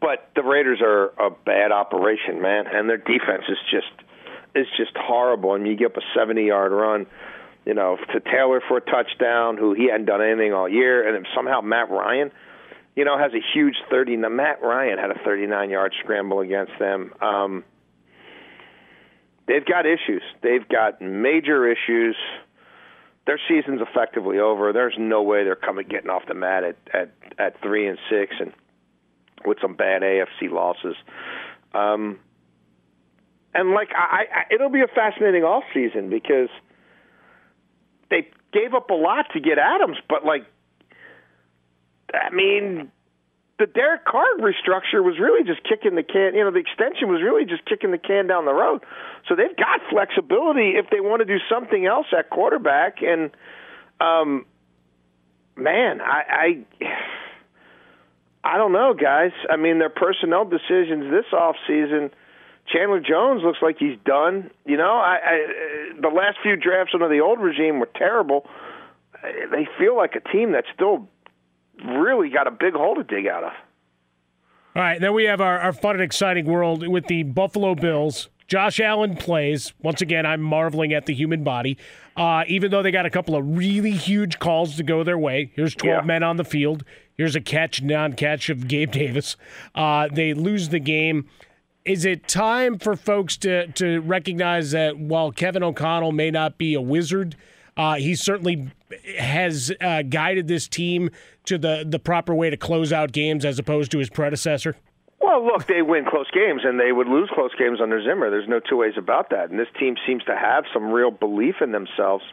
But 0.00 0.30
the 0.34 0.42
Raiders 0.42 0.80
are 0.82 1.06
a 1.18 1.30
bad 1.30 1.72
operation, 1.72 2.42
man, 2.42 2.66
and 2.66 2.88
their 2.88 2.98
defense 2.98 3.44
is 3.48 3.58
just 3.70 4.06
is 4.54 4.66
just 4.76 4.96
horrible. 4.96 5.52
I 5.52 5.58
mean, 5.58 5.66
you 5.66 5.76
get 5.76 5.92
up 5.92 5.96
a 5.96 6.18
70 6.18 6.44
yard 6.44 6.72
run, 6.72 7.06
you 7.64 7.74
know, 7.74 7.96
to 8.12 8.20
Taylor 8.20 8.62
for 8.66 8.78
a 8.78 8.80
touchdown, 8.80 9.56
who 9.58 9.74
he 9.74 9.90
hadn't 9.90 10.06
done 10.06 10.22
anything 10.22 10.52
all 10.52 10.68
year, 10.68 11.06
and 11.06 11.14
then 11.16 11.30
somehow 11.34 11.60
Matt 11.60 11.90
Ryan 11.90 12.30
you 12.96 13.04
know, 13.04 13.18
has 13.18 13.32
a 13.34 13.40
huge 13.54 13.76
30. 13.90 14.16
Now, 14.16 14.30
Matt 14.30 14.62
Ryan 14.62 14.98
had 14.98 15.10
a 15.10 15.18
39 15.24 15.70
yard 15.70 15.94
scramble 16.02 16.40
against 16.40 16.72
them. 16.80 17.12
Um, 17.20 17.64
they've 19.46 19.64
got 19.64 19.84
issues. 19.86 20.22
They've 20.42 20.66
got 20.66 21.00
major 21.00 21.70
issues. 21.70 22.16
Their 23.26 23.38
season's 23.48 23.82
effectively 23.82 24.38
over. 24.38 24.72
There's 24.72 24.94
no 24.98 25.22
way 25.22 25.44
they're 25.44 25.56
coming 25.56 25.86
getting 25.88 26.10
off 26.10 26.22
the 26.26 26.34
mat 26.34 26.64
at 26.64 26.76
at 26.92 27.10
at 27.38 27.60
three 27.60 27.86
and 27.86 27.98
six 28.08 28.34
and 28.40 28.52
with 29.44 29.58
some 29.60 29.74
bad 29.74 30.02
AFC 30.02 30.50
losses. 30.50 30.94
Um, 31.74 32.20
and 33.52 33.72
like 33.72 33.88
I, 33.94 34.24
I, 34.32 34.54
it'll 34.54 34.70
be 34.70 34.80
a 34.80 34.86
fascinating 34.86 35.42
off 35.42 35.64
season 35.74 36.08
because 36.08 36.48
they 38.10 38.28
gave 38.52 38.74
up 38.74 38.90
a 38.90 38.94
lot 38.94 39.26
to 39.32 39.40
get 39.40 39.58
Adams, 39.58 39.98
but 40.08 40.24
like 40.24 40.46
I 42.14 42.30
mean, 42.30 42.90
the 43.58 43.66
Derek 43.66 44.04
Carr 44.04 44.24
restructure 44.38 45.02
was 45.02 45.18
really 45.18 45.44
just 45.44 45.62
kicking 45.64 45.94
the 45.94 46.02
can. 46.02 46.34
You 46.34 46.44
know, 46.44 46.50
the 46.50 46.58
extension 46.58 47.08
was 47.08 47.22
really 47.22 47.44
just 47.44 47.64
kicking 47.64 47.90
the 47.90 47.98
can 47.98 48.26
down 48.26 48.44
the 48.44 48.54
road. 48.54 48.84
So 49.28 49.34
they've 49.34 49.56
got 49.56 49.80
flexibility 49.90 50.76
if 50.76 50.90
they 50.90 51.00
want 51.00 51.20
to 51.20 51.24
do 51.24 51.38
something 51.50 51.86
else 51.86 52.06
at 52.16 52.30
quarterback. 52.30 53.02
And 53.02 53.30
um, 54.00 54.46
man, 55.56 56.00
I, 56.00 56.64
I 56.82 56.94
I 58.44 58.58
don't 58.58 58.72
know, 58.72 58.94
guys. 58.94 59.32
I 59.50 59.56
mean, 59.56 59.78
their 59.78 59.90
personnel 59.90 60.44
decisions 60.44 61.10
this 61.10 61.32
off 61.32 61.56
season 61.66 62.10
Chandler 62.72 63.00
Jones 63.00 63.42
looks 63.44 63.58
like 63.62 63.76
he's 63.78 63.96
done. 64.04 64.50
You 64.64 64.76
know, 64.76 64.96
I, 64.96 65.18
I 65.24 66.00
the 66.00 66.08
last 66.08 66.38
few 66.42 66.56
drafts 66.56 66.92
under 66.94 67.08
the 67.08 67.20
old 67.20 67.40
regime 67.40 67.78
were 67.78 67.88
terrible. 67.94 68.46
They 69.22 69.66
feel 69.78 69.96
like 69.96 70.14
a 70.14 70.32
team 70.32 70.52
that's 70.52 70.66
still 70.74 71.08
really 71.84 72.30
got 72.30 72.46
a 72.46 72.50
big 72.50 72.74
hole 72.74 72.94
to 72.96 73.04
dig 73.04 73.26
out 73.26 73.44
of. 73.44 73.52
All 74.74 74.82
right, 74.82 75.00
then 75.00 75.14
we 75.14 75.24
have 75.24 75.40
our, 75.40 75.58
our 75.58 75.72
fun 75.72 75.94
and 75.96 76.02
exciting 76.04 76.44
world 76.44 76.86
with 76.86 77.06
the 77.06 77.22
Buffalo 77.22 77.74
Bills. 77.74 78.28
Josh 78.46 78.78
Allen 78.78 79.16
plays. 79.16 79.72
Once 79.82 80.02
again, 80.02 80.24
I'm 80.26 80.40
marveling 80.42 80.92
at 80.92 81.06
the 81.06 81.14
human 81.14 81.42
body. 81.42 81.78
Uh, 82.16 82.44
even 82.46 82.70
though 82.70 82.82
they 82.82 82.90
got 82.90 83.04
a 83.06 83.10
couple 83.10 83.34
of 83.34 83.56
really 83.56 83.90
huge 83.90 84.38
calls 84.38 84.76
to 84.76 84.82
go 84.82 85.02
their 85.02 85.18
way. 85.18 85.50
Here's 85.56 85.74
12 85.74 86.02
Yeah. 86.02 86.06
men 86.06 86.22
on 86.22 86.36
the 86.36 86.44
field. 86.44 86.84
Here's 87.16 87.34
a 87.34 87.40
catch, 87.40 87.82
non 87.82 88.12
catch 88.12 88.48
of 88.50 88.68
Gabe 88.68 88.90
Davis. 88.92 89.36
Uh, 89.74 90.08
they 90.12 90.34
lose 90.34 90.68
the 90.68 90.78
game. 90.78 91.26
Is 91.84 92.04
it 92.04 92.28
time 92.28 92.78
for 92.78 92.96
folks 92.96 93.36
to, 93.38 93.68
to 93.72 94.00
recognize 94.00 94.72
that 94.72 94.98
while 94.98 95.32
Kevin 95.32 95.62
O'Connell 95.62 96.12
may 96.12 96.30
not 96.30 96.58
be 96.58 96.74
a 96.74 96.80
wizard, 96.80 97.36
uh, 97.76 97.94
he 97.94 98.14
certainly 98.14 98.70
has 99.18 99.72
uh, 99.80 100.02
guided 100.02 100.48
this 100.48 100.68
team 100.68 101.10
to 101.46 101.58
the, 101.58 101.84
the 101.86 101.98
proper 101.98 102.34
way 102.34 102.50
to 102.50 102.56
close 102.56 102.92
out 102.92 103.12
games 103.12 103.44
as 103.44 103.58
opposed 103.58 103.90
to 103.92 103.98
his 103.98 104.10
predecessor? 104.10 104.76
Well, 105.20 105.44
look, 105.44 105.66
they 105.66 105.82
win 105.82 106.04
close 106.04 106.30
games, 106.30 106.62
and 106.64 106.78
they 106.78 106.92
would 106.92 107.08
lose 107.08 107.30
close 107.34 107.50
games 107.58 107.80
under 107.82 108.02
Zimmer. 108.02 108.30
There's 108.30 108.48
no 108.48 108.60
two 108.60 108.76
ways 108.76 108.94
about 108.96 109.30
that. 109.30 109.50
And 109.50 109.58
this 109.58 109.68
team 109.78 109.96
seems 110.06 110.22
to 110.24 110.36
have 110.36 110.64
some 110.72 110.90
real 110.92 111.10
belief 111.10 111.56
in 111.60 111.72
themselves 111.72 112.24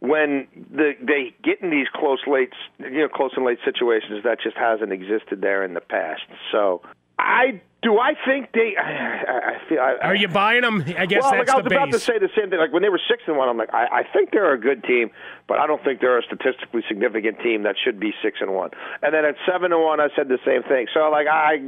when 0.00 0.46
the, 0.70 0.92
they 1.00 1.34
get 1.42 1.60
in 1.62 1.70
these 1.70 1.86
close 1.94 2.20
late, 2.26 2.52
you 2.78 3.00
know, 3.00 3.08
close 3.08 3.32
and 3.36 3.44
late 3.44 3.58
situations 3.64 4.22
that 4.24 4.38
just 4.42 4.56
hasn't 4.56 4.92
existed 4.92 5.40
there 5.40 5.64
in 5.64 5.74
the 5.74 5.80
past. 5.80 6.22
So, 6.52 6.82
I 7.18 7.60
do. 7.82 7.98
I 7.98 8.14
think 8.26 8.50
they. 8.52 8.74
I, 8.80 9.54
I 9.56 9.68
feel. 9.68 9.78
I, 9.80 9.96
Are 10.02 10.14
you 10.14 10.28
buying 10.28 10.62
them? 10.62 10.82
I 10.98 11.06
guess 11.06 11.22
well, 11.22 11.32
that's 11.32 11.48
like 11.48 11.50
I 11.50 11.56
was 11.56 11.64
the 11.64 11.74
about 11.76 11.92
to 11.92 11.98
say 11.98 12.18
the 12.18 12.28
same 12.36 12.50
thing. 12.50 12.58
Like 12.58 12.72
when 12.72 12.82
they 12.82 12.88
were 12.88 13.00
six 13.08 13.22
and 13.26 13.36
one, 13.36 13.48
I'm 13.48 13.56
like, 13.56 13.72
I, 13.72 13.86
I 13.86 14.02
think 14.12 14.30
they're 14.32 14.52
a 14.52 14.58
good 14.60 14.82
team, 14.84 15.10
but 15.46 15.58
I 15.58 15.66
don't 15.66 15.82
think 15.84 16.00
they're 16.00 16.18
a 16.18 16.22
statistically 16.22 16.82
significant 16.88 17.38
team 17.40 17.62
that 17.64 17.76
should 17.82 18.00
be 18.00 18.12
six 18.22 18.38
and 18.40 18.54
one. 18.54 18.70
And 19.02 19.14
then 19.14 19.24
at 19.24 19.36
seven 19.50 19.72
and 19.72 19.82
one, 19.82 20.00
I 20.00 20.08
said 20.16 20.28
the 20.28 20.38
same 20.44 20.62
thing. 20.64 20.86
So 20.94 21.08
like 21.10 21.26
I, 21.28 21.60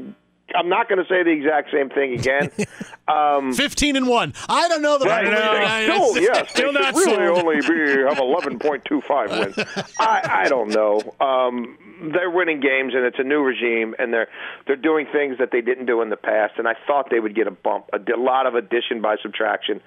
I'm 0.54 0.68
not 0.68 0.88
going 0.88 1.02
to 1.02 1.08
say 1.08 1.22
the 1.22 1.30
exact 1.30 1.70
same 1.72 1.90
thing 1.90 2.14
again. 2.18 2.50
Um, 3.08 3.52
Fifteen 3.52 3.94
and 3.94 4.08
one. 4.08 4.34
I 4.48 4.66
don't 4.66 4.82
know 4.82 4.98
that 4.98 5.06
I 5.06 5.22
Right, 5.22 5.22
believe 5.22 5.36
it. 5.38 5.52
they 5.52 5.64
I- 5.64 6.10
Still, 6.10 6.22
yes, 6.24 6.50
Still 6.56 6.72
they 6.72 6.80
not 6.80 6.94
really 6.94 7.24
sold. 7.26 7.38
only 7.38 7.60
be 7.60 8.02
have 8.02 8.18
11.25 8.18 9.38
wins. 9.56 9.94
I, 10.00 10.42
I 10.44 10.48
don't 10.48 10.70
know. 10.70 11.14
Um, 11.20 11.78
they're 12.00 12.30
winning 12.30 12.60
games, 12.60 12.94
and 12.94 13.04
it's 13.04 13.18
a 13.18 13.24
new 13.24 13.42
regime, 13.42 13.94
and 13.98 14.12
they're 14.12 14.28
they're 14.66 14.76
doing 14.76 15.06
things 15.12 15.38
that 15.38 15.50
they 15.52 15.60
didn't 15.60 15.86
do 15.86 16.02
in 16.02 16.10
the 16.10 16.16
past. 16.16 16.54
And 16.58 16.68
I 16.68 16.74
thought 16.86 17.08
they 17.10 17.20
would 17.20 17.34
get 17.34 17.46
a 17.46 17.50
bump, 17.50 17.86
a, 17.92 17.98
lot 18.18 18.46
of 18.46 18.54
addition 18.54 19.00
by 19.00 19.16
subtraction, 19.22 19.80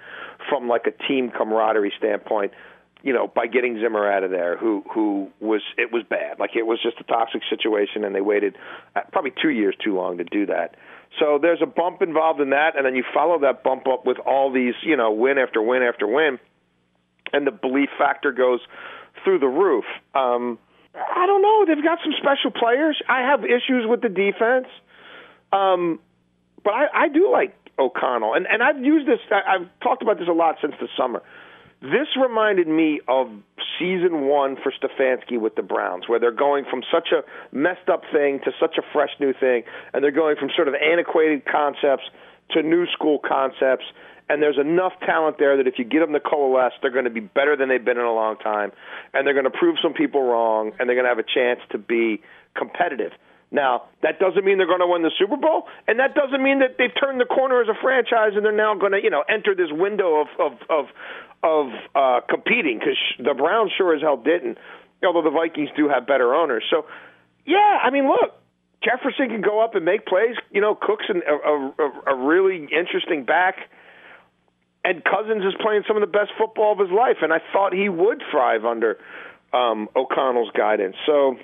from 0.50 0.68
like 0.68 0.86
a 0.88 1.08
team 1.08 1.32
camaraderie 1.32 1.94
standpoint. 1.98 2.54
You 3.02 3.14
know, 3.14 3.28
by 3.28 3.48
getting 3.48 3.80
Zimmer 3.80 4.12
out 4.12 4.24
of 4.24 4.32
there, 4.32 4.58
who 4.58 4.84
who 4.94 5.30
was 5.40 5.62
it 5.78 5.92
was 5.92 6.04
bad. 6.10 6.40
Like 6.40 6.56
it 6.56 6.66
was 6.66 6.80
just 6.82 7.00
a 7.00 7.04
toxic 7.04 7.42
situation, 7.50 8.04
and 8.04 8.14
they 8.14 8.22
waited 8.22 8.58
uh, 8.96 9.02
probably 9.12 9.32
two 9.42 9.50
years 9.50 9.76
too 9.82 9.96
long 9.96 10.18
to 10.18 10.26
do 10.26 10.48
that. 10.48 10.76
So 11.18 11.40
there's 11.42 11.62
a 11.62 11.66
bump 11.66 12.02
involved 12.02 12.42
in 12.42 12.50
that, 12.52 12.76
and 12.76 12.86
then 12.86 12.96
you 12.96 13.04
follow 13.14 13.40
that 13.40 13.64
bump 13.64 13.88
up 13.88 14.06
with 14.06 14.20
all 14.20 14.52
these, 14.52 14.76
you 14.84 14.96
know, 14.96 15.12
win 15.12 15.38
after 15.38 15.62
win 15.62 15.82
after 15.82 16.06
win, 16.06 16.40
and 17.32 17.48
the 17.48 17.52
belief 17.52 17.90
factor 17.98 18.32
goes 18.32 18.60
through 19.24 19.40
the 19.40 19.48
roof. 19.48 19.86
Um, 20.14 20.60
I 20.96 21.26
don't 21.26 21.42
know. 21.42 21.66
They've 21.68 21.84
got 21.84 22.00
some 22.04 22.14
special 22.18 22.52
players. 22.52 23.00
I 23.08 23.22
have 23.22 23.44
issues 23.46 23.86
with 23.86 24.02
the 24.02 24.10
defense, 24.10 24.68
um, 25.52 26.00
but 26.64 26.74
I, 26.74 27.06
I 27.06 27.08
do 27.10 27.32
like 27.32 27.56
O'Connell, 27.78 28.34
and 28.34 28.48
and 28.48 28.62
I've 28.64 28.84
used 28.84 29.08
this. 29.08 29.20
I, 29.32 29.56
I've 29.56 29.68
talked 29.82 30.02
about 30.02 30.20
this 30.20 30.28
a 30.28 30.34
lot 30.34 30.56
since 30.62 30.74
the 30.80 30.88
summer. 30.98 31.22
This 31.82 32.08
reminded 32.22 32.68
me 32.68 33.00
of 33.08 33.30
season 33.80 34.28
one 34.28 34.58
for 34.62 34.74
Stefanski 34.74 35.40
with 35.40 35.56
the 35.56 35.62
Browns, 35.62 36.10
where 36.10 36.20
they're 36.20 36.32
going 36.32 36.66
from 36.70 36.84
such 36.92 37.10
a 37.14 37.24
messed 37.56 37.88
up 37.88 38.02
thing 38.12 38.42
to 38.44 38.52
such 38.60 38.78
a 38.78 38.82
fresh 38.92 39.12
new 39.20 39.32
thing, 39.32 39.64
and 39.94 40.04
they're 40.04 40.12
going 40.12 40.36
from 40.36 40.50
sort 40.54 40.68
of 40.68 40.74
antiquated 40.76 41.46
concepts 41.46 42.04
to 42.52 42.64
new 42.64 42.86
school 42.88 43.20
concepts. 43.20 43.86
And 44.30 44.42
there's 44.42 44.60
enough 44.60 44.94
talent 45.06 45.38
there 45.40 45.58
that 45.58 45.68
if 45.68 45.80
you 45.80 45.86
get 45.86 46.00
them 46.00 46.14
to 46.14 46.20
coalesce, 46.20 46.74
they're 46.82 46.92
going 46.92 47.06
to 47.06 47.12
be 47.12 47.20
better 47.20 47.58
than 47.58 47.68
they've 47.68 47.84
been 47.84 47.98
in 47.98 48.06
a 48.06 48.14
long 48.14 48.38
time, 48.38 48.72
and 49.14 49.26
they're 49.26 49.34
going 49.34 49.50
to 49.50 49.58
prove 49.58 49.78
some 49.82 49.94
people 49.94 50.22
wrong, 50.22 50.72
and 50.80 50.88
they're 50.88 50.96
going 50.96 51.06
to 51.06 51.10
have 51.10 51.20
a 51.20 51.24
chance 51.24 51.60
to 51.72 51.80
be 51.80 52.22
competitive. 52.56 53.12
Now, 53.52 53.90
that 54.04 54.20
doesn't 54.20 54.46
mean 54.46 54.60
they're 54.60 54.68
going 54.68 54.86
to 54.86 54.88
win 54.88 55.02
the 55.02 55.12
Super 55.18 55.36
Bowl, 55.36 55.66
and 55.88 56.00
that 56.00 56.14
doesn't 56.14 56.44
mean 56.44 56.60
that 56.60 56.78
they've 56.78 56.94
turned 56.94 57.20
the 57.20 57.26
corner 57.26 57.62
as 57.62 57.68
a 57.68 57.74
franchise 57.82 58.34
and 58.36 58.46
they're 58.46 58.56
now 58.56 58.76
going 58.76 58.92
to, 58.92 59.02
you 59.02 59.10
know, 59.10 59.24
enter 59.28 59.56
this 59.56 59.72
window 59.72 60.22
of 60.22 60.28
of 60.38 60.52
of, 60.70 60.86
of 61.42 61.66
uh, 61.96 62.20
competing 62.30 62.78
because 62.78 62.98
the 63.18 63.34
Browns 63.34 63.72
sure 63.76 63.96
as 63.96 64.02
hell 64.02 64.18
didn't. 64.18 64.60
Although 65.04 65.24
the 65.24 65.34
Vikings 65.34 65.70
do 65.76 65.90
have 65.90 66.06
better 66.06 66.36
owners, 66.36 66.64
so 66.70 66.86
yeah, 67.46 67.80
I 67.82 67.90
mean, 67.90 68.08
look, 68.08 68.38
Jefferson 68.84 69.30
can 69.30 69.42
go 69.42 69.64
up 69.64 69.74
and 69.74 69.84
make 69.84 70.06
plays. 70.06 70.36
You 70.52 70.62
know, 70.62 70.76
Cook's 70.76 71.06
an, 71.10 71.24
a, 71.26 71.34
a, 71.34 72.14
a 72.14 72.16
really 72.16 72.68
interesting 72.70 73.26
back, 73.26 73.56
and 74.84 75.04
Cousins 75.04 75.44
is 75.44 75.54
playing 75.62 75.84
some 75.88 75.98
of 75.98 76.02
the 76.02 76.08
best 76.08 76.32
football 76.38 76.74
of 76.74 76.80
his 76.80 76.90
life, 76.90 77.18
and 77.22 77.34
I 77.34 77.40
thought 77.52 77.74
he 77.74 77.90
would 77.90 78.24
thrive 78.32 78.66
under 78.66 78.98
um, 79.54 79.90
O'Connell's 79.96 80.52
guidance. 80.56 80.96
So 81.06 81.38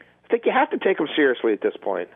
I 0.00 0.28
think 0.28 0.44
you 0.46 0.52
have 0.52 0.70
to 0.70 0.78
take 0.78 0.98
him 0.98 1.08
seriously 1.14 1.52
at 1.52 1.60
this 1.60 1.74
point. 1.80 2.08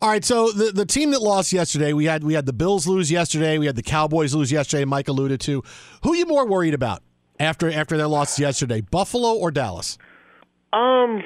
All 0.00 0.10
right, 0.10 0.24
so 0.24 0.52
the 0.52 0.72
the 0.72 0.84
team 0.84 1.10
that 1.12 1.22
lost 1.22 1.52
yesterday, 1.52 1.94
we 1.94 2.04
had 2.04 2.22
we 2.22 2.34
had 2.34 2.44
the 2.44 2.52
Bills 2.52 2.86
lose 2.86 3.10
yesterday, 3.10 3.56
we 3.56 3.66
had 3.66 3.76
the 3.76 3.82
Cowboys 3.82 4.34
lose 4.34 4.52
yesterday. 4.52 4.84
Mike 4.84 5.08
alluded 5.08 5.40
to. 5.40 5.62
Who 6.02 6.12
are 6.12 6.16
you 6.16 6.26
more 6.26 6.46
worried 6.46 6.74
about 6.74 7.02
after 7.40 7.70
after 7.70 7.96
their 7.96 8.06
loss 8.06 8.38
yesterday, 8.38 8.82
Buffalo 8.82 9.34
or 9.34 9.50
Dallas? 9.50 9.96
Um, 10.72 11.22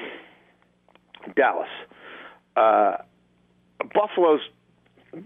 Dallas. 1.35 1.67
Uh, 2.55 2.97
Buffalo's 3.93 4.41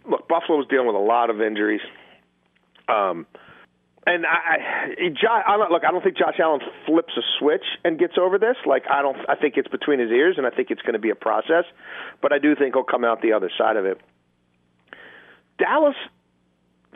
look. 0.09 0.27
Buffalo's 0.27 0.65
dealing 0.67 0.87
with 0.87 0.95
a 0.95 0.99
lot 0.99 1.29
of 1.29 1.39
injuries. 1.39 1.81
Um, 2.87 3.25
and 4.07 4.25
I, 4.25 4.29
I, 4.29 5.53
I 5.53 5.57
don't, 5.57 5.71
look. 5.71 5.83
I 5.83 5.91
don't 5.91 6.03
think 6.03 6.17
Josh 6.17 6.35
Allen 6.39 6.61
flips 6.85 7.13
a 7.17 7.21
switch 7.39 7.65
and 7.83 7.97
gets 7.97 8.13
over 8.19 8.37
this. 8.37 8.55
Like 8.65 8.83
I 8.89 9.01
don't. 9.01 9.17
I 9.27 9.35
think 9.35 9.55
it's 9.57 9.67
between 9.67 9.99
his 9.99 10.11
ears, 10.11 10.35
and 10.37 10.45
I 10.45 10.51
think 10.51 10.69
it's 10.69 10.81
going 10.81 10.93
to 10.93 10.99
be 10.99 11.09
a 11.09 11.15
process. 11.15 11.65
But 12.21 12.31
I 12.31 12.37
do 12.37 12.55
think 12.55 12.75
he'll 12.75 12.83
come 12.83 13.03
out 13.03 13.21
the 13.21 13.33
other 13.33 13.49
side 13.57 13.77
of 13.77 13.85
it. 13.85 13.99
Dallas, 15.57 15.95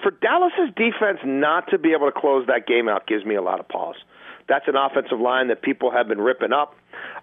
for 0.03 0.11
Dallas's 0.11 0.73
defense 0.75 1.19
not 1.25 1.69
to 1.71 1.79
be 1.79 1.93
able 1.93 2.11
to 2.11 2.17
close 2.17 2.45
that 2.47 2.67
game 2.67 2.87
out 2.87 3.07
gives 3.07 3.25
me 3.25 3.35
a 3.35 3.41
lot 3.41 3.59
of 3.59 3.67
pause. 3.67 3.95
That's 4.47 4.67
an 4.67 4.75
offensive 4.75 5.19
line 5.19 5.47
that 5.47 5.61
people 5.61 5.91
have 5.91 6.07
been 6.07 6.19
ripping 6.19 6.53
up. 6.53 6.75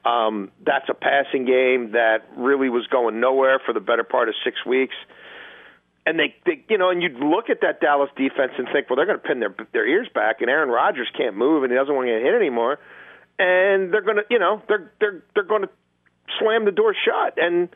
Um, 0.04 0.52
that's 0.64 0.88
a 0.88 0.94
passing 0.94 1.44
game 1.44 1.92
that 1.92 2.26
really 2.36 2.68
was 2.68 2.86
going 2.86 3.20
nowhere 3.20 3.60
for 3.64 3.72
the 3.72 3.80
better 3.80 4.04
part 4.04 4.28
of 4.28 4.34
six 4.44 4.64
weeks. 4.64 4.94
And 6.06 6.18
they, 6.18 6.34
they, 6.46 6.64
you 6.68 6.78
know, 6.78 6.90
and 6.90 7.02
you'd 7.02 7.18
look 7.18 7.50
at 7.50 7.62
that 7.62 7.80
Dallas 7.80 8.10
defense 8.16 8.52
and 8.56 8.68
think, 8.72 8.88
well, 8.88 8.96
they're 8.96 9.06
going 9.06 9.18
to 9.18 9.26
pin 9.26 9.40
their 9.40 9.54
their 9.72 9.86
ears 9.86 10.08
back, 10.14 10.40
and 10.40 10.48
Aaron 10.48 10.68
Rodgers 10.68 11.08
can't 11.16 11.36
move, 11.36 11.64
and 11.64 11.72
he 11.72 11.76
doesn't 11.76 11.92
want 11.92 12.06
to 12.06 12.12
get 12.12 12.22
hit 12.22 12.34
anymore, 12.34 12.78
and 13.40 13.92
they're 13.92 14.06
going 14.06 14.18
to, 14.18 14.22
you 14.30 14.38
know, 14.38 14.62
they're 14.68 14.92
they're 15.00 15.24
they're 15.34 15.44
going 15.44 15.62
to 15.62 15.68
slam 16.38 16.64
the 16.64 16.70
door 16.70 16.94
shut, 16.94 17.34
and 17.36 17.68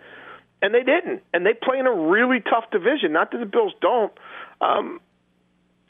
and 0.62 0.72
they 0.72 0.84
didn't, 0.84 1.22
and 1.34 1.44
they 1.44 1.54
play 1.54 1.78
in 1.78 1.86
a 1.86 1.92
really 1.92 2.40
tough 2.40 2.70
division. 2.70 3.12
Not 3.12 3.32
that 3.32 3.38
the 3.38 3.46
Bills 3.46 3.72
don't, 3.80 4.12
um, 4.60 5.00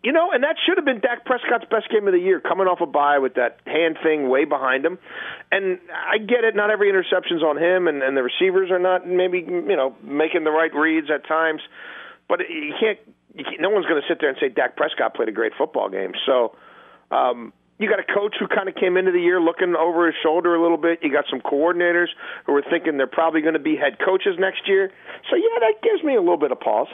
you 0.02 0.12
know, 0.12 0.30
and 0.32 0.42
that 0.44 0.56
should 0.64 0.78
have 0.78 0.86
been 0.86 1.00
Dak 1.00 1.26
Prescott's 1.26 1.66
best 1.70 1.90
game 1.90 2.06
of 2.06 2.14
the 2.14 2.20
year, 2.20 2.40
coming 2.40 2.66
off 2.66 2.80
a 2.80 2.86
bye 2.86 3.18
with 3.18 3.34
that 3.34 3.60
hand 3.66 3.98
thing 4.02 4.30
way 4.30 4.46
behind 4.46 4.84
him. 4.86 4.98
And 5.52 5.78
I 5.92 6.16
get 6.16 6.44
it, 6.44 6.56
not 6.56 6.70
every 6.70 6.88
interception's 6.88 7.42
on 7.42 7.58
him, 7.58 7.86
and, 7.86 8.02
and 8.02 8.16
the 8.16 8.22
receivers 8.22 8.70
are 8.70 8.78
not 8.78 9.06
maybe 9.06 9.44
you 9.46 9.76
know 9.76 9.94
making 10.02 10.44
the 10.44 10.50
right 10.50 10.74
reads 10.74 11.08
at 11.12 11.28
times. 11.28 11.60
But 12.30 12.40
you 12.48 12.72
can't. 12.80 12.98
You 13.34 13.44
can't 13.44 13.60
no 13.60 13.70
one's 13.70 13.86
going 13.86 14.00
to 14.00 14.08
sit 14.08 14.18
there 14.20 14.30
and 14.30 14.38
say 14.40 14.48
Dak 14.48 14.76
Prescott 14.76 15.14
played 15.14 15.28
a 15.28 15.32
great 15.32 15.52
football 15.58 15.90
game. 15.90 16.12
So. 16.24 16.56
Um, 17.10 17.52
you 17.80 17.88
got 17.88 17.98
a 17.98 18.04
coach 18.04 18.36
who 18.38 18.46
kind 18.46 18.68
of 18.68 18.74
came 18.74 18.98
into 18.98 19.10
the 19.10 19.20
year 19.20 19.40
looking 19.40 19.74
over 19.74 20.04
his 20.04 20.14
shoulder 20.22 20.54
a 20.54 20.60
little 20.60 20.76
bit. 20.76 20.98
You 21.02 21.10
got 21.10 21.24
some 21.30 21.40
coordinators 21.40 22.08
who 22.44 22.54
are 22.54 22.62
thinking 22.62 22.98
they're 22.98 23.06
probably 23.06 23.40
going 23.40 23.54
to 23.54 23.58
be 23.58 23.74
head 23.74 23.98
coaches 24.04 24.36
next 24.38 24.68
year. 24.68 24.92
So 25.30 25.36
yeah, 25.36 25.58
that 25.60 25.82
gives 25.82 26.04
me 26.04 26.14
a 26.14 26.20
little 26.20 26.36
bit 26.36 26.52
of 26.52 26.60
pause. 26.60 26.88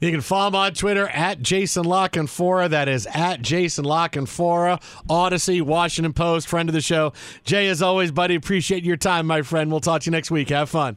You 0.00 0.10
can 0.10 0.20
follow 0.22 0.48
him 0.48 0.54
on 0.56 0.74
Twitter 0.74 1.08
at 1.08 1.40
Jason 1.40 1.84
La 1.84 2.08
Canfora. 2.08 2.68
That 2.68 2.88
is 2.88 3.06
at 3.06 3.42
Jason 3.42 3.84
La 3.84 4.08
Canfora. 4.08 4.82
Odyssey, 5.08 5.60
Washington 5.60 6.12
Post, 6.12 6.48
friend 6.48 6.68
of 6.68 6.72
the 6.72 6.80
show. 6.80 7.12
Jay, 7.44 7.68
as 7.68 7.82
always, 7.82 8.10
buddy, 8.10 8.34
appreciate 8.34 8.84
your 8.84 8.96
time, 8.96 9.26
my 9.26 9.42
friend. 9.42 9.70
We'll 9.70 9.80
talk 9.80 10.02
to 10.02 10.06
you 10.06 10.12
next 10.12 10.30
week. 10.30 10.48
Have 10.48 10.70
fun. 10.70 10.96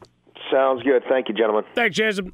Sounds 0.52 0.82
good. 0.84 1.04
Thank 1.08 1.30
you, 1.30 1.36
gentlemen. 1.36 1.64
Thanks, 1.76 1.96
Jason. 1.96 2.34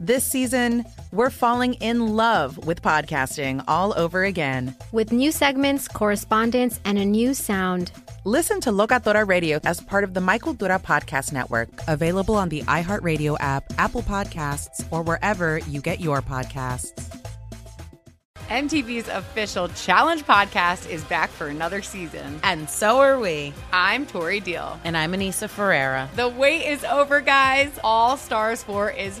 This 0.00 0.22
season, 0.22 0.84
we're 1.10 1.28
falling 1.28 1.74
in 1.74 2.14
love 2.14 2.64
with 2.68 2.82
podcasting 2.82 3.64
all 3.66 3.92
over 3.98 4.22
again. 4.22 4.76
With 4.92 5.10
new 5.10 5.32
segments, 5.32 5.88
correspondence, 5.88 6.78
and 6.84 6.98
a 6.98 7.04
new 7.04 7.34
sound. 7.34 7.90
Listen 8.24 8.60
to 8.60 8.70
Locatora 8.70 9.26
Radio 9.26 9.58
as 9.64 9.80
part 9.80 10.04
of 10.04 10.14
the 10.14 10.20
My 10.20 10.38
Cultura 10.38 10.80
Podcast 10.80 11.32
Network, 11.32 11.68
available 11.88 12.36
on 12.36 12.48
the 12.48 12.62
iHeartRadio 12.62 13.38
app, 13.40 13.64
Apple 13.76 14.02
Podcasts, 14.02 14.86
or 14.92 15.02
wherever 15.02 15.58
you 15.58 15.80
get 15.80 15.98
your 15.98 16.22
podcasts. 16.22 17.18
MTV's 18.48 19.08
official 19.08 19.68
Challenge 19.68 20.24
podcast 20.24 20.88
is 20.88 21.04
back 21.04 21.28
for 21.28 21.48
another 21.48 21.82
season. 21.82 22.40
And 22.42 22.68
so 22.70 22.98
are 23.00 23.20
we. 23.20 23.52
I'm 23.72 24.06
Tori 24.06 24.40
Deal. 24.40 24.80
And 24.84 24.96
I'm 24.96 25.12
Aneesa 25.12 25.50
Ferreira. 25.50 26.08
The 26.16 26.30
wait 26.30 26.66
is 26.66 26.82
over, 26.82 27.20
guys. 27.20 27.78
All 27.84 28.16
Stars 28.16 28.62
4 28.62 28.92
is 28.92 29.20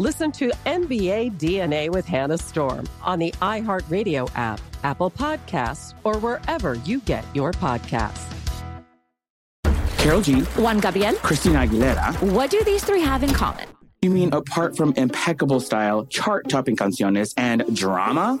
Listen 0.00 0.30
to 0.38 0.52
NBA 0.64 1.38
DNA 1.38 1.90
with 1.90 2.06
Hannah 2.06 2.38
Storm 2.38 2.88
on 3.02 3.18
the 3.18 3.32
iHeartRadio 3.42 4.30
app, 4.36 4.60
Apple 4.84 5.10
Podcasts, 5.10 5.92
or 6.04 6.18
wherever 6.18 6.74
you 6.84 7.00
get 7.00 7.24
your 7.34 7.50
podcasts. 7.50 8.32
Karol 9.98 10.20
G, 10.20 10.42
Juan 10.54 10.78
Gabriel, 10.78 11.14
Christina 11.14 11.66
Aguilera. 11.66 12.14
What 12.30 12.48
do 12.48 12.62
these 12.62 12.84
three 12.84 13.00
have 13.00 13.24
in 13.24 13.30
common? 13.30 13.66
You 14.00 14.10
mean 14.10 14.32
apart 14.32 14.76
from 14.76 14.92
impeccable 14.94 15.58
style, 15.58 16.06
chart 16.06 16.48
topping 16.48 16.76
canciones, 16.76 17.34
and 17.36 17.64
drama? 17.74 18.40